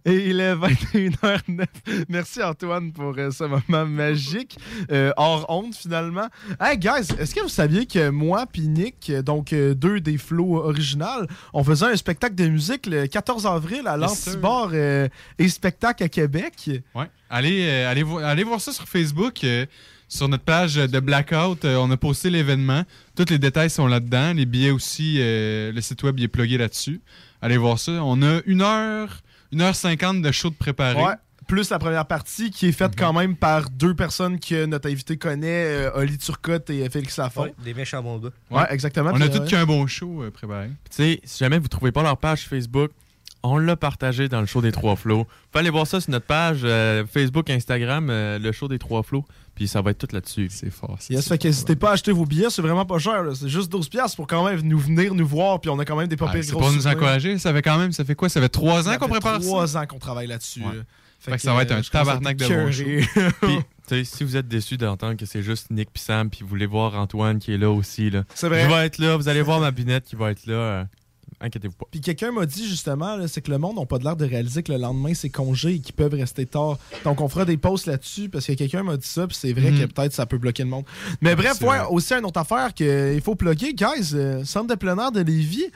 [0.05, 1.65] Et il est 21h09.
[2.09, 4.57] Merci Antoine pour euh, ce moment magique.
[4.91, 6.27] Euh, hors honte finalement.
[6.61, 10.57] Hey guys, est-ce que vous saviez que moi puis Nick, donc euh, deux des flots
[10.57, 16.09] originales, on faisait un spectacle de musique le 14 avril à l'Antibar et spectacle à
[16.09, 16.71] Québec?
[16.95, 17.07] Ouais.
[17.31, 19.45] Allez, allez, vo- allez voir ça sur Facebook.
[20.09, 22.85] sur notre page de Blackout, euh, on a posté l'événement.
[23.17, 24.33] Tous les détails sont là-dedans.
[24.35, 27.01] Les billets aussi, euh, le site web il est plugué là-dessus.
[27.43, 27.91] Allez voir ça.
[28.05, 29.21] On a une heure,
[29.53, 31.03] une heure cinquante de show de préparé.
[31.03, 31.15] Ouais.
[31.47, 35.17] Plus la première partie qui est faite quand même par deux personnes que notre invité
[35.17, 37.45] connaît, euh, Oli Turcotte et Félix Lafont.
[37.45, 38.31] Ouais, des méchants bons gars.
[38.51, 39.13] Ouais, exactement.
[39.15, 39.47] On a tout ouais.
[39.47, 40.71] qu'un bon show euh, préparé.
[40.91, 42.91] Tu sais, si jamais vous trouvez pas leur page Facebook,
[43.45, 45.19] on l'a partagé dans le show des Trois Flots.
[45.19, 48.79] Vous pouvez aller voir ça sur notre page euh, Facebook, Instagram, euh, le show des
[48.79, 49.25] Trois Flots.
[49.57, 50.49] Puis ça va être tout là-dessus.
[50.51, 50.99] C'est fort.
[51.09, 53.25] Yes, fait qu'hésitez pas à acheter vos billets, c'est vraiment pas cher.
[53.35, 55.97] C'est juste 12$ piastres pour quand même nous venir nous voir, puis on a quand
[55.97, 57.39] même des pas Ah, c'est pour nous encourager.
[57.39, 58.29] Ça fait quand même, ça fait quoi?
[58.29, 59.49] Ça fait trois ans Ça qu'on prépare ça?
[59.49, 60.61] trois ans qu'on travaille là-dessus.
[60.61, 60.83] Ouais.
[61.19, 63.09] Fait que ça va être un euh, à tabarnak de bon écœuré.
[63.41, 66.41] Puis, tu sais, si vous êtes déçus d'entendre que c'est juste Nick puis Sam, puis
[66.43, 68.25] vous voulez voir Antoine qui est là aussi, là.
[68.35, 68.65] C'est vrai.
[68.65, 70.87] Je vais être là, vous allez voir ma binette qui va être là.
[71.41, 71.87] Inquiétez-vous pas.
[71.91, 74.63] Puis quelqu'un m'a dit justement, c'est que le monde n'a pas de l'air de réaliser
[74.63, 76.79] que le lendemain c'est congé et qu'ils peuvent rester tard.
[77.05, 79.71] Donc on fera des posts là-dessus parce que quelqu'un m'a dit ça, puis c'est vrai
[79.71, 79.81] Mhm.
[79.81, 80.85] que peut-être ça peut bloquer le monde.
[81.21, 84.97] Mais bref, ouais, aussi une autre affaire qu'il faut plugger, guys, euh, centre de plein
[84.99, 85.67] air de Lévis.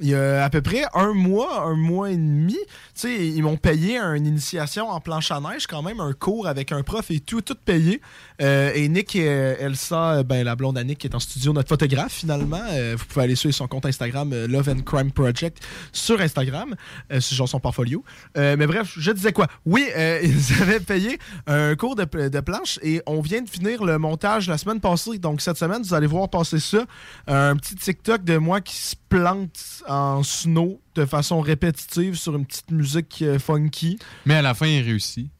[0.00, 2.56] Il y a à peu près un mois, un mois et demi,
[3.04, 6.82] ils m'ont payé une initiation en planche à neige, quand même, un cours avec un
[6.82, 8.00] prof et tout, tout payé.
[8.40, 11.20] Euh, et Nick et euh, Elsa, euh, ben, la blonde à Nick qui est en
[11.20, 12.62] studio, notre photographe finalement,
[12.96, 15.58] vous pouvez aller suivre son compte Instagram, Love and Crime Project,
[15.92, 16.74] sur Instagram,
[17.10, 18.04] genre son portfolio.
[18.36, 19.46] Mais bref, je disais quoi?
[19.66, 23.98] Oui, ils avaient payé un cours de, de planche et on vient de finir le
[23.98, 25.18] montage la semaine passée.
[25.18, 26.84] Donc cette semaine, vous allez voir passer ça.
[27.26, 32.44] Un petit TikTok de moi qui se plante en snow de façon répétitive sur une
[32.46, 33.98] petite musique euh, funky.
[34.26, 35.30] Mais à la fin, il réussit.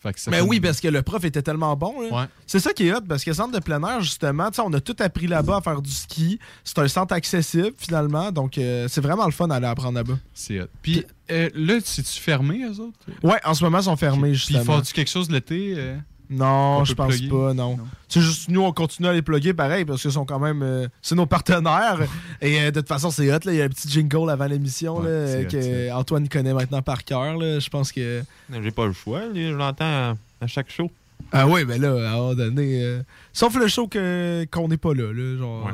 [0.00, 1.94] Fait que ça Mais oui, parce que le prof était tellement bon.
[2.12, 2.26] Ouais.
[2.46, 4.96] C'est ça qui est hot, parce que centre de plein air, justement, on a tout
[5.00, 6.38] appris là-bas à faire du ski.
[6.62, 8.30] C'est un centre accessible, finalement.
[8.30, 10.18] Donc, euh, c'est vraiment le fun d'aller apprendre là-bas.
[10.34, 10.66] C'est hot.
[10.82, 12.98] Puis euh, là, c'est-tu fermé, eux autres?
[13.22, 14.60] Ouais, en ce moment, ils sont fermés, Puis justement.
[14.60, 15.72] ils font-tu quelque chose l'été?
[15.78, 15.96] euh?
[16.30, 17.28] Non, je pense plugger?
[17.28, 17.78] pas, non.
[18.08, 20.62] C'est juste nous, on continue à les plugger pareil parce qu'ils sont quand même.
[20.62, 21.98] euh, c'est nos partenaires.
[22.40, 23.38] Et euh, de toute façon, c'est hot.
[23.44, 23.52] là.
[23.52, 26.80] Il y a un petit jingle avant l'émission Ouais, euh, hot, que Antoine connaît maintenant
[26.82, 27.38] par cœur.
[27.40, 28.22] Je pense que.
[28.62, 30.90] J'ai pas le choix, je l'entends à, à chaque show.
[31.32, 32.82] Ah oui, mais là, à un moment donné.
[32.82, 33.02] euh,
[33.32, 35.12] sauf le show que, qu'on n'est pas là.
[35.12, 35.70] là genre,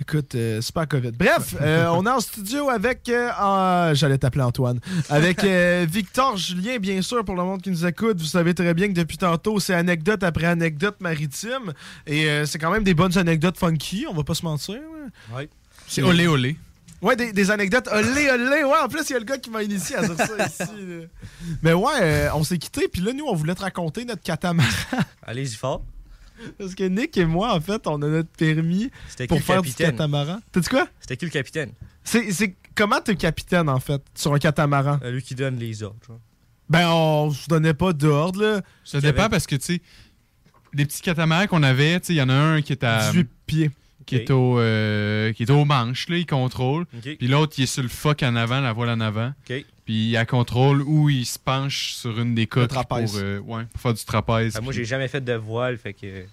[0.00, 1.12] écoute, euh, c'est pas COVID.
[1.12, 3.08] Bref, euh, on est en studio avec.
[3.08, 4.80] euh, J'allais t'appeler Antoine.
[5.10, 8.18] Avec euh, Victor Julien, bien sûr, pour le monde qui nous écoute.
[8.18, 11.72] Vous savez très bien que depuis tantôt, c'est anecdote après anecdote maritime.
[12.06, 14.80] Et euh, c'est quand même des bonnes anecdotes funky, on va pas se mentir.
[15.34, 15.48] Ouais.
[15.86, 16.56] C'est olé olé.
[17.00, 18.62] Ouais, des, des anecdotes olé olé.
[18.64, 20.72] Ouais, en plus, il y a le gars qui m'a initié à dire ça ici.
[20.86, 21.04] là.
[21.62, 24.68] Mais ouais, on s'est quittés, puis là, nous, on voulait te raconter notre catamaran.
[25.22, 25.82] Allez-y fort.
[26.58, 28.90] Parce que Nick et moi, en fait, on a notre permis
[29.28, 30.40] pour faire du catamaran.
[30.52, 30.88] T'as dit quoi?
[31.00, 31.72] C'était qui le capitaine?
[32.04, 34.98] C'est c'est- comment t'es capitaine, en fait, sur un catamaran?
[35.04, 35.98] Euh, lui qui donne les ordres.
[36.06, 36.20] genre.
[36.68, 38.62] Ben, on se donnait pas d'ordre, là.
[38.84, 39.80] Ça dépend parce que, tu sais,
[40.72, 43.10] les petits catamarans qu'on avait, tu sais, il y en a un qui est à.
[43.10, 43.70] 18 pieds.
[44.04, 46.86] Qui, est au, euh, qui est au manche, là, il contrôle.
[46.86, 49.32] Puis l'autre, il est sur le fuck en avant, la voile en avant.
[49.48, 49.64] Ok.
[49.84, 53.80] Puis il a contrôle où il se penche sur une des pour, euh, ouais, pour
[53.80, 54.54] faire du trapèze.
[54.56, 56.24] Ah, moi, j'ai jamais fait de voile, fait que.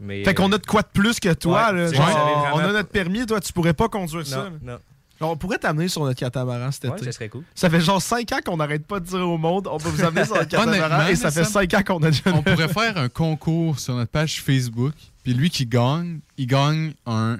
[0.00, 1.92] Mais, Fait qu'on a de quoi de plus que toi, Ouais, là.
[1.92, 4.50] Genre, on a notre permis, toi, tu pourrais pas conduire ça.
[4.62, 4.78] Non.
[5.24, 7.04] On pourrait t'amener sur notre catamaran cet Ouais, été.
[7.06, 7.44] ça serait cool.
[7.54, 10.02] Ça fait genre 5 ans qu'on n'arrête pas de dire au monde on peut vous
[10.02, 12.66] amener sur notre catamaran et ça fait Sam, 5 ans qu'on a déjà On pourrait
[12.66, 14.94] faire un concours sur notre page Facebook.
[15.22, 17.38] Puis lui qui gagne, il gagne un,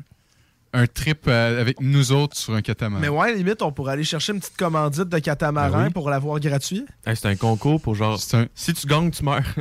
[0.74, 3.00] un trip euh, avec nous autres sur un catamaran.
[3.00, 5.90] Mais ouais, limite, on pourrait aller chercher une petite commandite de catamaran Ben oui.
[5.90, 6.84] pour l'avoir gratuit.
[7.06, 8.18] Hey, c'est un concours pour genre.
[8.54, 9.42] Si tu gagnes, tu meurs.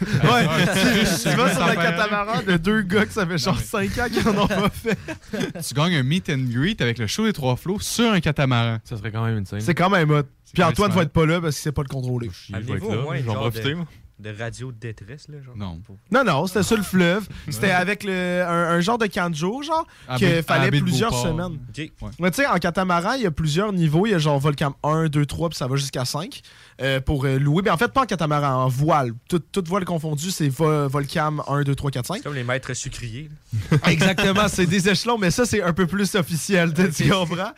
[0.00, 0.46] Ouais,
[1.22, 4.28] tu, vas sur le catamaran de deux gars que ça fait genre 5 ans qu'ils
[4.28, 4.98] en ont pas fait.
[5.68, 8.78] tu gagnes un meet and greet avec le show des trois flots sur un catamaran.
[8.84, 9.60] Ça serait quand même une scène.
[9.60, 10.22] C'est quand même hot.
[10.52, 12.30] Puis Antoine va être pas là parce qu'il sait pas le contrôler.
[12.52, 13.74] Avez-vous au moins je vais en genre profiter,
[14.18, 15.56] de, radio de détresse, là, genre?
[15.56, 15.80] Non.
[16.10, 17.28] Non, non, c'était sur le fleuve.
[17.48, 21.14] C'était avec le, un, un genre de camp de jour, genre, À qu'il fallait plusieurs
[21.14, 21.58] semaines.
[21.68, 21.76] Ok.
[21.78, 22.10] Ouais.
[22.18, 24.06] Mais tu sais, en catamaran, il y a plusieurs niveaux.
[24.06, 26.42] Il y a genre Volcam 1, 2, 3, puis ça va jusqu'à 5
[26.80, 27.62] euh, pour euh, louer.
[27.64, 29.12] Mais en fait, pas en catamaran, en voile.
[29.28, 32.22] Tout- Toute voile confondue, c'est vo- Volcam 1, 2, 3, 4, 5.
[32.22, 33.28] Comme les maîtres sucriers.
[33.86, 37.52] Exactement, c'est des échelons, mais ça, c'est un peu plus officiel, tu tu comprends?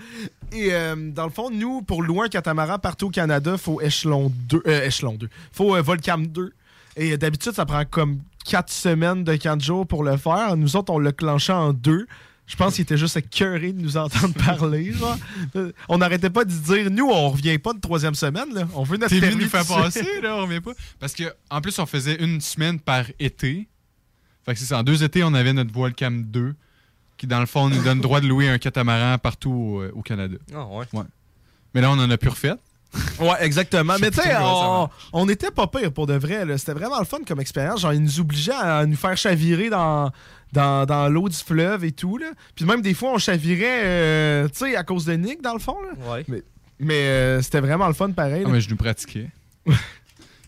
[0.52, 4.32] Et euh, dans le fond, nous, pour louer un catamaran partout au Canada, faut échelon
[4.48, 4.62] 2.
[4.66, 5.28] Euh, échelon 2.
[5.52, 6.52] Faut euh, Volcam 2.
[6.96, 10.56] Et d'habitude, ça prend comme 4 semaines de 4 jours pour le faire.
[10.56, 12.06] Nous autres, on l'a clenché en 2.
[12.50, 14.92] Je pense qu'il était juste écœuré de nous entendre parler.
[14.92, 15.16] Genre.
[15.54, 18.52] Euh, On n'arrêtait pas de se dire, nous, on revient pas de troisième semaine.
[18.52, 18.66] Là.
[18.74, 20.72] On veut notre T'es venu permis nous de passer, là, on revient pas.
[20.98, 23.68] Parce que en plus, on faisait une semaine par été.
[24.44, 24.78] Fait que c'est ça.
[24.78, 26.54] En deux étés, on avait notre voile cam 2,
[27.16, 30.02] qui dans le fond nous donne le droit de louer un catamaran partout au, au
[30.02, 30.36] Canada.
[30.52, 30.86] Ah, ouais.
[31.72, 32.54] Mais là, on en a plus refait.
[33.20, 33.94] Ouais, exactement.
[34.00, 34.90] Mais tu sais, on, marche.
[35.12, 36.44] on était pas pire pour de vrai.
[36.44, 36.58] là.
[36.58, 37.82] C'était vraiment le fun comme expérience.
[37.82, 40.10] Genre, ils nous obligeaient à nous faire chavirer dans,
[40.52, 42.16] dans, dans l'eau du fleuve et tout.
[42.16, 42.30] Là.
[42.54, 45.60] Puis même des fois, on chavirait, euh, tu sais, à cause de Nick, dans le
[45.60, 45.76] fond.
[45.82, 46.12] Là.
[46.12, 46.24] Ouais.
[46.28, 46.42] Mais,
[46.78, 48.42] mais euh, c'était vraiment le fun pareil.
[48.46, 49.28] Ah, mais je nous pratiquais.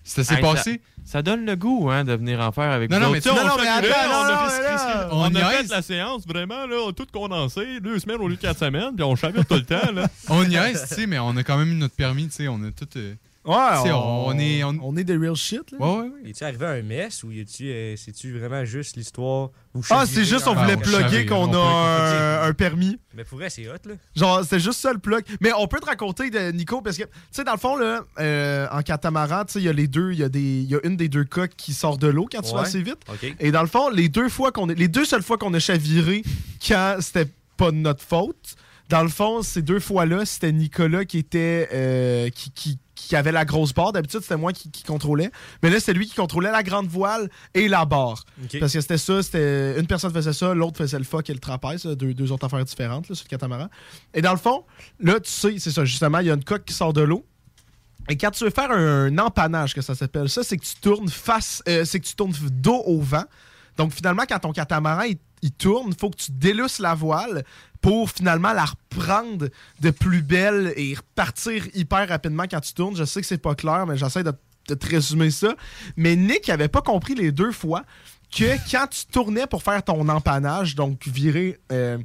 [0.05, 0.81] Ça s'est passé?
[1.05, 3.35] Ça, donne le goût hein, de venir en faire avec Non, non, mais Tu sais,
[3.35, 5.51] on non, fait mais du- attends, on non, a fait- mais là, on on a
[5.51, 9.03] fait la séance vraiment, là, tout condensé, deux semaines au lieu de quatre semaines, puis
[9.05, 9.93] on chavire tout le temps.
[9.93, 10.07] Là.
[10.29, 12.49] On y est, tu sais, mais on a quand même eu notre permis, tu sais.
[12.49, 12.89] On a tout.
[12.97, 14.63] euh, Ouais, on, on est.
[14.63, 14.79] On...
[14.83, 15.73] on est des real shit.
[15.73, 15.79] Là.
[15.81, 16.31] Ouais, ouais, ouais.
[16.31, 19.51] Es-tu arrivé à un mess ou es-tu, euh, c'est-tu vraiment juste l'histoire
[19.91, 22.99] Ah, c'est juste, on la- voulait on plugger qu'on a un, un permis.
[23.15, 23.95] Mais pour vrai, c'est hot, là.
[24.15, 25.25] Genre, c'était juste ça le plug.
[25.41, 28.03] Mais on peut te raconter de Nico, parce que, tu sais, dans le fond, là,
[28.21, 30.71] euh, en catamaran, tu sais, il y a les deux, il y, a des- il
[30.71, 32.99] y a une des deux coques qui sort de l'eau quand tu vas assez vite.
[33.41, 35.59] Et dans le fond, les deux fois qu'on est, les deux seules fois qu'on a
[35.59, 36.23] chaviré
[36.67, 38.55] quand c'était pas de notre faute,
[38.89, 42.79] dans le fond, ces deux fois-là, c'était Nicolas qui était, euh, qui, qui,
[43.09, 43.93] qui avait la grosse barre.
[43.93, 45.31] D'habitude, c'était moi qui, qui contrôlais.
[45.63, 48.25] Mais là, c'était lui qui contrôlait la grande voile et la barre.
[48.61, 51.39] Parce que c'était ça, c'était une personne faisait ça, l'autre faisait le fuck et le
[51.39, 53.69] trapèze, deux, deux autres affaires différentes là, sur le catamaran.
[54.15, 54.65] Et dans le fond,
[55.01, 57.25] là, tu sais, c'est ça, justement, il y a une coque qui sort de l'eau.
[58.09, 61.09] Et quand tu veux faire un, empannage, que ça s'appelle, ça, c'est que tu tournes
[61.09, 63.25] face, euh, c'est que tu tournes dos au vent.
[63.77, 67.45] Donc finalement, quand ton catamaran il, il tourne, il faut que tu délusses la voile
[67.81, 69.49] pour finalement la reprendre
[69.81, 72.97] de plus belle et repartir hyper rapidement quand tu tournes.
[72.97, 74.33] Je sais que c'est pas clair, mais j'essaie de,
[74.69, 75.55] de te résumer ça.
[75.97, 77.83] Mais Nick avait pas compris les deux fois
[78.31, 81.99] que quand tu tournais pour faire ton empannage, donc virer euh,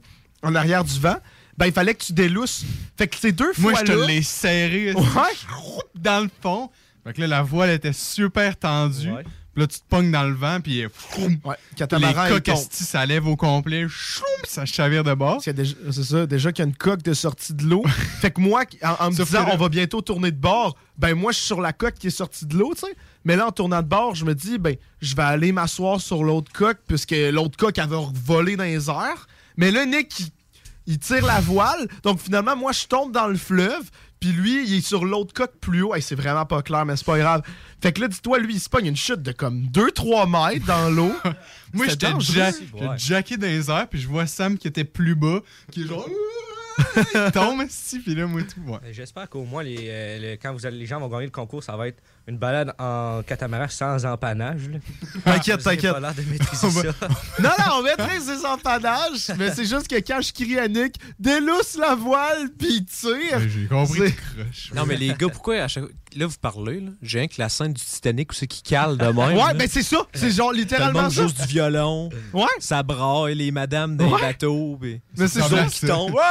[0.44, 1.18] en arrière du vent,
[1.58, 2.64] ben il fallait que tu délousses.
[2.98, 5.02] Fait que ces deux Moi, fois je te l'ai serré Ouais.
[5.96, 6.70] dans le fond.
[7.04, 9.12] Fait que là, la voile était super tendue.
[9.12, 9.24] Ouais.
[9.58, 13.04] Puis là, tu te pognes dans le vent, puis euh, froum, Ouais, les coques, ça
[13.08, 15.42] lève au complet, choum, ça chavire de bord.
[15.42, 17.82] C'est ça, déjà qu'il y a une coque de sortie de l'eau.
[18.22, 21.32] fait que moi, en, en me disant on va bientôt tourner de bord, ben moi
[21.32, 22.96] je suis sur la coque qui est sortie de l'eau, tu sais.
[23.26, 26.24] Mais là, en tournant de bord, je me dis, ben je vais aller m'asseoir sur
[26.24, 29.28] l'autre coque, puisque l'autre coque avait volé dans les airs.
[29.58, 30.28] Mais là, Nick, il,
[30.86, 31.88] il tire la voile.
[32.04, 33.90] Donc finalement, moi, je tombe dans le fleuve.
[34.20, 35.94] Puis lui, il est sur l'autre coque plus haut.
[35.94, 37.44] Hey, c'est vraiment pas clair, mais c'est pas grave.
[37.82, 40.90] Fait que là, dis-toi, lui, il se pogne une chute de comme 2-3 mètres dans
[40.90, 41.12] l'eau.
[41.74, 42.52] Moi, j'étais j'étais
[42.98, 45.42] jacké dans les airs, puis je vois Sam qui était plus bas,
[45.72, 46.08] qui est genre.
[47.16, 48.62] il tombe, esti, puis là, moi, tout.
[48.72, 48.80] Ouais.
[48.92, 51.76] J'espère qu'au moins, les, euh, quand vous allez, les gens vont gagner le concours, ça
[51.76, 54.70] va être une balade en catamaran sans empannage.
[54.70, 54.80] là.
[55.24, 55.94] T'inquiète, t'inquiète.
[55.94, 56.90] pas l'air de maîtriser On va- ça.
[57.40, 60.96] Non, non, on maîtrise ses empanages, mais c'est juste que quand je crie à Nick,
[61.20, 63.40] délousse la voile, puis il tire.
[63.48, 64.14] J'ai compris.
[64.76, 65.86] Non, mais les gars, pourquoi à chaque
[66.16, 66.92] Là, vous parlez, là.
[67.02, 69.18] J'ai rien que la scène du Titanic où c'est qui cale de même.
[69.18, 69.54] Ouais, là.
[69.54, 69.98] ben c'est ça.
[70.16, 71.22] C'est genre Tout le littéralement monde ça.
[71.28, 72.10] joue du violon.
[72.34, 72.46] Ouais.
[72.60, 74.16] Ça braille les madames dans Ouais.
[74.22, 74.80] les bateaux.
[74.82, 75.86] Mais c'est Ça qui.
[75.86, 76.22] Ouais!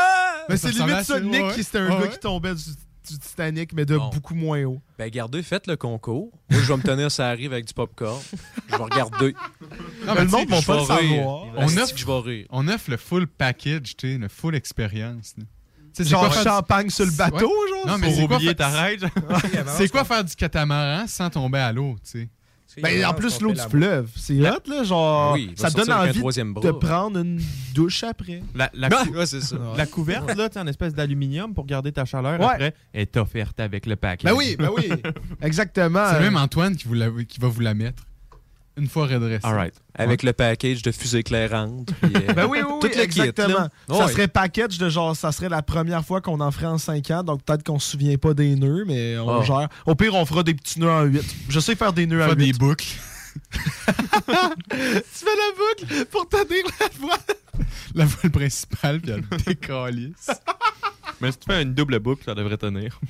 [0.48, 2.62] Mais c'est limite ça, Nick, qui c'était un gars qui tombait du,
[3.09, 4.11] du Titanic, mais de Bon.
[4.11, 4.81] beaucoup moins haut.
[4.99, 6.31] Ben, regardez, faites le concours.
[6.51, 8.20] Moi, je vais me tenir ça arrive avec du popcorn.
[8.69, 9.35] Je vais regarder.
[10.07, 10.87] Non, Mais le monde va pas le rire.
[11.16, 11.45] savoir.
[11.57, 12.47] On offre- que je vais rire.
[12.51, 15.35] On offre le full package, tu sais, le full expérience.
[15.93, 17.70] c'est Genre quoi champagne sur le bateau, Ouais.
[17.70, 17.87] genre?
[17.87, 19.09] Non, mais Pour c'est quoi oublier faire- ta ride?
[19.77, 22.28] C'est quoi faire du catamaran sans tomber à l'eau, tu sais?
[22.82, 26.20] Ben, en plus, l'eau du fleuve, c'est hot, là, genre, Oui, ça te donne envie
[26.23, 27.40] de prendre une
[27.74, 28.43] douche après.
[28.55, 29.57] La, la, Ah, cou- ouais, c'est ça.
[29.77, 32.47] la couverte, là, tu sais, en espèce d'aluminium pour garder ta chaleur Ouais.
[32.47, 34.31] après, est offerte avec le package.
[34.31, 34.89] Ben oui, ben oui,
[35.43, 36.07] exactement.
[36.12, 38.03] C'est même Antoine qui, vous la- qui va vous la mettre.
[38.78, 39.40] Une fois redressé.
[39.47, 39.74] All right.
[39.94, 41.89] Avec le package de fusée éclairante.
[42.03, 43.69] puis, euh, Ben oui, oui, oui, tout le kit, exactement.
[43.89, 44.12] ça Ouais.
[44.12, 47.23] serait package de genre, ça serait la première fois qu'on en ferait en 5 ans,
[47.23, 49.43] donc peut-être qu'on se souvient pas des nœuds, mais on Oh.
[49.43, 49.69] gère.
[49.86, 51.23] Au pire, on fera des petits nœuds en 8.
[51.48, 52.53] Je sais faire des nœuds à Faire 8.
[52.53, 52.86] des boucles.
[53.47, 53.61] tu
[54.70, 57.19] fais la boucle pour tenir la voix.
[57.94, 60.31] La voile principale, puis elle décalisse.
[61.20, 63.01] Mais si tu fais une double boucle, ça devrait tenir.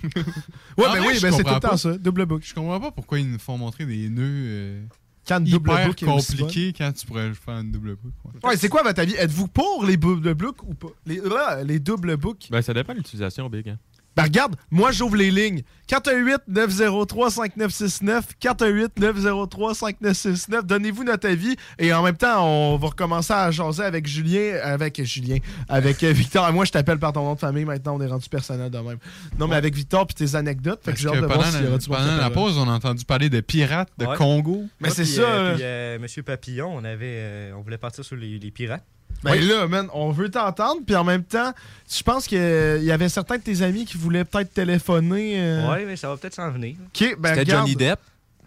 [0.78, 2.46] Ouais, En ben oui, ben c'est tout le temps ça, double boucle.
[2.46, 4.82] Je comprends pas pourquoi ils nous font montrer des nœuds euh,
[5.26, 8.14] Quand une double est compliqués quand tu pourrais faire une double boucle.
[8.42, 8.50] ouais.
[8.50, 9.14] Ouais, c'est quoi votre avis?
[9.14, 10.88] Êtes-vous pour les double boucles ou pas?
[11.04, 11.20] Les,
[11.64, 12.48] les double boucles?
[12.50, 13.68] Ben, ça dépend de l'utilisation, Big.
[13.68, 13.78] Hein.
[14.16, 15.62] Ben regarde, moi j'ouvre les lignes.
[15.88, 20.62] 418-903-5969, 418-903-5969.
[20.62, 25.02] Donnez-vous notre avis et en même temps, on va recommencer à jaser avec Julien, avec
[25.04, 25.38] Julien,
[25.68, 26.50] avec euh, Victor.
[26.52, 27.64] Moi, je t'appelle par ton nom de famille.
[27.64, 28.98] Maintenant, on est rendu personnel de même.
[29.38, 30.80] Non, mais avec Victor puis tes anecdotes.
[30.84, 32.58] Fait que Parce j'ai que hâte de pendant, voir s'il y aura la, pendant pause,
[32.58, 34.16] on a entendu parler de pirates de Ouais.
[34.16, 34.64] Congo.
[34.80, 35.22] Mais Ouais, c'est ça.
[35.22, 38.50] euh, euh, puis, euh, Monsieur Papillon, on avait, euh, on voulait partir sur les, les
[38.50, 38.84] pirates.
[39.22, 41.52] Ben là, man, on veut t'entendre, puis en même temps,
[41.90, 45.34] je pense qu'il y avait certains de tes amis qui voulaient peut-être téléphoner.
[45.40, 46.76] euh, Ouais, mais ça va peut-être s'en venir.
[46.86, 47.50] Ok, ben C'était.
[47.52, 47.98] Johnny Depp.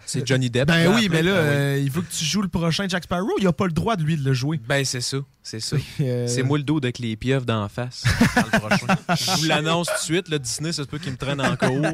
[0.06, 0.68] C'est Johnny Depp.
[0.68, 1.48] Ben oui, mais là, Ah oui.
[1.50, 3.30] euh, il veut que tu joues le prochain Jack Sparrow.
[3.40, 4.60] Il a pas le droit de lui de le jouer.
[4.68, 5.18] Ben, c'est ça.
[5.44, 5.76] C'est ça.
[6.02, 8.04] Euh, C'est moi le dos avec les pieuvres d'en face.
[8.36, 8.96] dans le prochain.
[9.16, 10.30] Je vous l'annonce tout de suite.
[10.30, 11.86] Le Disney, ça se peut qu'il me traîne en cours.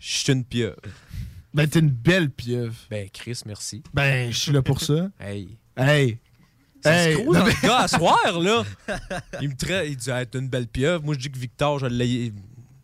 [0.00, 0.76] Je suis une pieuvre.
[1.54, 2.74] Ben t'es une belle pieuvre.
[2.90, 3.82] Ben, Chris, merci.
[3.94, 5.08] Ben, je suis là pour ça.
[5.20, 5.56] Hey.
[5.76, 6.18] Hey.
[6.82, 7.14] C'est Hey.
[7.14, 8.64] screw, dans le gars, à soir, là.
[9.40, 11.02] Il me traite, il dit, hey, t'es une belle pieuvre.
[11.04, 12.32] Moi, je dis que Victor, je l'ai.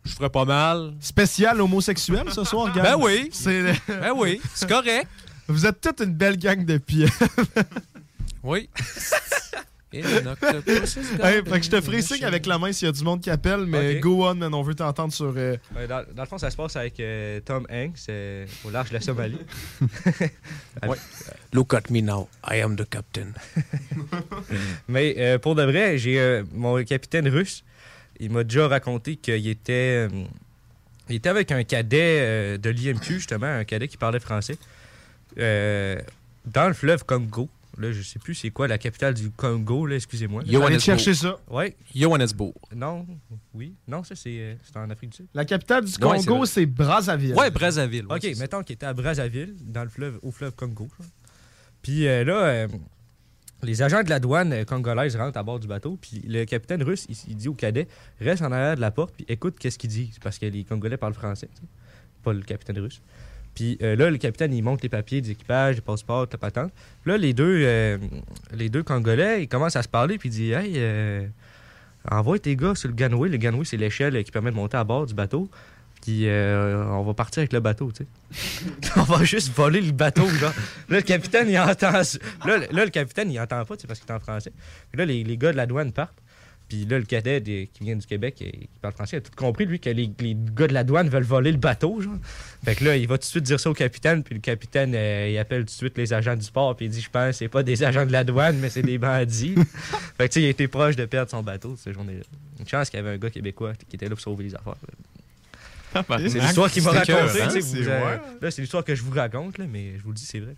[0.05, 0.93] Je ferais pas mal.
[1.01, 2.81] Spécial homosexuel ce soir, gars.
[2.81, 3.29] Ben oui.
[3.31, 5.07] C'est Ben oui, c'est correct.
[5.47, 7.13] Vous êtes toute une belle gang de pieuvres.
[8.43, 8.69] Oui.
[9.91, 13.03] Et hey, fait que je te ferai signe avec la main s'il y a du
[13.03, 15.33] monde qui appelle, mais go on, man, on veut t'entendre sur.
[15.35, 18.69] euh, Ouais, dans, dans le fond, ça se passe avec euh, Tom Hanks euh, au
[18.69, 19.39] large de la Somalie.
[20.87, 20.95] Ouais.
[21.53, 22.29] Look at me now.
[22.47, 23.33] I am the captain.
[24.87, 27.63] Mais euh, pour de vrai, j'ai euh, mon capitaine russe.
[28.19, 30.09] Il m'a déjà raconté qu'il était, euh,
[31.09, 34.57] il était avec un cadet euh, de l'IMQ, justement, un cadet qui parlait français,
[35.37, 35.99] euh,
[36.45, 37.49] dans le fleuve Congo.
[37.79, 40.43] Là, je sais plus c'est quoi la capitale du Congo, là, excusez-moi.
[40.43, 40.65] Johannesburg.
[40.67, 41.39] Allez chercher ça.
[41.49, 41.77] Ouais.
[41.95, 42.53] Johannesburg.
[42.75, 43.07] Non,
[43.53, 43.73] oui.
[43.87, 45.27] Non, ça, c'est euh, c'est en Afrique du Sud.
[45.33, 47.33] La capitale du Ouais, c'est Congo, c'est Brazzaville.
[47.35, 48.05] Ouais, Brazzaville.
[48.07, 50.89] ouais, OK, mettons qu'il était à Brazzaville, dans le fleuve, au fleuve Congo.
[51.81, 52.67] Puis euh, là, euh,
[53.63, 57.05] les agents de la douane congolaise rentrent à bord du bateau, puis le capitaine russe,
[57.07, 57.87] il, il dit au cadet,
[58.19, 60.09] reste en arrière de la porte, puis écoute qu'est-ce qu'il dit.
[60.11, 61.67] C'est parce que les Congolais parlent français, tu sais,
[62.23, 63.01] pas le capitaine russe.
[63.59, 66.71] Puis euh, là, le capitaine, il monte les papiers des équipages, les passeports, la patente.
[67.05, 67.97] Là, les deux, euh,
[68.53, 71.27] les deux Congolais, ils commencent à se parler, puis ils disent, hey, euh,
[72.09, 73.27] envoie tes gars sur le gangway.
[73.27, 75.49] Le gangway, c'est l'échelle qui permet de monter à bord du bateau.
[76.01, 78.91] Puis on va partir avec le bateau, tu sais.
[78.95, 80.53] on va juste voler le bateau, genre.
[80.87, 81.91] Là, le capitaine, il entend...
[81.91, 84.53] Là, le- là, le capitaine, il entend pas, tu sais, parce qu'il est en français.
[84.89, 86.15] Puis là, les gars de la douane partent.
[86.69, 89.31] Puis là, le cadet des- qui vient du Québec et qui parle français a tout
[89.35, 92.13] compris, lui, que les, les gars de la douane veulent voler le bateau, genre.
[92.63, 94.93] Fait que là, il va tout de suite dire ça au capitaine, puis le capitaine,
[94.95, 97.37] euh, il appelle tout de suite les agents du port, puis il dit, je pense,
[97.37, 99.55] c'est pas des agents de la douane, mais c'est des bandits.
[100.17, 102.23] fait que, tu sais, il était proche de perdre son bateau cette journée-là.
[102.59, 104.75] Une chance qu'il y avait un gars québécois qui était là pour sauver les affaires.
[106.29, 107.11] C'est l'histoire qu'il m'a racontée.
[107.13, 108.19] écœurant, tu sais, vous, c'est ouais.
[108.41, 110.55] Là, c'est l'histoire que je vous raconte, là, mais je vous le dis, c'est vrai.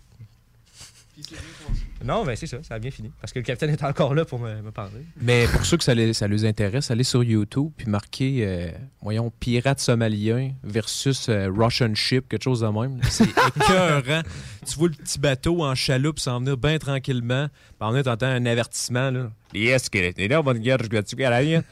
[2.04, 3.12] Non, mais c'est ça, ça a bien fini.
[3.20, 5.04] Parce que le capitaine est encore là pour me, me parler.
[5.20, 8.70] Mais pour ceux que ça les, ça les intéresse, allez sur YouTube puis marquez, euh,
[9.02, 12.98] voyons, pirate somalien versus euh, Russian ship, quelque chose de même.
[13.08, 13.24] C'est
[13.56, 14.22] écœurant.
[14.66, 17.48] tu vois le petit bateau en chaloupe s'en venir bien tranquillement.
[17.48, 19.10] Puis en venir, t'entends un avertissement.
[19.10, 21.62] Là, yes, que t'es là, bonne guerre, je.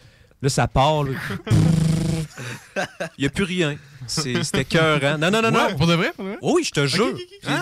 [0.43, 1.05] Là, ça part.
[1.05, 1.13] là.
[3.19, 3.77] Il n'y a plus rien.
[4.07, 5.19] C'était écœurant.
[5.19, 5.67] Non, non, non, non.
[5.67, 6.39] Ouais, pour de vrai, pour de vrai?
[6.43, 7.15] Oui, je te jure.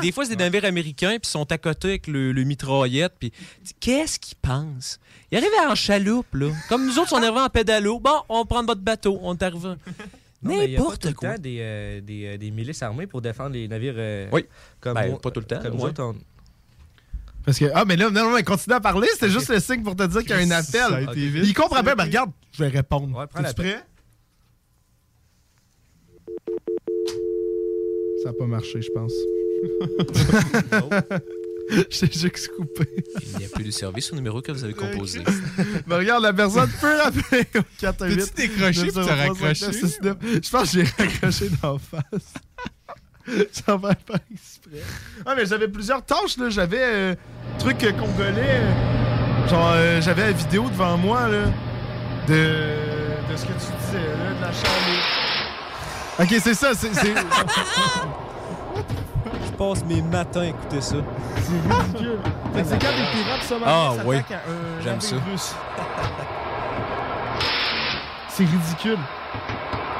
[0.02, 3.14] Des fois, c'est des navires américains, puis ils sont à côté avec le, le mitraillette,
[3.18, 3.32] puis
[3.80, 4.98] qu'est-ce qu'ils pensent?
[5.30, 6.48] Ils arrivaient en chaloupe, là.
[6.68, 8.00] Comme nous autres, on arrivait en pédalo.
[8.00, 9.68] Bon, on prend votre bateau, on est arrivé.
[10.40, 11.28] Non, mais il y a pas tout N'importe le quoi.
[11.34, 13.94] temps des, euh, des, euh, des milices armées pour défendre les navires.
[13.96, 14.44] euh, Oui.
[14.80, 16.14] Comme Ben, pas tout le temps, Comme nous autres, on-
[17.44, 19.08] Parce que, ah, mais là, non, non, mais continue à parler.
[19.14, 21.08] C'était juste le signe pour te dire qu'il y a un Ça a appel.
[21.10, 21.82] été vite, Il comprend.
[21.82, 23.18] Ben, été- regarde, je vais répondre.
[23.18, 23.82] Ouais, prends prêt?
[28.22, 29.12] Ça n'a pas marché, je pense.
[31.90, 32.88] J'ai juste coupé.
[33.32, 35.20] Il n'y a plus de service au numéro que vous avez composé.
[35.86, 38.18] Ben, regarde, la personne peut rappeler au 418.
[38.18, 39.66] T'as-tu décroché puis t'as raccroché?
[39.72, 42.32] Je pense que j'ai raccroché d'en face.
[43.52, 44.80] Ça va pas exprès.
[45.26, 46.48] Ah, mais j'avais plusieurs tâches, là.
[46.48, 47.14] J'avais euh,
[47.58, 48.62] truc euh, congolais.
[48.62, 51.44] euh, Genre, euh, j'avais la vidéo devant moi, là.
[52.26, 52.32] De,
[53.30, 55.17] de ce que tu disais, là, de la chaloupe.
[56.18, 56.92] Ok, c'est ça, c'est.
[56.94, 57.14] c'est-
[59.56, 60.96] passe mes matins à écouter ça.
[61.36, 62.18] C'est ridicule.
[62.54, 64.16] Fait que c'est quand des pirates somaliens Ah, oui.
[64.16, 65.16] à un J'aime ça.
[68.28, 68.98] c'est ridicule.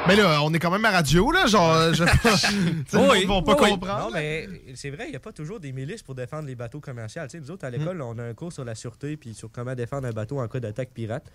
[0.07, 2.05] Mais là, on est quand même à radio, là, genre, je...
[2.05, 4.05] Sais, le monde va pas comprendre.
[4.05, 6.79] Non, mais c'est vrai, il n'y a pas toujours des milices pour défendre les bateaux
[6.79, 7.21] commerciaux.
[7.23, 9.51] Tu sais, nous autres, à l'école, on a un cours sur la sûreté puis sur
[9.51, 11.25] comment défendre un bateau en cas d'attaque pirate.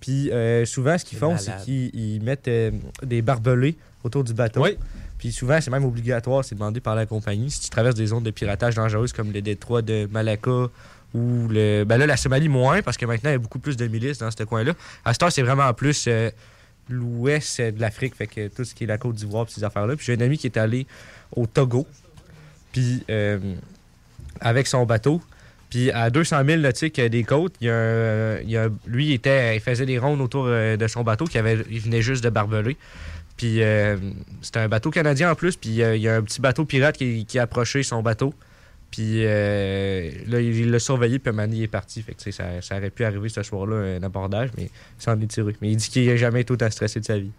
[0.00, 2.70] Puis euh, souvent, ce qu'ils font, c'est qu'ils ils mettent euh,
[3.02, 4.66] des barbelés autour du bateau.
[5.18, 7.50] Puis souvent, c'est même obligatoire, c'est demandé par la compagnie.
[7.50, 10.68] Si tu traverses des zones de piratage dangereuses comme le détroit de Malacca
[11.14, 11.84] ou le.
[11.84, 14.18] Ben là, la Somalie, moins, parce que maintenant, il y a beaucoup plus de milices
[14.18, 14.72] dans ce coin-là.
[15.04, 16.30] À cette heure, c'est vraiment plus euh,
[16.90, 19.96] l'ouest de l'Afrique, fait que tout ce qui est la Côte d'Ivoire, puis ces affaires-là.
[19.96, 20.86] Puis j'ai un ami qui est allé
[21.34, 21.86] au Togo,
[22.72, 23.38] puis euh,
[24.40, 25.22] avec son bateau.
[25.74, 29.60] Puis à 200 000 nautiques euh, des côtes, il y a lui, il, était, il
[29.60, 32.76] faisait des rondes autour euh, de son bateau, qui avait, il venait juste de barbeler.
[33.36, 33.96] Puis euh,
[34.40, 36.96] c'était un bateau canadien en plus, puis euh, il y a un petit bateau pirate
[36.96, 38.32] qui, qui a approché son bateau.
[38.92, 42.04] Puis euh, là, il l'a surveillé, puis Manny est parti.
[42.30, 45.56] Ça, ça aurait pu arriver ce soir-là, un abordage, mais ça en est tiré.
[45.60, 47.32] Mais il dit qu'il n'a jamais été autant stressé de sa vie.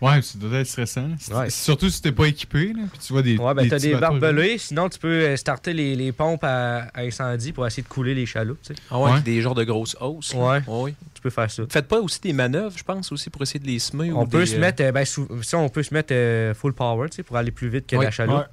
[0.00, 1.08] Ouais, ça doit être stressant.
[1.18, 1.50] C'est- Ouais.
[1.50, 3.36] Surtout si t'es pas équipé, là, puis tu vois des.
[3.36, 7.02] Ouais, ben t'as des barbelés, sinon tu peux euh, starter les, les pompes à, à
[7.02, 8.80] incendie pour essayer de couler les chaloupes, tu sais.
[8.90, 10.32] Ah ouais, avec des genres de grosses hausses.
[10.34, 10.62] Ouais.
[10.66, 10.94] oui.
[11.14, 11.64] Tu peux faire ça.
[11.68, 14.10] Faites pas aussi des manœuvres, je pense, aussi pour essayer de les semer.
[14.10, 16.54] On ou peut des, se euh, mettre, euh, ben, ça, on peut se mettre euh,
[16.54, 18.38] full power, tu sais, pour aller plus vite que la chaloupe.
[18.38, 18.44] Ouais.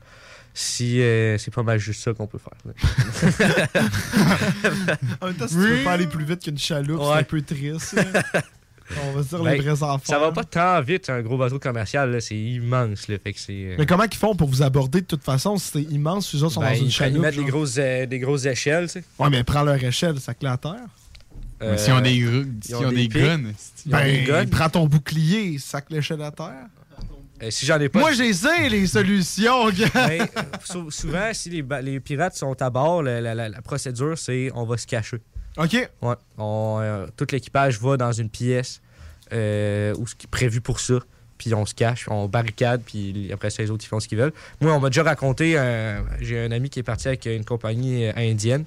[0.54, 2.58] Si euh, c'est pas mal juste ça qu'on peut faire.
[5.22, 7.20] En même temps, si tu veux pas aller plus vite qu'une chaloupe, c'est Ouais.
[7.20, 7.96] un peu triste.
[9.08, 10.00] On va se dire les Ben, vrais enfants.
[10.06, 13.40] Ça va pas tant vite, un gros bateau commercial, là, c'est immense, là, fait que
[13.40, 13.52] c'est...
[13.54, 16.44] euh, Mais comment ils font pour vous aborder de toute façon si c'est immense, les
[16.44, 17.16] autres sont ben, dans une ils, chaloupe?
[17.18, 19.04] ils mettent des grosses, euh, des grosses échelles, tu sais.
[19.20, 20.76] Ouais, mais prends leur échelle, ça clé à terre.
[21.60, 23.22] Mais des gr- Euh, ils s'ils ont ont des des pics.
[23.24, 23.42] guns,
[23.88, 24.34] Ils ont des guns.
[24.44, 26.68] Ben, prends ton bouclier, sac l'échelle à terre.
[27.44, 28.00] Euh, si j'en ai pas...
[28.00, 29.88] Moi, j'ai ça, les solutions, gars.
[29.94, 30.28] Ben,
[30.64, 34.66] sou- souvent, si les, pirates sont à bord, la, la- la- la procédure, c'est on
[34.66, 35.18] va se cacher.
[35.58, 35.90] OK.
[36.02, 36.16] Ouais.
[36.40, 38.82] Euh, tout l'équipage va dans une pièce
[39.34, 41.00] euh, où ce qui est prévu pour ça.
[41.38, 44.18] Puis on se cache, on barricade, puis après ça, les autres, ils font ce qu'ils
[44.18, 44.34] veulent.
[44.60, 48.06] Moi, on m'a déjà raconté, euh, j'ai un ami qui est parti avec une compagnie
[48.06, 48.66] euh, indienne.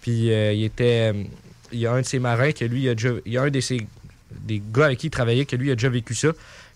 [0.00, 1.12] Puis il était.
[1.72, 3.10] il y a un de ses marins que lui, il a déjà.
[3.26, 3.86] Il y a un de ses,
[4.30, 6.28] des gars avec qui il travaillait que lui a déjà vécu ça.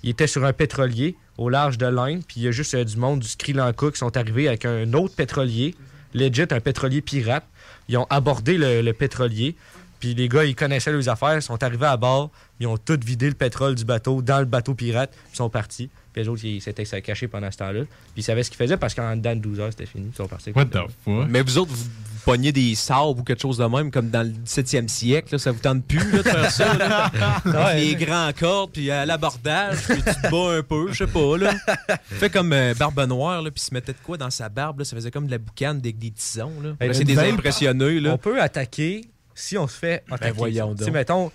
[0.02, 2.96] Il était sur un pétrolier au large de l'Inde, puis il y a juste du
[2.96, 5.74] monde du Sri Lanka qui sont arrivés avec un autre pétrolier,
[6.12, 7.46] legit, un pétrolier pirate.
[7.92, 9.54] Ils ont abordé le, pétrolier,
[10.00, 13.28] puis les gars, ils connaissaient leurs affaires, sont arrivés à bord, ils ont tout vidé
[13.28, 15.90] le pétrole du bateau dans le bateau pirate, puis ils sont partis.
[16.12, 17.80] Puis les autres, ils s'étaient cachés pendant ce temps-là.
[17.84, 20.08] Puis ils savaient ce qu'ils faisaient parce qu'en dedans de 12 heures, c'était fini.
[20.12, 20.50] Ils sont partis.
[20.54, 21.28] What the fuck?
[21.28, 24.22] Mais vous autres, vous, vous pognez des sabres ou quelque chose de même, comme dans
[24.26, 26.74] le 17e siècle, là, ça vous tente plus là, de faire ça.
[26.74, 27.06] Là?
[27.44, 31.06] Avec les grands cordes, puis à l'abordage, puis tu te bats un peu, je sais
[31.06, 31.36] pas.
[31.38, 31.54] Là.
[32.04, 34.84] Fait comme euh, Barbe Noire, là, puis se mettait de quoi dans sa barbe, là,
[34.84, 36.52] ça faisait comme de la boucane avec des tisons.
[36.62, 36.70] Là.
[36.78, 38.00] Ben, c'est des vape, impressionnés.
[38.00, 38.12] Là.
[38.12, 39.02] On peut attaquer
[39.34, 40.32] si on se fait attaquer.
[40.36, 40.94] voyons Tu sais, donc.
[40.94, 41.32] mettons,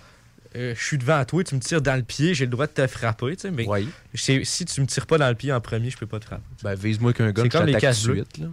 [0.56, 2.72] euh, je suis devant toi, tu me tires dans le pied, j'ai le droit de
[2.72, 3.66] te frapper, tu sais, mais
[4.14, 6.42] si tu me tires pas dans le pied en premier, je peux pas te frapper.
[6.62, 8.24] Ben, vise-moi qu'un gars, C'est comme les t'attaque casse tout de bleus.
[8.34, 8.48] suite, là.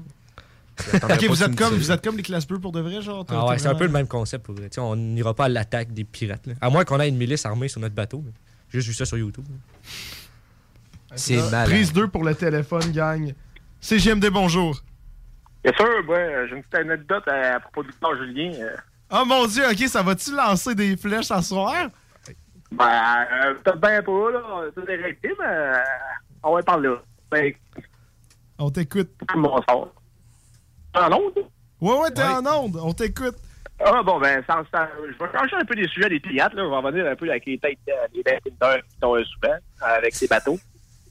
[1.16, 3.26] Ok, vous êtes, comme, vous êtes comme les classes bleues pour de vrai, genre?
[3.30, 4.46] Ah ouais, c'est un peu le même concept.
[4.46, 4.68] Pour vrai.
[4.70, 6.46] Tu sais, on n'ira pas à l'attaque des pirates.
[6.48, 6.54] là.
[6.60, 8.22] À moins qu'on ait une milice armée sur notre bateau.
[8.26, 8.32] mais
[8.70, 9.46] J'ai juste vu ça sur YouTube.
[11.16, 11.70] C'est Ah, malade.
[11.70, 13.34] Prise 2 pour le téléphone, gang.
[13.80, 14.84] CGMD, bonjour.
[15.64, 18.52] Bien sûr, ouais, j'ai une petite anecdote à, à propos de Victor Julien.
[18.60, 18.76] euh.
[19.12, 21.90] Oh mon dieu, ok, ça va-tu lancer des flèches à soir?
[22.72, 24.42] Ben, euh, peut-être bien pas, là.
[24.76, 25.78] C'est directé, mais euh,
[26.44, 26.96] on va parler là.
[27.32, 27.54] Ben,
[28.58, 29.10] On t'écoute.
[29.70, 29.90] sort.
[30.96, 31.34] En onde?
[31.82, 33.36] Ouais, ouais, t'es en onde, on t'écoute.
[33.80, 36.64] Ah, bon, ben, ça, ça- je vais changer un peu des sujets des pirates, là.
[36.64, 38.54] Je vais revenir un peu avec les têtes, euh, les têtes qui
[39.02, 40.58] sont euh, souvent, avec ses bateaux.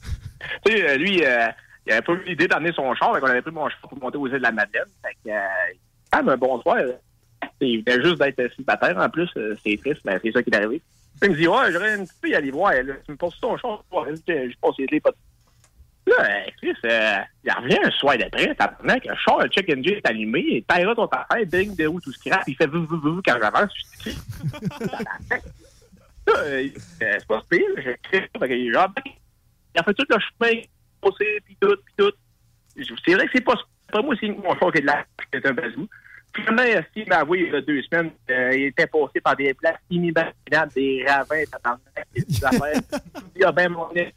[0.67, 1.47] tu sais, lui, euh,
[1.87, 3.99] il avait pas eu l'idée d'amener son char, fait qu'on avait pris mon char pour
[3.99, 4.89] monter aux îles de la Madeleine.
[5.03, 5.41] Fait que, euh,
[6.11, 6.77] quand même un bon soir.
[6.79, 6.93] euh,
[7.61, 10.57] Il venait juste d'être célibataire, en plus, euh, c'est triste, mais c'est ça qui est
[10.57, 10.83] arrivé.
[11.21, 12.95] Puis il me dit, ouais, j'aurais une petite fille à aller voir, là.
[13.05, 15.13] Tu me passes ton char, je passe les clés, pas
[16.07, 19.71] Là, euh, Chris, euh, il revient un soir d'après, t'as que le char, le check
[19.71, 22.85] engine est allumé, et taillera ton affaire, bing, de où tout scrap, il fait vou,
[22.85, 23.71] vou, vou quand j'avance.
[24.05, 24.19] Je dis,
[26.27, 26.33] Là,
[26.99, 27.61] c'est pas pire,
[28.11, 29.03] fait que, genre, ben,
[29.75, 30.61] il a fait tout le chemin,
[31.01, 32.13] passé, pis tout, pis tout.
[33.05, 33.55] C'est vrai que c'est pas,
[33.91, 35.89] pas moi, c'est mon char qui est de la, qui est un bazou.
[36.35, 39.55] Finalement, il m'a avoué il y a deux semaines, euh, il était passé par des
[39.55, 41.43] places inimaginables, des ravins,
[42.15, 42.81] des affaires.
[43.37, 44.13] Il a bien mon nez.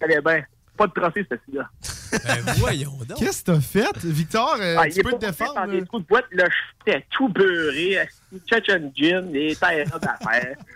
[0.00, 0.42] Allez bien.
[0.76, 1.70] Pas de tracé, ce là
[2.12, 3.16] Ben voyons donc.
[3.18, 4.04] Qu'est-ce que t'as fait?
[4.04, 5.54] Victor, euh, Ah, il tu est peux pas te passé défendre?
[5.54, 6.44] par des trous de boîte, le
[6.86, 7.98] était tout beurré,
[8.46, 10.56] Chechen Gin, les terres d'affaires.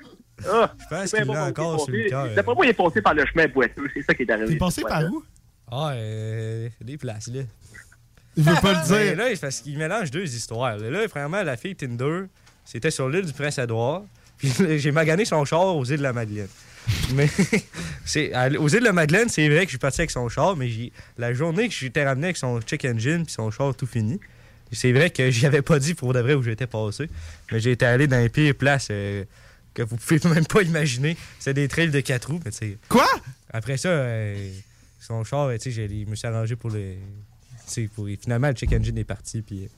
[0.51, 2.35] Ah, pense c'est qu'il l'a encore il est sur le passé- cœur.
[2.35, 3.91] D'après moi, il est passé par le chemin boiteux.
[3.93, 4.49] C'est ça qui est arrivé.
[4.55, 5.23] T'es passé par où?
[5.71, 7.43] Ah, euh, des places, là.
[8.37, 9.17] Il veut pas le Ben, dire.
[9.17, 10.77] là, parce qu'il mélange deux histoires.
[10.79, 12.23] Là, premièrement, la fille Tinder,
[12.65, 14.03] c'était sur l'île du Prince-Édouard.
[14.39, 16.49] Puis j'ai magané son char aux îles de la Madeleine.
[17.15, 17.29] Mais
[18.07, 20.57] c'est aux îles de la Madeleine, c'est vrai que je suis parti avec son char,
[20.57, 23.87] mais j'ai- la journée que j'étais ramené avec son check engine puis son char tout
[23.87, 24.19] fini,
[24.73, 27.11] c'est vrai que j'y avais pas dit pour de vrai où j'étais passé.
[27.53, 29.25] Mais été allé dans les pires places euh,
[29.75, 31.17] que vous pouvez même pas imaginer.
[31.39, 32.79] C'est des trails de quatre roues, mais.
[32.89, 33.07] Quoi?
[33.53, 34.51] Après ça, euh,
[35.01, 36.95] son char, je me suis arrangé pour le.
[37.71, 39.43] Tu sais, Pour, finalement, le check engine est parti.
[39.43, 39.69] Puis, euh,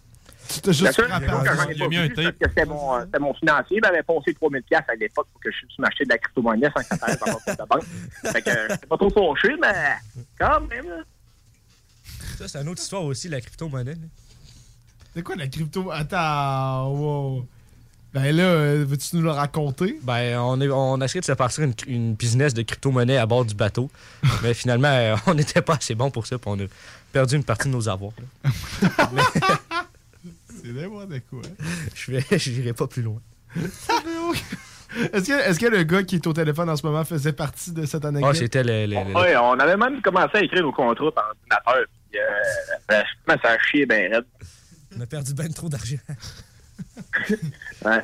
[0.66, 1.28] La juste en que j'en disant-
[1.69, 3.77] ai pas vu, c'est parce que c'était mon, euh, c'était mon financier.
[3.77, 6.69] Il m'avait passé 3000 pièces à l'époque pour que je puisse m'acheter de la crypto-monnaie
[6.74, 7.85] sans que ça paraisse dans de banque.
[8.32, 10.89] Fait que euh, j'étais pas trop fâché, mais quand même.
[10.89, 11.02] là.
[12.39, 13.94] Ça, c'est une autre histoire aussi, la crypto-monnaie.
[13.94, 14.01] là.
[15.14, 15.90] C'est quoi la crypto?
[15.90, 17.47] Attends, wow.
[18.14, 19.98] Ben là, euh, veux-tu nous le raconter?
[20.02, 23.24] Ben, on, est, on a essayé de se partir une, une business de crypto-monnaie à
[23.27, 23.90] bord du bateau.
[24.43, 26.36] mais finalement, euh, on n'était pas assez bon pour ça.
[26.39, 26.64] Puis on a
[27.12, 28.12] perdu une partie de nos avoirs.
[28.44, 28.51] là.
[30.62, 31.43] C'est n'importe quoi?
[31.94, 33.20] Je vais, j'irai pas plus loin.
[35.12, 37.72] Est-ce que, est-ce que le gars qui est au téléphone en ce moment faisait partie
[37.72, 38.30] de cette anecdote?
[38.34, 38.86] Ah, c'était le.
[38.86, 41.86] le- le- Ouais, on avait même commencé à écrire nos contrats par ordinateur.
[42.10, 44.24] Puis, euh, ben, ça a chié bien raide.
[44.97, 45.97] On a perdu bien trop d'argent.
[47.84, 48.02] Ouais.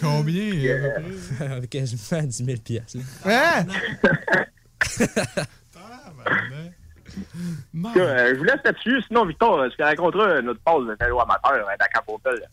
[0.00, 0.52] Combien?
[0.52, 2.98] Euh, Avec quasiment 10 000 piastres.
[3.24, 3.66] Hein?
[7.96, 9.02] Euh, je vous laisse là-dessus.
[9.08, 12.48] Sinon, Victor, euh, tu raconteras notre pause de vélo amateur euh, à Capopel.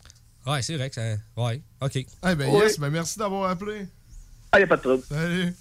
[0.46, 1.02] Ouais, c'est vrai que ça.
[1.36, 1.96] Ouais, OK.
[1.96, 2.60] Eh ben Oui.
[2.60, 3.86] yes, ben merci d'avoir appelé.
[4.52, 5.02] Ah, y a pas de trouble.
[5.08, 5.54] Salut.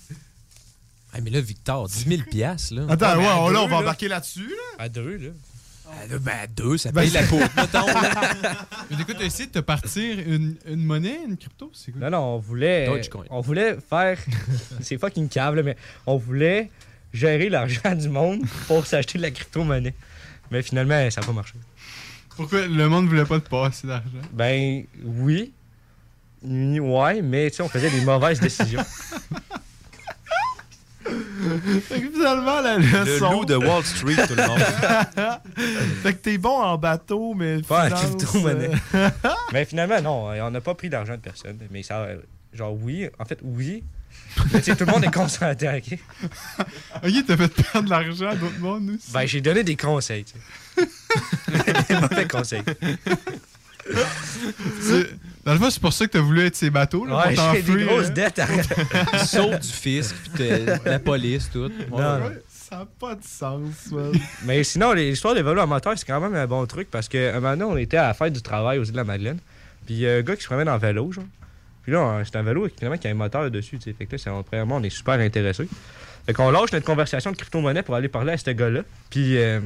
[1.13, 2.83] Ah, mais là, Victor, 10 000 piastres, là.
[2.89, 4.83] Attends, ouais, là, on va embarquer là-dessus, là.
[4.85, 5.29] À deux, là.
[5.91, 7.21] Ah, là, ben, à deux, ça Ben, paye la
[7.73, 8.55] là.
[8.91, 11.71] Mais écoute, t'as essayé de te partir une, une monnaie, une crypto?
[11.73, 12.01] C'est quoi?
[12.01, 12.85] Non, non, on voulait.
[12.87, 13.25] Dogecoin.
[13.31, 14.19] On voulait faire.
[14.81, 16.69] c'est fucking cave, là, mais on voulait
[17.13, 19.93] gérer l'argent du monde pour s'acheter de la crypto-monnaie.
[20.51, 21.53] Mais finalement, ça n'a pas marché.
[22.35, 24.07] Pourquoi le monde voulait pas te passer d'argent?
[24.31, 25.51] Ben, oui.
[26.41, 28.83] Ni- Ouais, mais tu sais, on faisait des mauvaises décisions.
[31.87, 33.31] Fait que finalement, la Le leçon...
[33.31, 34.59] loup de Wall Street, tout le monde.
[36.03, 38.69] fait que t'es bon en bateau, mais Pas en finance, crypto-monnaie.
[38.95, 39.09] euh,
[39.53, 41.57] mais finalement, non, on n'a pas pris d'argent de personne.
[41.71, 42.07] Mais ça.
[42.53, 43.07] Genre, oui.
[43.17, 43.83] En fait, oui.
[44.53, 45.97] Mais tu sais, tout le monde est consenté, OK?
[47.03, 49.11] Ok, t'as fait perdre de l'argent à d'autres mondes aussi.
[49.11, 50.85] Ben, j'ai donné des conseils, tu sais.
[51.89, 52.63] des mauvais conseils.
[55.45, 57.43] Dans le fond, c'est pour ça que t'as voulu être ces bateaux, là, Ouais, pour
[57.53, 57.87] j'ai des t'enfuir.
[57.87, 58.09] grosses hein?
[58.11, 61.69] dettes à Sauf du fisc, puis t'as- la police, tout.
[61.89, 62.03] Non, Ouais.
[62.19, 62.25] non.
[62.27, 64.11] ouais, ça n'a pas de sens, man.
[64.45, 67.51] Mais sinon, l'histoire des vélos amateurs, c'est quand même un bon truc parce qu'un moment
[67.57, 69.39] donné, on était à la fête du travail aux îles de la Madeleine.
[69.85, 71.23] Puis il y a un gars qui se promène en vélo, genre.
[71.89, 73.93] Puis là, c'est un vélo finalement qui a un moteur dessus, tu sais.
[73.97, 75.67] Fait que là, c'est- on- premièrement, on est super intéressés.
[76.25, 78.81] Fait qu'on lâche notre conversation de crypto-monnaie pour aller parler à ce gars-là.
[79.09, 79.59] Puis euh,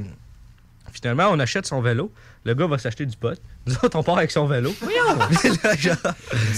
[0.93, 2.11] finalement, on achète son vélo.
[2.45, 3.37] Le gars va s'acheter du pot.
[3.65, 4.73] Nous autres, on part avec son vélo.
[5.63, 5.95] Là, genre,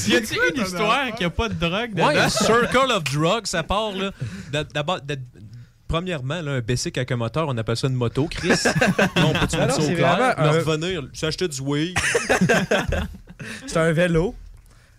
[0.08, 2.08] Y a-t-il une histoire qu'il n'y a pas de drogue dedans?
[2.08, 4.12] Ouais, un circle of drugs, ça part, là.
[4.52, 5.16] D'a- D'abord, d'a-
[5.88, 8.50] premièrement, là, un basic avec un moteur, on appelle ça une moto, Chris.
[9.18, 10.34] non, peut-tu mettre ça au clair?
[10.38, 11.98] un- revenir, s'acheter du weed.
[13.68, 14.36] c'est un vélo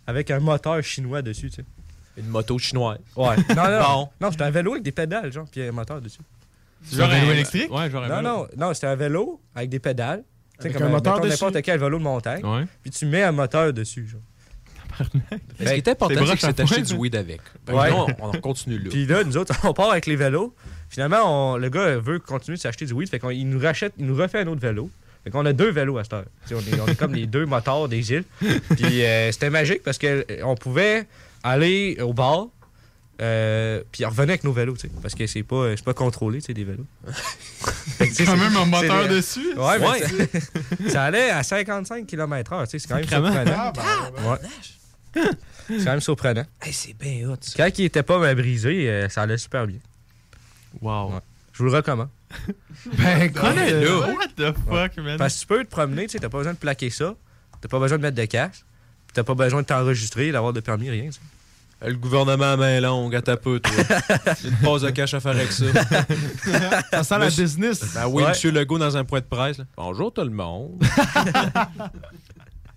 [0.07, 1.65] avec un moteur chinois dessus, tu sais.
[2.19, 2.99] Une moto chinoise.
[3.17, 3.37] Ouais.
[3.55, 4.09] Non, non, Bon.
[4.21, 4.31] non.
[4.33, 6.21] C'est un vélo avec des pédales, genre, puis un moteur dessus.
[6.85, 7.71] C'est genre un vélo électrique?
[7.73, 8.29] Ouais, genre un Non, vélo.
[8.29, 10.23] non, non, c'était un vélo avec des pédales.
[10.59, 11.33] Tu sais, comme un moteur dessus?
[11.45, 12.45] n'importe quel vélo de montagne.
[12.45, 12.65] Ouais.
[12.83, 14.21] Puis tu mets un moteur dessus, genre.
[15.61, 16.97] Mais ce qui est important, T'es c'est que c'est acheté du hein?
[16.97, 17.41] weed avec?
[17.67, 17.91] Que Ouais.
[17.91, 18.89] là, on, on continue là.
[18.89, 20.55] Puis là, nous autres, on part avec les vélos.
[20.89, 23.11] Finalement, on- le gars veut continuer de s'acheter du weed.
[23.11, 24.91] Fait qu'il nous rachète, il nous refait un autre vélo.
[25.27, 26.25] Fait qu'on a deux vélos à cette heure.
[26.53, 28.23] On, est, on est comme les deux moteurs des îles.
[28.39, 31.09] Puis euh, c'était magique parce qu'on pouvait
[31.43, 32.47] aller au bar.
[33.21, 36.39] Euh, puis revenir avec nos vélos, tu sais, parce que c'est pas, c'est pas contrôlé,
[36.41, 36.85] tu sais, des vélos.
[37.99, 39.55] Sais, Quand c'est- même un c'est moteur des- dessus?
[39.57, 43.53] Ouais, ça, ça allait à 55 km/h, tu sais, c'est quand même surprenant.
[43.57, 45.23] Ah, ben, Ouais.
[45.67, 46.45] C'est quand même surprenant.
[46.61, 47.55] Hey, c'est bien hot, ça.
[47.57, 49.79] Quand il était pas mal brisé, euh, ça allait super bien.
[50.83, 51.13] Wow.
[51.15, 51.21] Ouais.
[51.55, 52.09] Je vous le recommande.
[52.99, 54.09] Ben, écoute, On est euh, là.
[54.13, 55.17] What the fuck, man?
[55.19, 57.15] Parce que tu peux te promener, tu sais, t'as pas besoin de plaquer ça,
[57.61, 58.65] t'as pas besoin de mettre de cash,
[59.13, 61.07] t'as pas besoin de t'enregistrer, d'avoir de permis, rien.
[61.07, 61.21] tu sais.
[61.87, 63.73] Le gouvernement à main longue, à ta peu, toi.
[64.45, 65.65] Une pause de cash à faire avec ça.
[66.91, 67.93] ça sent la business.
[67.95, 68.31] Ben oui, Ouais.
[68.31, 69.59] Monsieur Legault dans un point de presse.
[69.59, 69.65] là.
[69.77, 70.83] Bonjour tout le monde.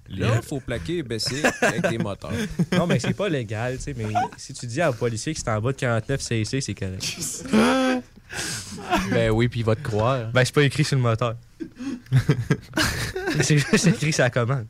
[0.10, 2.31] Là, il faut plaquer et baisser avec des moteurs.
[2.72, 4.06] Non, mais c'est pas légal, tu sais, mais
[4.38, 7.03] si tu dis à un policier que c'est en bas de 49 CC, c'est correct.
[9.11, 10.27] Ben oui, puis il va te croire.
[10.31, 11.36] Ben, c'est pas écrit sur le moteur.
[13.41, 14.68] c'est juste écrit sur la commande.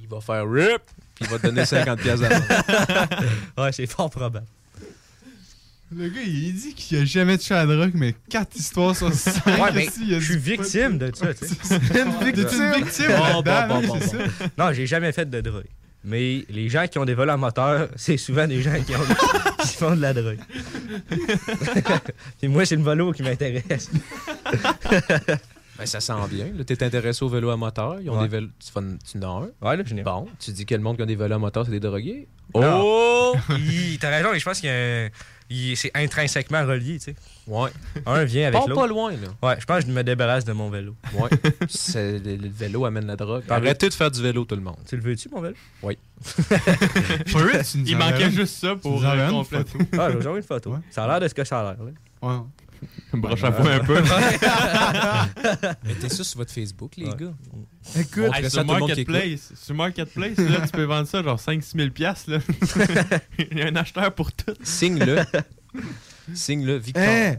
[0.00, 0.80] Il va faire RIP,
[1.14, 2.42] puis il va te donner 50 pièces d'amende.
[3.58, 4.42] Ouais, c'est fort probable.
[5.96, 9.12] Le gars, il dit qu'il a jamais touché à la drogue, mais 4 histoires sur
[9.12, 9.44] 5.
[9.60, 11.74] Ouais, mais je suis victime de ça, tu sais.
[11.74, 12.46] une victime.
[12.46, 13.98] T'es une victime Bon, bon, bon.
[14.56, 15.66] Non, j'ai jamais fait de drogue.
[16.04, 19.00] Mais les gens qui ont des volants moteurs, c'est souvent des gens qui, ont-
[19.62, 20.38] qui font de la drogue.
[22.38, 23.90] Puis moi, c'est le volo qui m'intéresse.
[25.76, 26.46] Ben, ça sent bien.
[26.66, 27.96] Tu es intéressé au vélo à moteur.
[28.00, 28.28] Ils ont Ouais.
[28.28, 28.48] des vélos.
[28.64, 28.80] Tu, fais-
[29.10, 29.68] tu en as un.
[29.68, 31.38] Ouais, là, je n'ai Bon, tu dis que le monde qui a des vélos à
[31.38, 32.28] moteur, c'est des drogués.
[32.54, 32.80] Non.
[32.84, 33.34] Oh!
[34.00, 35.08] T'as raison, je pense que
[35.76, 37.14] c'est intrinsèquement relié, tu sais.
[37.46, 37.70] Ouais.
[38.06, 38.74] Un vient avec l'autre.
[38.82, 39.48] pas loin, là.
[39.48, 40.94] Ouais, je pense que je me débarrasse de mon vélo.
[41.14, 41.28] Ouais.
[41.94, 43.42] Le, le vélo amène la drogue.
[43.48, 44.76] Arrêtez de faire du vélo, tout le monde.
[44.88, 45.54] Tu le veux-tu, mon vélo?
[45.82, 45.98] Oui.
[47.86, 49.64] Il manquait juste ça pour euh, compléter.
[49.78, 49.84] photo.
[49.98, 50.76] Ah, j'ai une photo.
[50.90, 51.76] Ça a l'air de ce que ça a l'air.
[51.82, 51.90] là.
[52.28, 52.38] Ouais.
[53.14, 54.00] Broche à un peu.
[55.84, 57.16] Mettez ça sur votre Facebook, les Ouais.
[57.18, 57.32] gars.
[57.96, 58.64] Écoute, Hey, sur.
[58.64, 62.38] Marketplace, sur Marketplace là, tu peux vendre ça genre 5-6 000 piastres, là.
[63.50, 64.54] Il y a un acheteur pour tout.
[64.62, 65.22] Signe-le.
[66.34, 67.02] Signe-le, Victor.
[67.02, 67.36] Hein?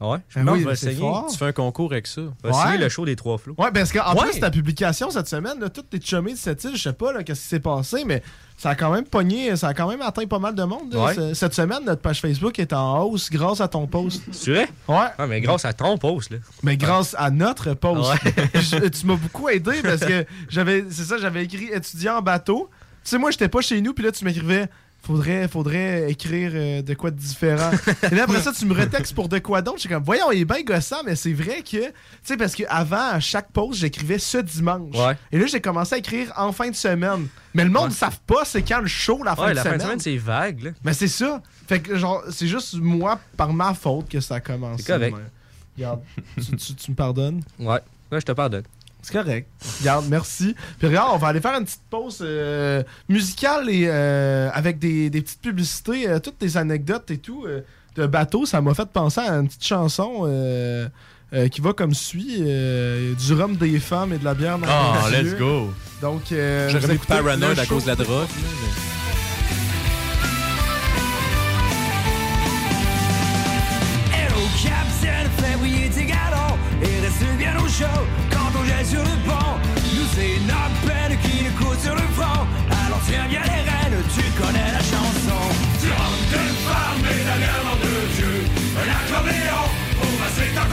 [0.00, 0.94] Ouais, je Ben oui, essayer.
[0.94, 1.26] fort.
[1.28, 2.20] Tu fais un concours avec ça.
[2.44, 2.78] Essayer Ouais.
[2.78, 3.56] le show des trois flots.
[3.58, 4.30] Ouais, parce qu'en Ouais.
[4.30, 7.12] plus, ta publication cette semaine, là, toutes tes chummés de cette île, je sais pas
[7.12, 8.22] là, qu'est-ce qui s'est passé, mais
[8.56, 10.92] ça a quand même pogné, ça a quand même atteint pas mal de monde.
[10.94, 11.04] là.
[11.06, 11.14] Ouais.
[11.14, 14.22] Ce- Cette semaine, notre page Facebook est en hausse grâce à ton post.
[14.30, 14.68] C'est vrai?
[14.86, 15.06] Ouais.
[15.18, 16.38] Ah, mais grâce à ton post, là.
[16.62, 18.08] Mais grâce à notre post.
[18.24, 18.32] Ouais.
[18.54, 22.70] Je- tu m'as beaucoup aidé parce que j'avais, c'est ça, j'avais écrit étudiant en bateau.
[23.02, 24.68] Tu sais, moi, j'étais pas chez nous, puis là, tu m'écrivais.
[25.00, 27.70] Faudrait, faudrait écrire euh, de quoi de différent.
[28.10, 29.78] Et là, après ça, tu me retextes pour de quoi d'autre.
[29.78, 31.92] J'étais comme, voyons, il est bien gossant, mais c'est vrai que, tu
[32.24, 34.94] sais, parce qu'avant, à chaque pause, j'écrivais ce dimanche.
[34.96, 35.16] Ouais.
[35.32, 37.28] Et là, j'ai commencé à écrire en fin de semaine.
[37.54, 39.62] Mais le monde ne savent pas c'est quand le show, la fin Ouais, de la
[39.62, 39.78] fin semaine.
[39.78, 40.70] de semaine, c'est vague, là.
[40.84, 41.40] Mais c'est ça.
[41.68, 44.82] Fait que, genre, c'est juste moi, par ma faute, que ça a commencé.
[44.82, 45.16] C'est correct.
[45.16, 45.22] Mais,
[45.84, 46.00] Regarde,
[46.36, 47.40] tu, tu- tu me pardonnes?
[47.60, 47.80] Ouais.
[48.10, 48.64] Là, je te pardonne.
[49.02, 49.48] C'est correct.
[49.80, 50.54] Regarde, merci.
[50.78, 55.08] Puis regarde, on va aller faire une petite pause euh, musicale et euh, avec des,
[55.08, 57.60] des petites publicités, euh, toutes des anecdotes et tout euh,
[57.96, 58.44] de bateau.
[58.44, 60.88] Ça m'a fait penser à une petite chanson euh,
[61.32, 64.66] euh, qui va comme suit euh, du rhum des femmes et de la bière dans
[64.68, 65.38] Oh, les let's yeux.
[65.38, 65.72] go.
[66.02, 67.74] Donc, euh, J'aurais mis le à show.
[67.74, 68.26] cause de la drogue.
[76.08, 78.27] Captain, bien au jette
[78.88, 79.54] sur le pont.
[79.94, 82.42] Nous c'est notre peine qui nous coûte sur le front.
[82.86, 85.40] Alors tiens bien les rênes, tu connais la chanson.
[85.80, 88.42] Tu rentres une femme et la guerre en deux dieux.
[88.88, 89.64] L'accordéon
[89.98, 90.64] pour passer ta.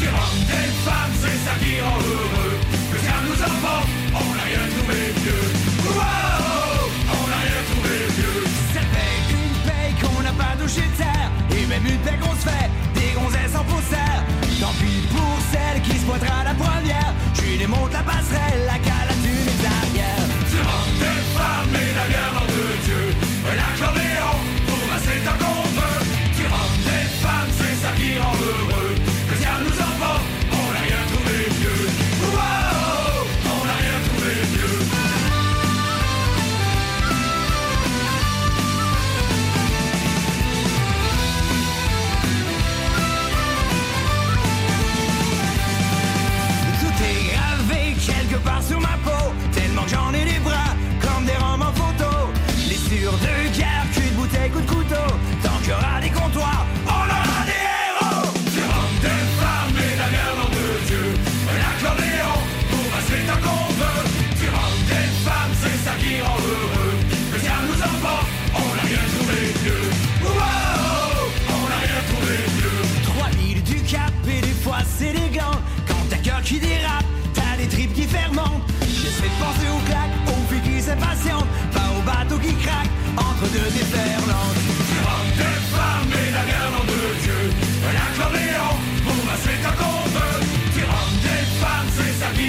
[0.00, 2.54] Tu rentres des femmes, c'est ça qui rend heureux.
[2.90, 5.46] Que ça nous emporte, on n'a rien trouvé mieux.
[5.92, 8.40] Wow, on n'a rien trouvé mieux.
[8.74, 12.36] Ça fait une paye qu'on n'a pas touché de terre Et même une paye qu'on
[12.40, 14.24] se fait Des gonzesses en faussaire
[14.60, 16.79] Tant pis pour celle qui se pointera la première
[17.60, 18.99] Je lui démonte la passerelle La cale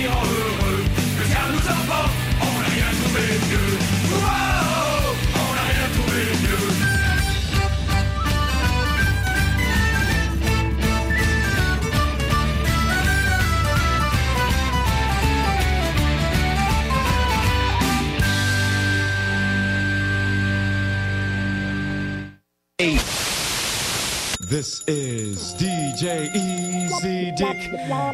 [0.07, 0.23] on
[2.69, 2.89] rien
[5.35, 6.71] on n'a rien trouvé mieux
[24.51, 27.55] This is DJ Easy Dick,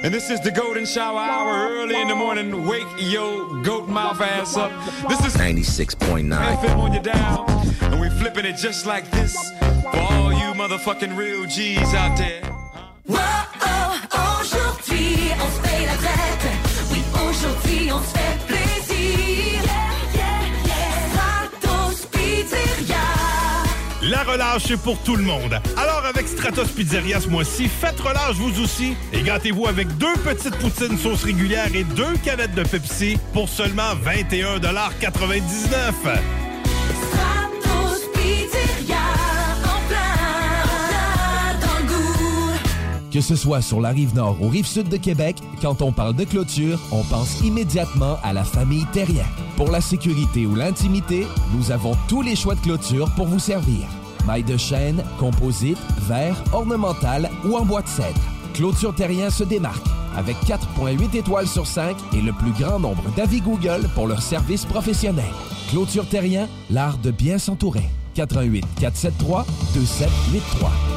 [0.04, 2.68] and this is the Golden Shower Hour early in the morning.
[2.68, 4.72] Wake your goat mouth ass up.
[5.10, 6.30] This is 96.9.
[6.30, 7.44] FM on your dial,
[7.82, 9.36] and we flipping it just like this
[9.82, 12.44] for all you motherfucking real G's out there.
[13.08, 16.52] Wow, oh, aujourd'hui on se paye la tête.
[16.92, 19.57] Oui, aujourd'hui on se fait plaisir.
[24.10, 25.60] La relâche est pour tout le monde.
[25.76, 30.56] Alors avec Stratos Pizzeria ce mois-ci, faites relâche vous aussi et gâtez-vous avec deux petites
[30.56, 35.42] poutines sauce régulière et deux canettes de Pepsi pour seulement 21,99
[37.02, 38.96] Stratos Pizzeria,
[39.66, 42.60] en plein dans le goût.
[43.12, 46.16] Que ce soit sur la rive nord ou rive sud de Québec, quand on parle
[46.16, 49.26] de clôture, on pense immédiatement à la famille Terrien.
[49.58, 53.88] Pour la sécurité ou l'intimité, nous avons tous les choix de clôture pour vous servir.
[54.28, 58.20] Maille de chêne, composite, verre, ornemental ou en bois de cèdre.
[58.54, 59.88] Clôture Terrien se démarque
[60.18, 64.66] avec 4.8 étoiles sur 5 et le plus grand nombre d'avis Google pour leur service
[64.66, 65.32] professionnel.
[65.70, 67.88] Clôture Terrien, l'art de bien s'entourer.
[68.16, 70.97] 88 473 2783.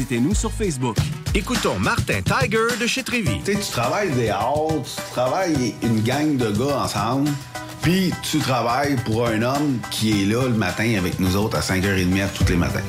[0.00, 0.96] visitez-nous sur Facebook.
[1.34, 3.38] Écoutons Martin Tiger de chez Trévy.
[3.44, 7.28] Tu sais, tu travailles des heures, tu travailles une gang de gars ensemble,
[7.82, 11.60] puis tu travailles pour un homme qui est là le matin avec nous autres à
[11.60, 12.80] 5h30 tous les matins.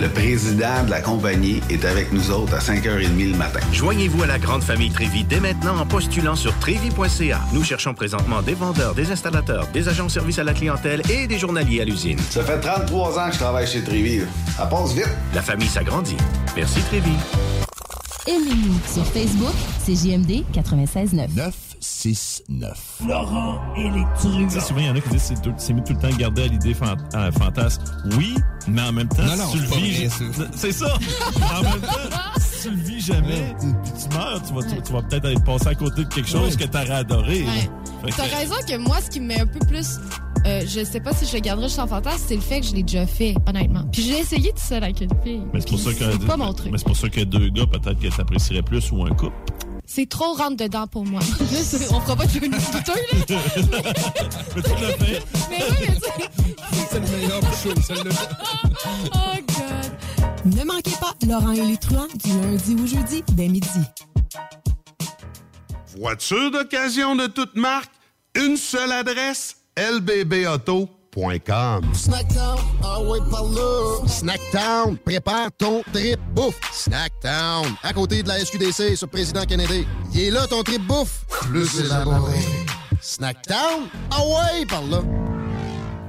[0.00, 3.60] Le président de la compagnie est avec nous autres à 5h30 le matin.
[3.72, 7.40] Joignez-vous à la grande famille Trévi dès maintenant en postulant sur trévi.ca.
[7.52, 11.28] Nous cherchons présentement des vendeurs, des installateurs, des agents de service à la clientèle et
[11.28, 12.18] des journaliers à l'usine.
[12.30, 14.22] Ça fait 33 ans que je travaille chez Trévi.
[14.56, 15.08] Ça passe vite.
[15.32, 16.16] La famille s'agrandit.
[16.56, 17.12] Merci Trévi.
[18.26, 19.54] Aimez-nous sur Facebook,
[19.84, 21.73] c'est JMD 96.9.
[21.84, 22.78] 969.
[23.06, 24.44] Laurent Électru.
[24.46, 25.98] Tu sais, souvent, il y en a qui disent c'est tout- c'est mieux tout le
[26.00, 27.82] temps de garder à l'idée fan- euh, fantasme.
[28.16, 28.34] Oui,
[28.68, 30.10] mais en même temps, Non, non, si tu le vis.
[30.54, 30.94] C'est ça.
[30.94, 31.88] en même temps,
[32.40, 33.68] si tu le vis jamais, puis
[34.02, 36.56] tu meurs, tu vas, tu, tu vas peut-être être passé à côté de quelque chose
[36.56, 37.42] que tu aurais adoré.
[37.44, 37.70] Ouais.
[38.10, 39.98] Que- T'as raison que moi, ce qui me met un peu plus.
[40.46, 42.66] euh, je sais pas si je le garderai juste en fantasme, c'est le fait que
[42.66, 43.84] je l'ai déjà fait, honnêtement.
[43.92, 45.42] Puis j'ai essayé tout seul avec une fille.
[45.52, 46.12] Mais c'est pour ça que.
[46.12, 46.70] C'est pas mon truc.
[46.72, 49.32] Mais c'est pour ça que deux gars, peut-être que t'apprécierais plus ou un couple.
[49.86, 51.20] C'est trop rentre dedans pour moi.
[51.52, 51.58] Là,
[51.90, 53.18] on fera pas de une douteux, là.
[54.54, 55.22] Mais tu l'as fait.
[55.50, 56.86] Mais oui, mais tu sais.
[56.90, 58.10] C'est le meilleur show, celle-là.
[59.14, 60.56] Oh, God.
[60.56, 63.80] Ne manquez pas Laurent et les truands du lundi au jeudi dès midi.
[65.96, 67.92] Voiture d'occasion de toute marque,
[68.34, 69.56] une seule adresse,
[71.16, 71.94] lbbauto.com.
[71.94, 74.06] Snackdown, ah ouais, par là.
[74.06, 76.58] Snackdown, prépare ton trip bouffe.
[76.72, 79.86] Snackdown, à côté de la SQDC sur Président Kennedy.
[80.12, 81.24] Il est là ton trip bouffe.
[81.42, 82.38] Plus élaboré.
[83.00, 85.02] Snackdown, ah ouais, par là.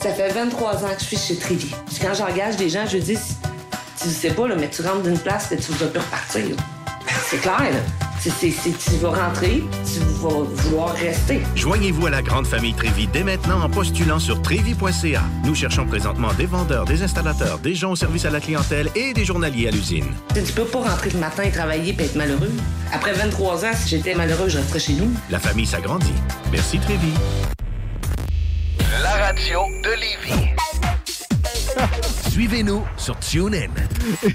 [0.00, 1.74] Ça fait 23 ans que je suis chez Trévi.
[1.86, 3.18] Puis Quand j'engage des gens, je dis,
[4.00, 6.44] tu sais pas, là, mais tu rentres d'une place et tu ne dois plus repartir.
[7.28, 7.78] C'est clair, là.
[8.20, 11.40] C'est- tu vas rentrer, tu vas vouloir rester.
[11.54, 15.22] Joignez-vous à la grande famille Trévi dès maintenant en postulant sur trévi.ca.
[15.44, 19.12] Nous cherchons présentement des vendeurs, des installateurs, des gens au service à la clientèle et
[19.12, 20.06] des journaliers à l'usine.
[20.34, 22.50] Tu peux pas rentrer le matin, travailler et être malheureux.
[22.92, 25.10] Après 23 ans, si j'étais malheureux, je resterais chez nous.
[25.30, 26.12] La famille s'agrandit.
[26.50, 27.12] Merci Trévi.
[29.06, 30.50] La radio de Lévis.
[32.32, 33.70] Suivez-nous sur TuneIn.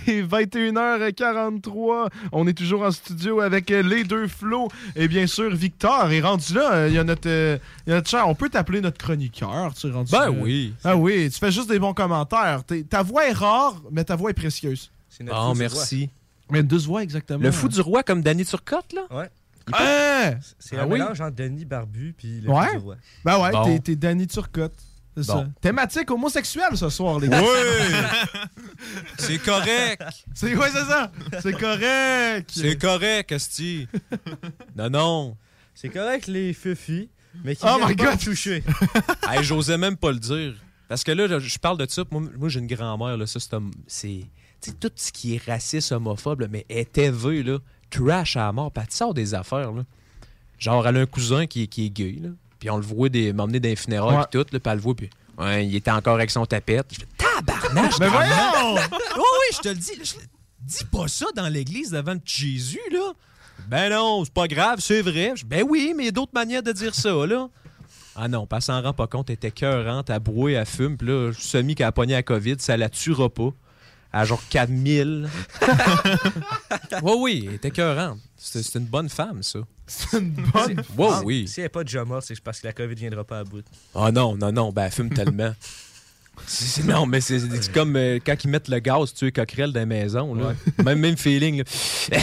[0.08, 5.54] Et 21h43, on est toujours en studio avec euh, les deux flots et bien sûr
[5.54, 6.88] Victor est rendu là.
[6.88, 9.74] Il y a notre, euh, il y a notre cher, on peut t'appeler notre chroniqueur.
[9.74, 10.32] Tu es rendu Ben là.
[10.32, 10.74] oui.
[10.86, 12.64] Ah oui, tu fais juste des bons commentaires.
[12.64, 14.90] T'es- ta voix est rare, mais ta voix est précieuse.
[15.30, 16.10] Oh, merci.
[16.50, 17.44] Mais douce voix exactement.
[17.44, 19.02] Le fou du roi comme Danny Turcotte, là?
[19.12, 19.30] Ouais.
[19.74, 20.36] Hein?
[20.60, 21.00] C'est Ah un oui?
[21.00, 22.78] mélange entre Denis Barbu puis le Ouais?
[22.78, 22.96] Roi.
[23.26, 23.78] Ben ouais, Bon.
[23.80, 24.74] t'es- Danny Turcotte.
[25.16, 25.24] Bon.
[25.24, 25.46] ça.
[25.60, 27.34] Thématique homosexuelle ce soir, les Oui!
[27.34, 28.12] gars.
[29.18, 30.02] C'est correct!
[30.34, 31.12] C'est ouais, c'est ça?
[31.42, 32.50] C'est correct.
[32.54, 33.88] C'est correct, Asti.
[34.76, 35.38] non, non.
[35.76, 37.10] C'est correct les fufis,
[37.44, 38.20] mais qui Oh my pas God.
[38.20, 38.64] toucher.
[39.30, 40.54] Hey, J'osais même pas le dire.
[40.88, 42.04] Parce que là, je parle de ça.
[42.12, 43.40] Moi, moi, j'ai une grand-mère, là, ça,
[43.88, 47.60] c'est tout ce qui est raciste, homophobe, là, mais est élevée, là,
[47.92, 48.72] trash à la mort.
[48.72, 49.84] Puis elle te sort des affaires, là.
[50.58, 52.30] Genre, elle a un cousin qui, est- qui est gay, là.
[52.60, 54.24] Puis on le voit des- m'emmener dans les funérailles, Ouais.
[54.32, 55.10] tout, là, puis elle le voit, puis.
[55.38, 56.88] Ouais, il était encore avec son tapette.
[56.92, 58.00] Je fais, tabarnache!
[58.00, 58.76] Mais voyons!
[58.92, 59.92] oui, oui, je te le dis.
[60.04, 60.14] je-
[60.60, 63.14] dis pas ça dans l'église devant Jésus, là.
[63.68, 65.34] Ben non, c'est pas grave, c'est vrai.
[65.46, 67.48] Ben oui, mais il y a d'autres manières de dire ça, là.
[68.16, 71.08] Ah non, pas s'en rend pas compte, elle était cœurante, elle brouille, elle fume, puis
[71.08, 73.50] là, semi qu'elle a pogné la COVID, ça la tuera pas.
[74.14, 75.30] À genre 4000.
[77.04, 78.20] oui, oui, elle était cœurante.
[78.36, 79.60] C'est c'est une bonne femme, ça.
[79.88, 81.48] C'est une bonne Ouais, Ah, oui.
[81.48, 83.64] Si elle n'est pas déjà morte, c'est parce que la COVID viendra pas à bout.
[83.96, 85.54] Ah non, non, non, ben elle fume tellement.
[86.86, 89.80] Non, mais c'est c'est comme euh, quand ils mettent le gaz, tu es coquerelle dans
[89.80, 90.34] la maison.
[90.36, 90.54] Là.
[90.84, 91.60] Même, même feeling.
[91.60, 92.18] là.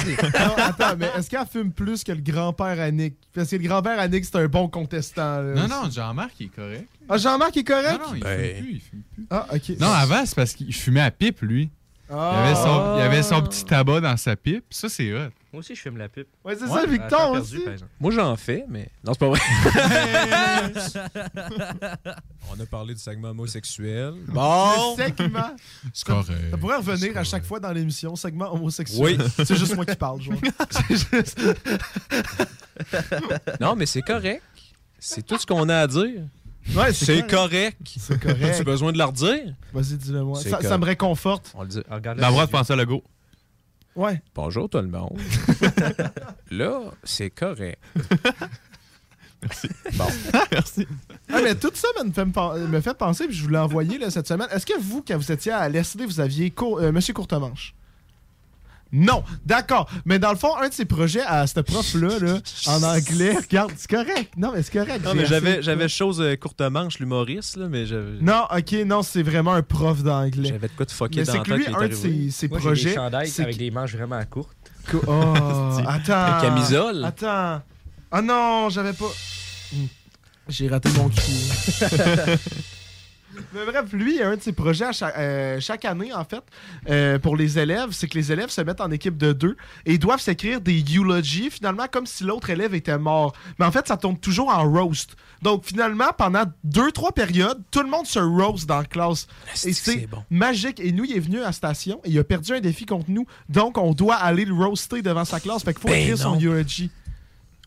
[0.00, 3.14] Non, attends, mais est-ce qu'elle fume plus que le grand-père Annick?
[3.34, 5.42] Parce que le grand-père Annick, c'est un bon contestant.
[5.42, 5.54] là.
[5.54, 6.88] Non, non, Jean-Marc, il est correct.
[7.08, 8.00] Ah, Jean-Marc est correct?
[8.00, 8.54] Non, non, il Ben.
[8.56, 9.26] fume plus, il fume plus.
[9.30, 9.68] Ah, ok.
[9.78, 11.64] Non, avant, c'est parce qu'il fumait à pipe, lui.
[12.08, 12.44] Il, Ah.
[12.44, 14.64] avait son, il avait son petit tabac dans sa pipe.
[14.70, 15.28] Ça, c'est hot.
[15.52, 16.28] Moi aussi, je fume la pipe.
[16.44, 17.64] Ouais, c'est Ouais, ça, à Victor perdu, aussi.
[17.98, 18.88] Moi, j'en fais, mais.
[19.04, 19.40] Non, c'est pas vrai.
[22.50, 24.14] On a parlé du segment homosexuel.
[24.28, 24.96] Bon.
[24.96, 25.50] Le segment.
[25.92, 26.50] C'est Ça- correct.
[26.52, 29.18] Ça pourrait revenir à chaque fois dans l'émission, segment homosexuel.
[29.20, 29.26] Oui.
[29.44, 30.34] C'est juste moi qui parle, genre.
[30.70, 31.40] C'est juste-
[33.60, 34.42] Non, mais c'est correct.
[34.98, 36.22] C'est tout ce qu'on a à dire.
[36.76, 37.76] Ouais, c'est correct.
[37.98, 38.42] C'est correct.
[38.44, 39.54] As-tu besoin de leur dire?
[39.72, 40.38] Vas-y, dis-le moi.
[40.40, 40.80] C'est Ça, ça correct.
[40.80, 41.52] me réconforte.
[41.54, 41.80] On le dit.
[42.18, 43.02] D'avoir de penser à Legault.
[43.96, 44.22] Ouais.
[44.34, 45.18] Bonjour tout le monde.
[46.50, 47.78] Là, c'est correct.
[49.42, 49.68] Merci.
[49.94, 50.04] Bon.
[50.52, 50.86] Merci.
[51.32, 54.28] Ah, mais tout ça me fait, me penser, puis je vous l'ai envoyé là, cette
[54.28, 54.48] semaine.
[54.52, 57.74] Est-ce que vous, quand vous étiez à l'SD, vous aviez cour- euh, Monsieur Courtemanche?
[58.92, 59.88] Non, d'accord.
[60.04, 63.70] Mais dans le fond, un de ses projets à ce prof-là, là, en anglais, regarde,
[63.76, 64.32] c'est correct.
[64.36, 65.04] Non, mais c'est correct.
[65.04, 68.72] Non, mais assez- j'avais, j'avais chose euh, courte manche, l'humoriste, là, mais j'avais, Non, ok,
[68.86, 70.48] non, c'est vraiment un prof d'anglais.
[70.48, 72.58] j'avais de quoi de fucker Mais dans c'est que lui, un de ses, ses Moi,
[72.58, 72.88] j'ai projets.
[72.90, 74.56] des chandails c'est avec des manches vraiment courtes.
[74.90, 76.34] Co- Oh, attends.
[76.36, 77.04] Une camisole?
[77.04, 77.62] Attends.
[78.10, 79.10] Ah non, j'avais pas.
[79.72, 79.86] Hmm.
[80.48, 81.20] J'ai raté mon cul.
[83.52, 86.42] Mais bref, lui, un de ses projets à chaque, euh, chaque année, en fait,
[86.88, 89.56] euh, pour les élèves, c'est que les élèves se mettent en équipe de deux
[89.86, 93.34] et ils doivent s'écrire des eulogies, finalement, comme si l'autre élève était mort.
[93.58, 95.16] Mais en fait, ça tourne toujours en roast.
[95.42, 99.26] Donc, finalement, pendant deux, trois périodes, tout le monde se roast dans la classe.
[99.64, 100.80] Et c'est magique.
[100.80, 103.10] Et nous, il est venu à la station et il a perdu un défi contre
[103.10, 103.26] nous.
[103.48, 105.64] Donc, on doit aller le roaster devant sa classe.
[105.64, 106.40] Fait qu'il faut Ben écrire son non.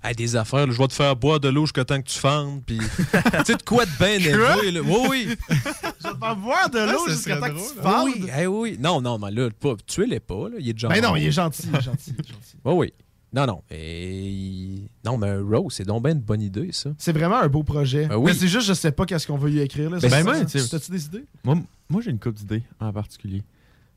[0.04, 2.20] Hey, des affaires, là, je vais te faire boire de l'eau jusqu'à temps que tu
[2.20, 2.78] fendes, puis...
[2.78, 4.82] tu sais, de quoi de bien élevé, là.
[4.84, 5.36] Oui, oui.
[5.50, 7.82] Je vais te faire boire de l'eau jusqu'à temps que tu hein.
[7.82, 8.10] fendes.
[8.14, 8.78] Oui, hey, oui.
[8.82, 10.58] Non, non, mais là, pas, tuez-les pas, là.
[10.60, 12.14] Il est déjà Ben non, il est gentil, il est gentil.
[12.18, 12.58] il est gentil.
[12.66, 12.94] Oui, oui.
[13.34, 13.64] Non, non.
[13.72, 14.84] Et...
[15.04, 16.92] Non, mais un Rose, c'est donc bien une bonne idée, ça.
[16.98, 18.06] C'est vraiment un beau projet.
[18.06, 18.26] Ben oui.
[18.26, 19.90] Mais c'est juste, je sais pas qu'est-ce qu'on veut y écrire.
[19.90, 20.00] Là.
[20.00, 20.48] Ben, ça?
[20.48, 21.26] sais- T'as-tu des idées?
[21.44, 21.58] Moi,
[21.90, 23.42] moi j'ai une couple d'idées en particulier.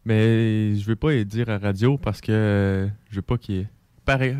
[0.06, 3.58] Mais je vais pas les dire à radio parce que je veux pas qu'il y
[3.58, 3.68] ait.
[4.06, 4.36] Pareil.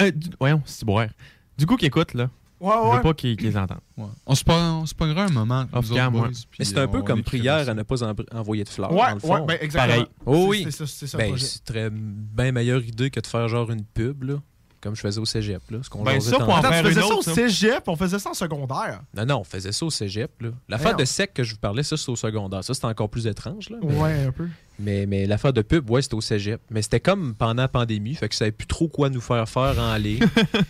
[0.00, 1.08] Euh, du- voyons, c'est boire.
[1.56, 2.30] Du coup, qu'ils écoutent, là.
[2.60, 2.96] Ouais, Je ouais.
[2.96, 3.78] veux pas qu'ils les entendent.
[4.26, 5.66] On se on se pognera un moment.
[5.72, 6.28] Off cam, autres ouais.
[6.30, 9.08] boys, Mais c'est un peu comme prière à ne pas en- envoyer de fleurs, Ouais,
[9.08, 9.34] dans le fond.
[9.34, 9.94] ouais, ben, exactement.
[9.94, 10.06] Pareil.
[10.26, 10.62] Oh C'est- oui.
[10.64, 13.84] c'est ça- c'est ça Ben, c'est très bien meilleure idée que de faire genre une
[13.84, 14.34] pub, là,
[14.80, 15.60] comme je faisais au cégep.
[15.70, 16.52] Là, ce qu'on Ben, ça, pour tantôt.
[16.52, 17.34] en Attends, faire tu faisais une ça au ça?
[17.34, 19.00] cégep, on faisait ça en secondaire.
[19.14, 20.30] Non, non, on faisait ça au cégep.
[20.42, 20.50] là.
[20.68, 22.62] L'affaire de sec que je vous parlais, ça, c'est au secondaire.
[22.64, 23.70] Ça, c'est encore plus étrange.
[23.70, 24.48] Là, mais Ouais, un peu.
[24.78, 26.60] mais, mais l'affaire de pub, ouais, c'était au cégep.
[26.70, 29.48] Mais c'était comme pendant la pandémie, fait que ça savait plus trop quoi nous faire
[29.48, 30.24] faire en ligne.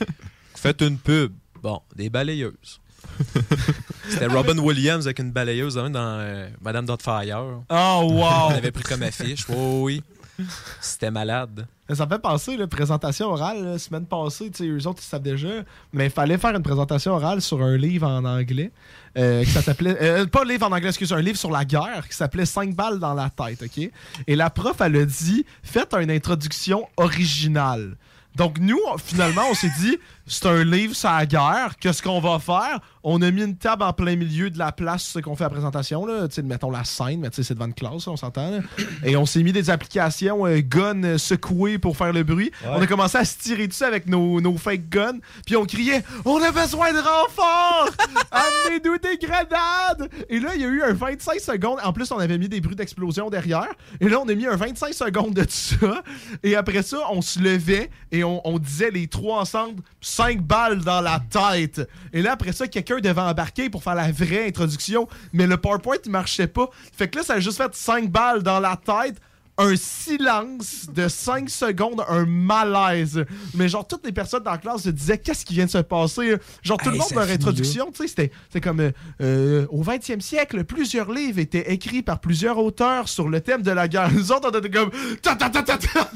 [0.54, 1.32] Faites une pub.
[1.62, 2.80] Bon, des balayeuses.
[4.08, 7.60] C'était Robin Williams avec une balayeuse hein, dans euh, Madame Dotfire.
[7.70, 8.48] Oh, wow!
[8.48, 9.48] On avait pris comme affiche.
[9.48, 10.02] Oui,
[10.38, 10.46] oui.
[10.80, 11.66] C'était malade.
[11.94, 15.22] Ça fait penser, la présentation orale, la semaine passée, tu sais, eux autres, ils savent
[15.22, 15.48] déjà,
[15.92, 18.70] mais il fallait faire une présentation orale sur un livre en anglais.
[19.16, 19.96] euh, qui s'appelait.
[20.02, 22.74] euh, pas un livre en anglais, excusez, un livre sur la guerre qui s'appelait 5
[22.74, 23.90] balles dans la tête, OK?
[24.26, 27.96] Et la prof, elle a dit faites une introduction originale.
[28.36, 29.96] Donc, nous, finalement, on s'est dit
[30.28, 31.74] c'est un livre sur la guerre.
[31.80, 32.80] Qu'est-ce qu'on va faire?
[33.02, 35.50] On a mis une table en plein milieu de la place, c'est qu'on fait la
[35.50, 36.28] présentation, là.
[36.28, 38.50] Tu sais, mettons la scène, mais tu sais, c'est devant une classe, on s'entend.
[38.50, 38.58] là.
[39.02, 42.50] Et on s'est mis des applications euh, gun secouées pour faire le bruit.
[42.66, 45.18] On a commencé à se tirer dessus avec nos, nos fake guns.
[45.46, 47.88] Puis on criait On a besoin de renfort
[48.30, 51.78] Amenez-nous des grenades Et là, il y a eu un 25 secondes.
[51.82, 53.68] En plus, on avait mis des bruits d'explosion derrière.
[54.00, 56.02] Et là, on a mis un 25 secondes de ça.
[56.42, 59.82] Et après ça, on se levait et on, on disait les trois ensemble
[60.18, 61.88] 5 balles dans la tête.
[62.12, 65.06] Et là, après ça, quelqu'un devait embarquer pour faire la vraie introduction.
[65.32, 66.68] Mais le PowerPoint, il marchait pas.
[66.92, 69.14] Fait que là, ça a juste fait 5 balles dans la tête
[69.60, 73.24] un silence de 5 secondes, un malaise.
[73.54, 75.78] Mais genre, toutes les personnes dans la classe se disaient qu'est-ce qui vient de se
[75.78, 76.36] passer?
[76.62, 78.90] Genre, tout Hey, le monde, leur introduction, tu sais, c'était c'était comme euh,
[79.20, 83.70] euh, au 20e siècle, plusieurs livres étaient écrits par plusieurs auteurs sur le thème de
[83.70, 84.10] la guerre.
[84.12, 84.90] Nous autres, on était comme.
[85.22, 86.10] Ta ta ta ta ta!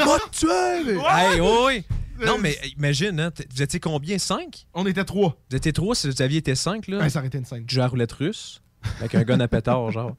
[1.09, 1.85] Hey, oh, oui.
[2.25, 4.19] Non, mais imagine, hein, t- vous étiez combien?
[4.19, 4.67] 5?
[4.75, 5.37] On était 3.
[5.51, 6.99] Vous étiez 3 si vous aviez été 5, là?
[6.99, 7.67] Ouais, ça aurait été une scène.
[7.75, 8.63] La roulette russe
[8.99, 10.15] avec un gun à pétard, genre.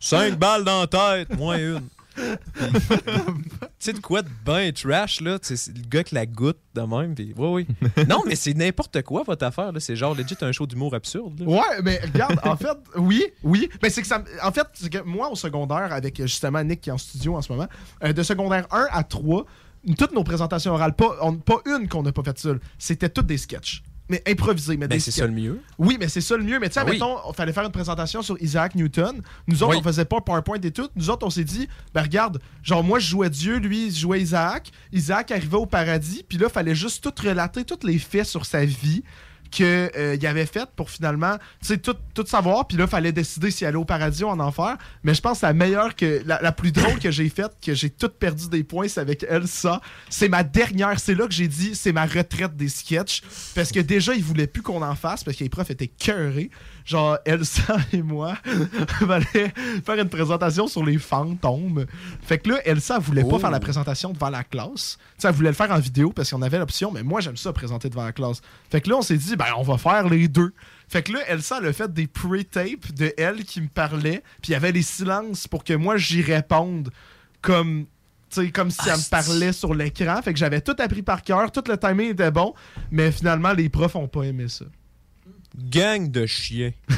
[0.00, 1.82] 5 balles dans la tête, moins une.
[2.18, 2.22] tu
[3.78, 5.38] sais de quoi de ben trash, là?
[5.38, 7.14] Tu sais, c'est le gars avec la goutte de même.
[7.14, 7.34] Pis...
[7.36, 8.04] Oui, oui.
[8.08, 9.72] Non, mais c'est n'importe quoi, votre affaire.
[9.72, 9.80] là.
[9.80, 11.38] C'est genre legit un show d'humour absurde.
[11.40, 11.46] là.
[11.46, 13.68] Ouais, mais regarde, en fait, oui, oui.
[13.82, 14.22] Mais c'est que ça.
[14.42, 17.36] En fait, c'est que moi, au secondaire, avec euh, justement Nick qui est en studio
[17.36, 17.68] en ce moment,
[18.02, 19.44] euh, de secondaire 1 à 3,
[19.94, 23.26] toutes nos présentations orales, pas, on- pas une qu'on n'a pas faite seule, c'était toutes
[23.26, 23.82] des sketchs.
[24.08, 25.60] Mais improvisés, mais Ben, c'est ça le mieux.
[25.78, 26.60] Oui, mais c'est ça le mieux.
[26.60, 29.20] Mais tu sais, Ah mettons, il fallait faire une présentation sur Isaac Newton.
[29.48, 29.78] Nous autres, Oui.
[29.80, 30.88] on faisait pas PowerPoint et tout.
[30.94, 34.20] Nous autres, on s'est dit, ben regarde, genre moi, je jouais Dieu, lui, il jouait
[34.22, 34.70] Isaac.
[34.92, 38.46] Isaac arrivait au paradis, puis là, il fallait juste tout relater, tous les faits sur
[38.46, 39.02] sa vie
[39.50, 41.36] qu'il avait fait pour finalement,
[41.82, 42.66] tout, tout savoir.
[42.66, 44.76] Puis là, il fallait décider s'il allait au paradis ou en enfer.
[45.02, 47.90] Mais je pense que la meilleure, que la, plus drôle que j'ai faite, que j'ai
[47.90, 49.80] tout perdu des points, c'est avec Elsa.
[50.10, 50.98] C'est ma dernière.
[50.98, 53.22] C'est là que j'ai dit, c'est ma retraite des sketchs.
[53.54, 56.50] Parce que déjà, il voulait plus qu'on en fasse parce que les profs étaient cœurés.
[56.86, 58.36] Genre, Elsa et moi,
[59.06, 59.52] fallait
[59.84, 61.84] faire une présentation sur les fantômes.
[62.22, 63.38] Fait que là, Elsa, elle voulait pas Oh.
[63.40, 64.96] faire la présentation devant la classe.
[64.96, 67.36] Tu sais, elle voulait le faire en vidéo parce qu'on avait l'option, mais moi, j'aime
[67.36, 68.40] ça présenter devant la classe.
[68.70, 70.52] Fait que là, on s'est dit, ben, on va faire les deux.
[70.88, 74.50] Fait que là, Elsa, elle a fait des pre-tapes de elle qui me parlait, puis
[74.50, 76.92] il y avait les silences pour que moi, j'y réponde
[77.42, 77.86] comme.
[78.30, 80.22] si elle me parlait sur l'écran.
[80.22, 82.54] Fait que j'avais tout appris par cœur, tout le timing était bon,
[82.92, 84.66] mais finalement, les profs ont pas aimé ça.
[85.58, 86.72] Gang de chiens.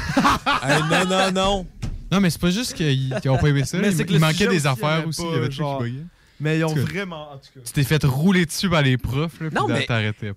[0.63, 1.67] Hey, non, non, non.
[2.11, 3.79] Non, mais c'est pas juste qu'ils qu'ils ont pas aimé ça.
[3.79, 5.23] Mais il manquait des affaires aussi.
[5.23, 6.05] pas, Il y avait des trucs qui buggaient.
[6.41, 7.33] Mais ils ont vraiment.
[7.33, 7.61] En tout cas.
[7.65, 9.87] Tu t'es fait rouler dessus par les profs, là, puis Non, mais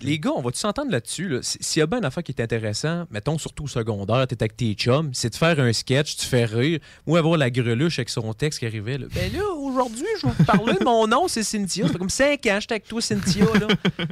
[0.02, 1.28] les gars, on va-tu s'entendre là-dessus?
[1.30, 1.40] Là?
[1.42, 4.58] S'il y a bien une affaire qui est intéressant, mettons surtout au secondaire, t'es avec
[4.58, 8.10] tes chums, c'est de faire un sketch, tu fais rire, ou avoir la greluche avec
[8.10, 8.98] son texte qui arrivait.
[8.98, 9.06] Là.
[9.14, 11.86] Ben là, aujourd'hui, je vais vous parler de mon nom, c'est Cynthia.
[11.86, 13.46] Ça fait comme 5 ans, j'étais avec toi, Cynthia.
[13.60, 13.68] Là.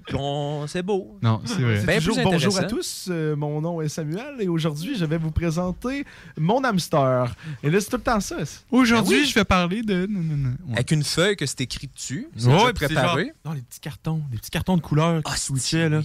[0.06, 1.18] Puis on- C'est beau.
[1.22, 1.80] Non, c'est vrai.
[1.80, 5.18] C'est Ben toujours bonjour à tous, euh, mon nom est Samuel et aujourd'hui je vais
[5.18, 6.06] vous présenter
[6.38, 7.34] mon hamster.
[7.64, 8.38] Et là c'est tout le temps ça.
[8.72, 9.30] Aujourd'hui, Ah oui?
[9.30, 10.06] je vais parler de.
[10.07, 10.49] non, non, non.
[10.68, 10.74] Ouais.
[10.74, 12.27] Avec une feuille que c'est écrit dessus.
[12.35, 13.23] C'est Ouais, c'est préparé.
[13.26, 14.22] genre- Non, les petits cartons.
[14.31, 16.01] Les petits cartons de couleur qui Ah, switchaient, là.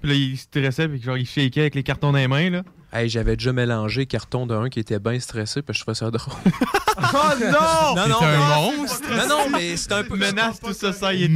[0.00, 2.62] Puis là, il stressait, puis genre, il shakeait avec les cartons dans les mains, là.
[2.92, 6.34] Hey, j'avais déjà mélangé carton d'un qui était bien stressé, puis je trouvais ça drôle.
[6.94, 7.96] Oh non!
[7.96, 9.10] non, non, T'es un mais- monstre!
[9.16, 10.14] Non, non, mais c'était un peu.
[10.14, 11.26] Menace to society.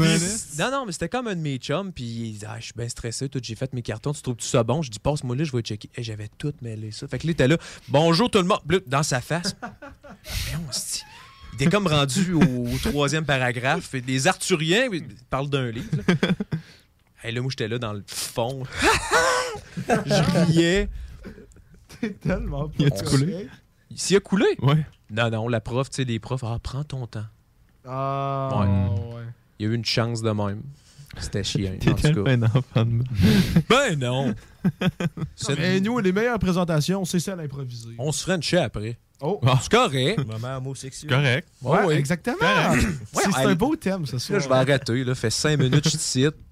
[0.59, 2.75] Non, non, mais c'était comme un de mes chums, puis il dit ah, Je suis
[2.77, 4.83] bien stressé, tout, j'ai fait mes cartons, tu trouves tout ça bon?
[4.83, 5.89] Je dis Passe-moi là, je vais checker.
[5.97, 7.09] Et j'avais tout mêlé ça.
[7.09, 7.57] Fait que là, il était là
[7.89, 9.57] Bonjour tout le monde, dans sa face.
[9.63, 11.03] Mais on se dit
[11.59, 13.95] Il était comme rendu au, au troisième paragraphe.
[13.95, 15.89] Et les Arthuriens, il parle d'un livre.
[16.09, 16.15] Là.
[17.25, 18.63] Et là, moi, j'étais là dans le fond.
[19.89, 20.89] je riais.
[22.01, 23.49] T'es tellement pas Il a-tu coulé?
[23.95, 24.47] S'il a coulé?
[24.61, 24.85] Ouais.
[25.11, 27.25] Non, non, la prof, tu sais, les profs, ah, prends ton temps.
[27.87, 28.67] Ah Ouais.
[29.17, 29.23] ouais.
[29.59, 30.63] Il y a eu une chance de même.
[31.19, 31.73] C'était chiant.
[31.81, 32.31] T'es en tout tellement cas.
[32.33, 33.05] un enfant de
[33.71, 34.35] Ben non!
[35.37, 37.95] C'est- Mais nous les meilleures présentations c'est celles improvisées.
[37.99, 38.99] On se ferait une après.
[39.21, 39.41] Oh.
[39.63, 40.27] C'est correct.
[40.27, 41.11] Moment homosexuel.
[41.11, 41.49] Correct.
[41.63, 41.97] Ouais, Ouais, ouais.
[41.97, 42.37] exactement.
[42.41, 44.39] Ouais, c'est un beau thème ce soir.
[44.39, 45.05] Là, je vais arrêter.
[45.05, 46.35] Là, fait cinq minutes, je te cite.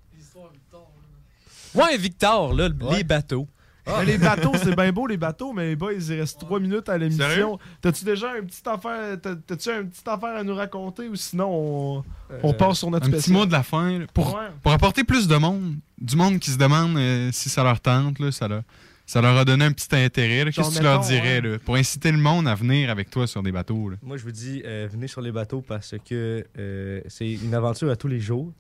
[1.75, 2.99] Ouais, Victor, là, Ouais.
[2.99, 3.49] les bateaux.
[3.87, 6.93] Mais les bateaux, c'est bien beau les bateaux, mais boys, il reste 3 minutes à
[6.93, 7.09] Sérieux?
[7.11, 7.59] l'émission.
[7.83, 11.49] T'as-tu déjà un petit affaire, t'as- t'as-tu un petit affaire à nous raconter ou sinon
[11.51, 12.05] on,
[12.43, 13.99] on passe sur notre Un petit mot de la fin.
[13.99, 14.41] là, pour, Ouais.
[14.63, 18.19] pour apporter plus de monde, du monde qui se demande euh, si ça leur tente,
[18.21, 18.63] là, ça, leur,
[19.07, 20.51] ça leur a donné un petit intérêt.
[20.51, 21.51] Qu'est-ce que tu leur dirais ouais.
[21.51, 23.91] là, pour inciter le monde à venir avec toi sur des bateaux?
[23.91, 23.97] là?
[24.03, 27.91] Moi, je vous dis, euh, venez sur les bateaux parce que euh, c'est une aventure
[27.91, 28.51] à tous les jours.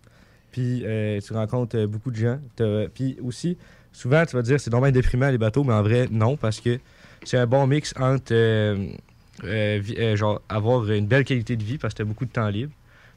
[0.53, 2.39] Puis euh, tu rencontres beaucoup de gens.
[2.95, 3.57] Puis aussi,
[3.91, 6.79] souvent, tu vas dire c'est dommage déprimant les bateaux, mais en vrai, non, parce que
[7.25, 8.35] c'est un bon mix entre
[10.15, 12.73] genre avoir une belle qualité de vie parce que tu as beaucoup de temps libre,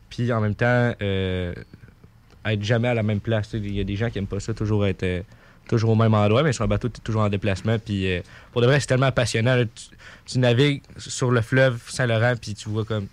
[0.10, 3.52] puis en même temps être jamais à la même place.
[3.54, 5.24] Il y a des gens qui aiment pas ça, toujours être
[5.68, 7.77] toujours au même endroit, mais sur un bateau, tu es toujours en déplacement.
[7.80, 8.22] Puis euh,
[8.52, 9.56] pour de vrai, c'est tellement passionnant.
[9.56, 9.65] là.
[9.65, 9.85] Tu,
[10.26, 13.07] tu navigues sur le fleuve Saint-Laurent, puis tu vois comme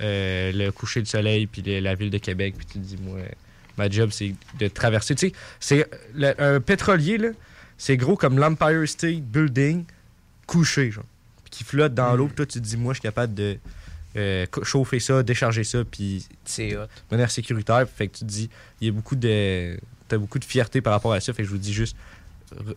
[0.00, 3.18] euh, le coucher du soleil, puis la ville de Québec, puis tu te dis, moi,
[3.76, 5.14] ma job, c'est de traverser.
[5.14, 7.28] Tu sais, c'est le- un pétrolier, là,
[7.76, 9.84] c'est gros comme l'Empire State Building
[10.46, 11.04] couché, genre,
[11.50, 13.56] qui flotte dans l'eau, puis toi, tu te dis, moi, je suis capable de
[14.16, 16.82] euh, chauffer ça, décharger ça, puis C'est hot.
[16.82, 17.86] de manière sécuritaire.
[17.88, 19.78] Fait que tu te dis, il y a beaucoup de.
[20.08, 21.32] T'as beaucoup de fierté par rapport à ça.
[21.32, 21.96] Fait que je vous dis juste,
[22.54, 22.74] re-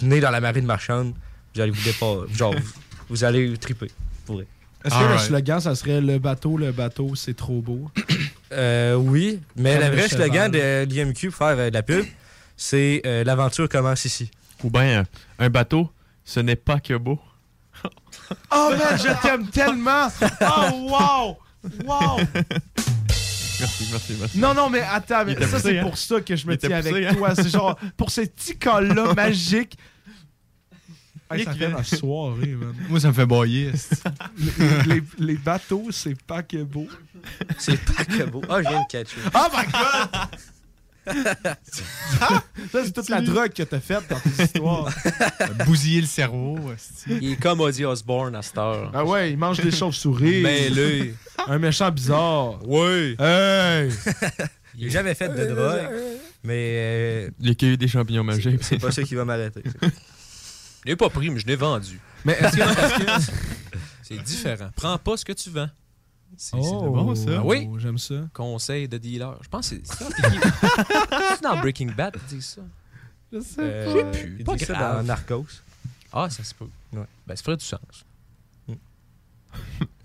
[0.00, 1.14] venez dans la marine marchande,
[1.54, 2.34] vous allez vous dépasser.
[2.36, 2.72] Genre, vous,
[3.08, 3.90] vous allez triper.
[4.26, 4.40] Pour.
[4.42, 7.90] Est-ce que le slogan, ça serait le bateau, le bateau, c'est trop beau?
[8.50, 10.26] Euh, oui, mais Comme le vrai cheval.
[10.26, 12.02] slogan de l'IMQ pour faire euh, de la pub,
[12.56, 14.30] c'est euh, l'aventure commence ici.
[14.64, 15.04] Ou bien,
[15.38, 15.90] un bateau,
[16.24, 17.20] ce n'est pas que beau.
[18.50, 20.08] Oh man, je t'aime tellement!
[20.40, 21.38] Oh wow!
[21.84, 22.20] Wow!
[23.60, 24.38] Merci, merci, merci.
[24.38, 25.82] Non, non, mais attends, mais ça, c'est hein?
[25.82, 27.14] pour ça que je me tiens avec hein?
[27.14, 27.34] toi.
[27.34, 29.76] C'est genre, pour ce petit col-là magique.
[31.30, 32.74] Hey, ça Qui fait vient- la soirée, man.
[32.88, 33.70] Moi, ça me fait bailler.
[34.38, 36.86] les, les- les bateaux, c'est pas que beau.
[37.58, 38.40] C'est pas que beau.
[38.48, 39.16] Ah, je viens de catcher.
[39.34, 40.28] Oh my god!
[42.72, 44.90] ça, c'est toute la drogue que t'as faite dans tes histoires.
[45.66, 46.58] Bousiller le cerveau.
[47.08, 48.90] Il est comme Ozzy Osbourne à cette heure.
[48.94, 50.42] Ah ouais, il mange des chauves-souris.
[50.42, 51.14] Mais lui.
[51.46, 52.58] Un méchant bizarre.
[52.66, 53.16] Oui.
[53.18, 53.90] Hey!
[54.78, 55.88] J'ai jamais fait de drogue,
[56.44, 58.62] mais euh, Les cueillis des champignons magiques.
[58.62, 59.62] c'est pas ça qui va m'arrêter.
[59.82, 61.98] Je l'ai pas pris, mais je l'ai vendu.
[62.24, 63.32] Mais est-ce que
[64.02, 64.70] c'est différent.
[64.74, 65.68] Prends pas ce que tu vends.
[66.40, 67.30] C'est Oh, bon, ça.
[67.38, 67.68] Ah oui.
[67.78, 68.14] J'aime ça.
[68.32, 69.36] Conseil de dealer.
[69.42, 70.30] Je pense que c'est c'est dans,
[71.34, 72.62] c'est dans Breaking Bad qu'ils disent ça.
[73.32, 74.44] Je sais Euh, Je sais plus.
[74.44, 74.96] Pas dit ça grave.
[74.98, 75.46] dans Narcos.
[76.12, 76.68] Ah, ça se peut.
[76.92, 77.02] Ouais.
[77.26, 77.80] Ben, ça ferait du sens.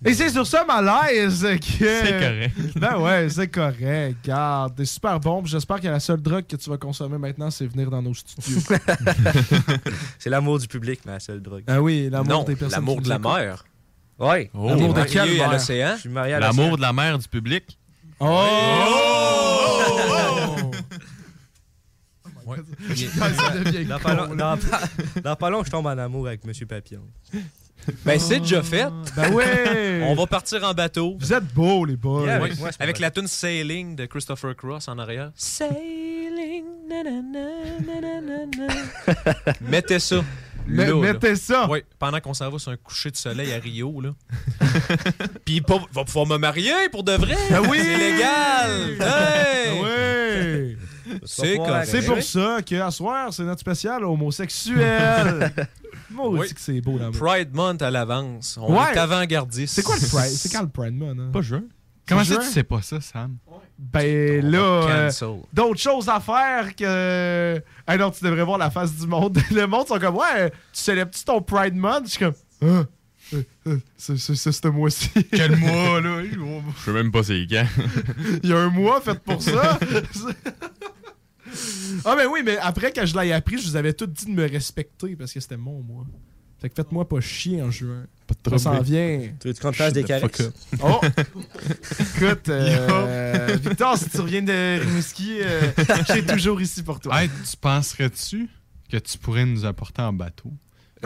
[0.05, 1.64] Et c'est sur ça, malaise, que...
[1.80, 2.77] C'est correct.
[2.77, 4.18] Ben ouais, c'est correct.
[4.26, 5.45] Garde, t'es super bon.
[5.45, 8.60] J'espère que la seule drogue que tu vas consommer maintenant, c'est venir dans nos studios.
[10.19, 11.64] c'est l'amour du public, ma seule drogue.
[11.68, 13.23] ah oui, l'amour des personnes l'amour de la nous
[14.19, 14.49] Ouais.
[14.53, 14.69] Oh.
[14.69, 15.94] L'amour de Marié quelle à l'océan.
[15.95, 16.76] Je suis marié à L'amour l'océan.
[16.77, 17.77] de la mer du public.
[18.19, 18.26] Oh!
[22.45, 24.35] Ça devient Dans pas, long, là.
[24.35, 24.81] dans, pas-
[25.23, 27.02] dans pas long, je tombe en amour avec Monsieur Papillon.
[28.06, 28.85] Ben, c'est déjà fait.
[29.15, 30.02] Ben ouais!
[30.07, 31.18] On va partir en bateau.
[31.19, 32.26] Vous êtes beaux, les boys.
[32.26, 32.41] Yeah,
[32.80, 35.31] avec la tune Sailing de Christopher Cross en arrière.
[35.35, 36.64] Sailing.
[36.90, 38.73] na, na, na.
[39.61, 40.18] Mettez ça.
[40.68, 40.95] Mais- là, là.
[41.14, 41.68] mettez ça!
[41.69, 44.10] Oui, pendant qu'on s'en va sur un coucher de soleil à Rio, là.
[45.45, 47.35] Puis il va pouvoir me marier pour de vrai.
[47.49, 47.80] Ben oui!
[47.81, 48.98] C'est légal.
[48.99, 49.81] Hey!
[49.81, 50.77] Oui!
[51.26, 51.57] C'est.
[51.85, 55.52] C'est pour ça qu'à soir, c'est notre spécial homosexuel.
[56.10, 56.53] Moi aussi Oui.
[56.53, 57.19] que c'est beau, l'amour.
[57.19, 58.57] Pride Month à l'avance.
[58.61, 58.94] On Ouais.
[58.94, 59.76] est avant-gardiste.
[59.76, 60.31] C'est quoi le Pride?
[60.31, 61.19] C'est quand le Pride Month?
[61.19, 61.30] hein?
[61.31, 61.64] Pas juin.
[62.07, 63.38] Comment C'est ça, tu sais pas ça, Sam?
[63.80, 65.11] Ben là, euh,
[65.53, 67.61] d'autres choses à faire que.
[67.88, 69.38] Ah non, tu devrais voir la face du monde.
[69.51, 72.05] Le monde sont comme, ouais, tu célèbres-tu ton Pride Month?
[72.05, 72.65] Je suis comme, ah,
[73.34, 75.09] euh, euh, c'est c'est- c'est ce mois-ci.
[75.31, 76.21] Quel mois, là?
[76.77, 77.65] Je sais même pas c'est quand.
[78.43, 79.80] Il y a un mois fait pour ça.
[82.05, 84.31] ah, mais oui, mais après, quand je l'ai appris, je vous avais tout dit de
[84.31, 86.05] me respecter parce que c'était mon mois.
[86.64, 88.06] Fait que faites-moi pas chier en juin.
[88.49, 89.19] Ça s'en vient.
[89.41, 90.06] Tu veux qu'on te fasse des.
[90.81, 91.02] Oh!
[92.15, 95.61] Écoute, euh, Victor, si tu reviens de Rimouski, euh,
[96.07, 97.22] je suis toujours ici pour toi.
[97.22, 98.48] Hey, tu penserais-tu
[98.90, 100.53] que tu pourrais nous apporter en bateau?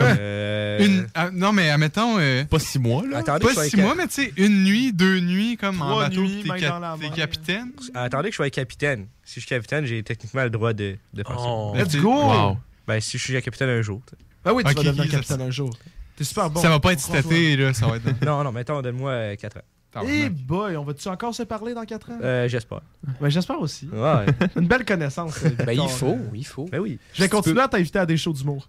[0.00, 3.18] Euh, Une, ah, non, mais admettons, euh, Pas six mois, là.
[3.18, 6.24] Attendez, pas six mois, mais tu sais, une nuit, deux nuits, comme en Trois bateau,
[6.24, 7.72] t'es capitaine.
[7.94, 9.08] Attendez que je sois capitaine.
[9.24, 11.72] Si je suis capitaine, j'ai techniquement le droit de, de faire Oh.
[11.76, 11.82] ça.
[11.82, 12.12] Let's go!
[12.14, 12.58] Wow.
[12.86, 14.00] Ben, si je suis capitaine un jour.
[14.06, 14.16] t'sais.
[14.48, 15.70] Ah oui, tu vas devenir capitaine un jour.
[16.16, 16.60] T'es super bon.
[16.60, 18.04] ça va pas être été, là, ça va être...
[18.24, 19.60] Non, non, mettons, donne-moi 4 ans.
[20.06, 22.18] Eh boy, on va-tu encore se parler dans 4 ans?
[22.22, 22.80] Euh, J'espère.
[23.20, 23.88] Ben, j'espère aussi.
[23.92, 24.26] Ouais.
[24.56, 25.38] Une belle connaissance.
[25.44, 26.66] euh, Ben, il faut, il faut.
[26.70, 26.98] ben oui.
[27.14, 28.68] Je vais continuer à t'inviter à des shows d'humour.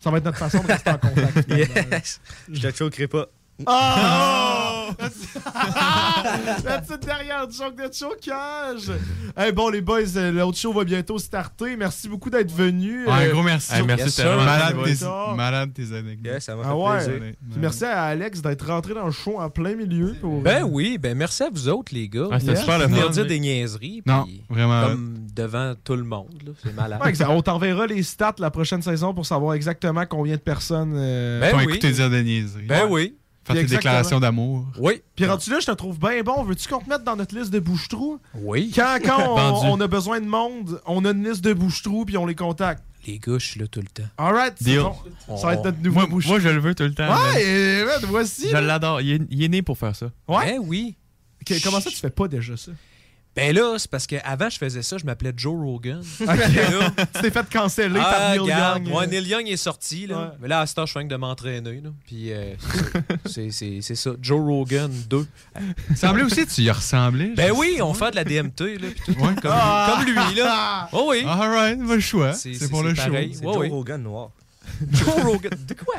[0.00, 1.48] Ça va être notre façon de rester en contact.
[1.50, 2.20] Yes.
[2.52, 3.26] Je te choquerai pas.
[3.66, 4.55] Oh!
[6.64, 8.90] La petite derrière du joke de chocage.
[9.36, 11.76] Hey, bon, les boys, euh, l'autre show va bientôt starter.
[11.76, 13.06] Merci beaucoup d'être venus.
[13.06, 13.72] Ouais, un Euh, gros merci.
[13.74, 15.04] Hey, merci, Yes, Malade tes,
[15.36, 16.40] malade tes anecdotes.
[16.40, 16.96] Ça m'a fait Ah ouais.
[16.96, 17.12] plaisir.
[17.14, 17.48] Honnêtement.
[17.50, 20.14] Puis merci à Alex d'être rentré dans le show en plein milieu.
[20.20, 20.40] Pour...
[20.42, 22.28] Ben oui, ben merci à vous autres, les gars.
[22.30, 22.60] Ah, c'était Yeah.
[22.60, 23.08] super le fun.
[23.10, 24.02] dire des niaiseries.
[24.06, 24.86] Non, puis vraiment.
[24.88, 26.54] Comme devant tout le monde.
[26.62, 27.00] C'est malade.
[27.04, 30.94] Ouais, on t'enverra les stats la prochaine saison pour savoir exactement combien de personnes.
[30.96, 31.64] euh, Ben vont oui.
[31.64, 32.66] écouter dire des niaiseries.
[32.66, 33.16] Ben oui.
[33.46, 34.66] Faire tes déclarations d'amour.
[34.78, 35.02] Oui.
[35.14, 36.42] Puis rendu là, je te trouve bien bon.
[36.42, 38.18] Veux-tu qu'on te mette dans notre liste de bouche-trous?
[38.34, 38.72] Oui.
[38.74, 39.18] Quand, quand
[39.64, 42.34] on, on a besoin de monde, on a une liste de bouche-trous puis on les
[42.34, 42.82] contacte.
[43.06, 44.08] Les gars, je suis là tout le temps.
[44.18, 44.80] Alright, c'est Deal.
[44.80, 45.36] bon.
[45.36, 47.08] Ça va être notre nouveau Moi, bouche moi, je le veux tout le temps.
[47.08, 48.48] Ouais, et, ouais, voici.
[48.48, 49.00] Je l'adore.
[49.00, 50.06] Il est, il est né pour faire ça.
[50.26, 50.56] Ouais?
[50.56, 50.96] Ben oui.
[51.40, 52.72] Ok, comment ça, tu fais pas déjà ça?
[53.36, 56.02] Ben là, c'est parce qu'avant, je faisais ça, je m'appelais Joe Rogan.
[56.20, 57.06] Ok.
[57.14, 58.88] tu t'es fait canceller par Ah, Neil regarde, Young.
[58.88, 60.16] moi, Neil Young est sorti, là.
[60.18, 60.28] Ouais.
[60.40, 61.90] Mais là, à ce temps, je fais que de m'entraîner, là.
[62.06, 62.54] Puis, euh,
[63.26, 63.30] c'est ça.
[63.30, 64.10] c'est- c'est c'est ça.
[64.22, 65.26] Joe Rogan 2.
[65.90, 67.32] Il semblait aussi tu y ressemblais.
[67.36, 68.88] Ben oui, on fait de la DMT, là.
[69.04, 69.34] Puis tout, Ouais.
[69.42, 69.94] comme, Ah.
[69.96, 70.88] comme lui, là.
[70.92, 71.22] Oh oui.
[71.26, 72.32] Alright, va le choix.
[72.32, 73.10] C'est- pour le c'est show.
[73.10, 73.34] pareil.
[73.34, 73.68] C'est Ouais, Joe oui.
[73.68, 74.30] Rogan noir.
[74.92, 75.52] Joe Rogan.
[75.66, 75.94] De quoi?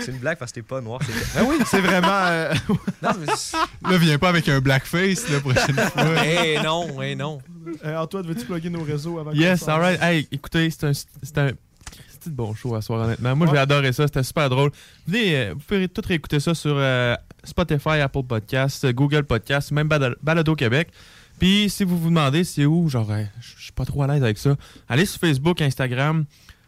[0.00, 1.00] C'est une blague parce que t'es pas noir.
[1.04, 2.08] c'est- Ben oui, c'est vraiment.
[2.10, 2.52] euh,
[3.02, 3.26] Non, mais.
[3.90, 6.24] Là, viens pas avec un blackface la prochaine fois.
[6.26, 7.38] Eh non, eh non.
[7.84, 10.00] euh, Antoine, veux-tu plugger nos réseaux avant Yes, alright.
[10.02, 11.50] Hey, écoutez, c'est un, c'est un,
[12.08, 13.34] c'est un bon show à soir, honnêtement.
[13.36, 14.06] Moi, j'ai adoré ça.
[14.06, 14.70] C'était super drôle.
[15.06, 17.14] Venez, euh, vous pouvez tout réécouter ça sur euh,
[17.44, 20.88] Spotify, Apple Podcasts, euh, Google Podcasts, même Balado Québec.
[21.38, 24.06] Puis, si vous vous demandez c'est où, genre, euh, je je suis pas trop à
[24.08, 24.56] l'aise avec ça,
[24.88, 26.26] allez sur Facebook, Instagram,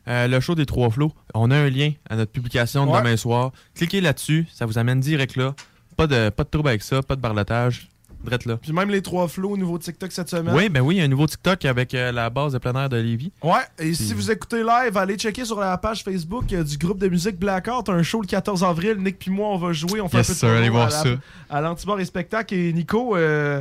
[0.09, 1.13] euh, le show des trois flots.
[1.35, 2.99] On a un lien à notre publication de Ouais.
[3.01, 3.53] demain soir.
[3.75, 5.55] Cliquez là-dessus, ça vous amène direct là.
[5.97, 7.89] Pas de, pas de trouble avec ça, pas de barlotage.
[8.25, 8.57] Drette là.
[8.57, 10.55] Puis même les trois flots au nouveau TikTok cette semaine.
[10.55, 12.73] Oui, ben oui, il y a un nouveau TikTok avec euh, la base de plein
[12.81, 13.33] air de Lévis.
[13.43, 16.99] Ouais, et si vous écoutez live, allez checker sur la page Facebook euh, du groupe
[17.01, 17.89] de musique Blackheart.
[17.89, 18.99] Un show le 14 avril.
[18.99, 20.01] Nick puis moi, on va jouer.
[20.01, 21.09] On fait Yes, un peu de sir, promo allez voir à ça.
[21.51, 22.55] À l'Antibar et Spectacle.
[22.55, 23.61] Et Nico, euh,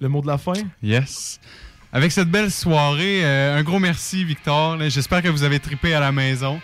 [0.00, 0.52] le mot de la fin.
[0.84, 1.40] Yes.
[1.92, 4.76] Avec cette belle soirée, euh, un gros merci, Victor.
[4.88, 6.60] J'espère que vous avez trippé à la maison.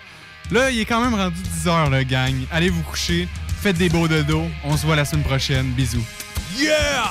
[0.50, 2.34] Là, il est quand même rendu 10h, le gang.
[2.50, 3.28] Allez vous coucher.
[3.62, 4.48] Faites des beaux dodos.
[4.64, 5.66] On se voit la semaine prochaine.
[5.70, 6.04] Bisous.
[6.58, 7.10] Yeah!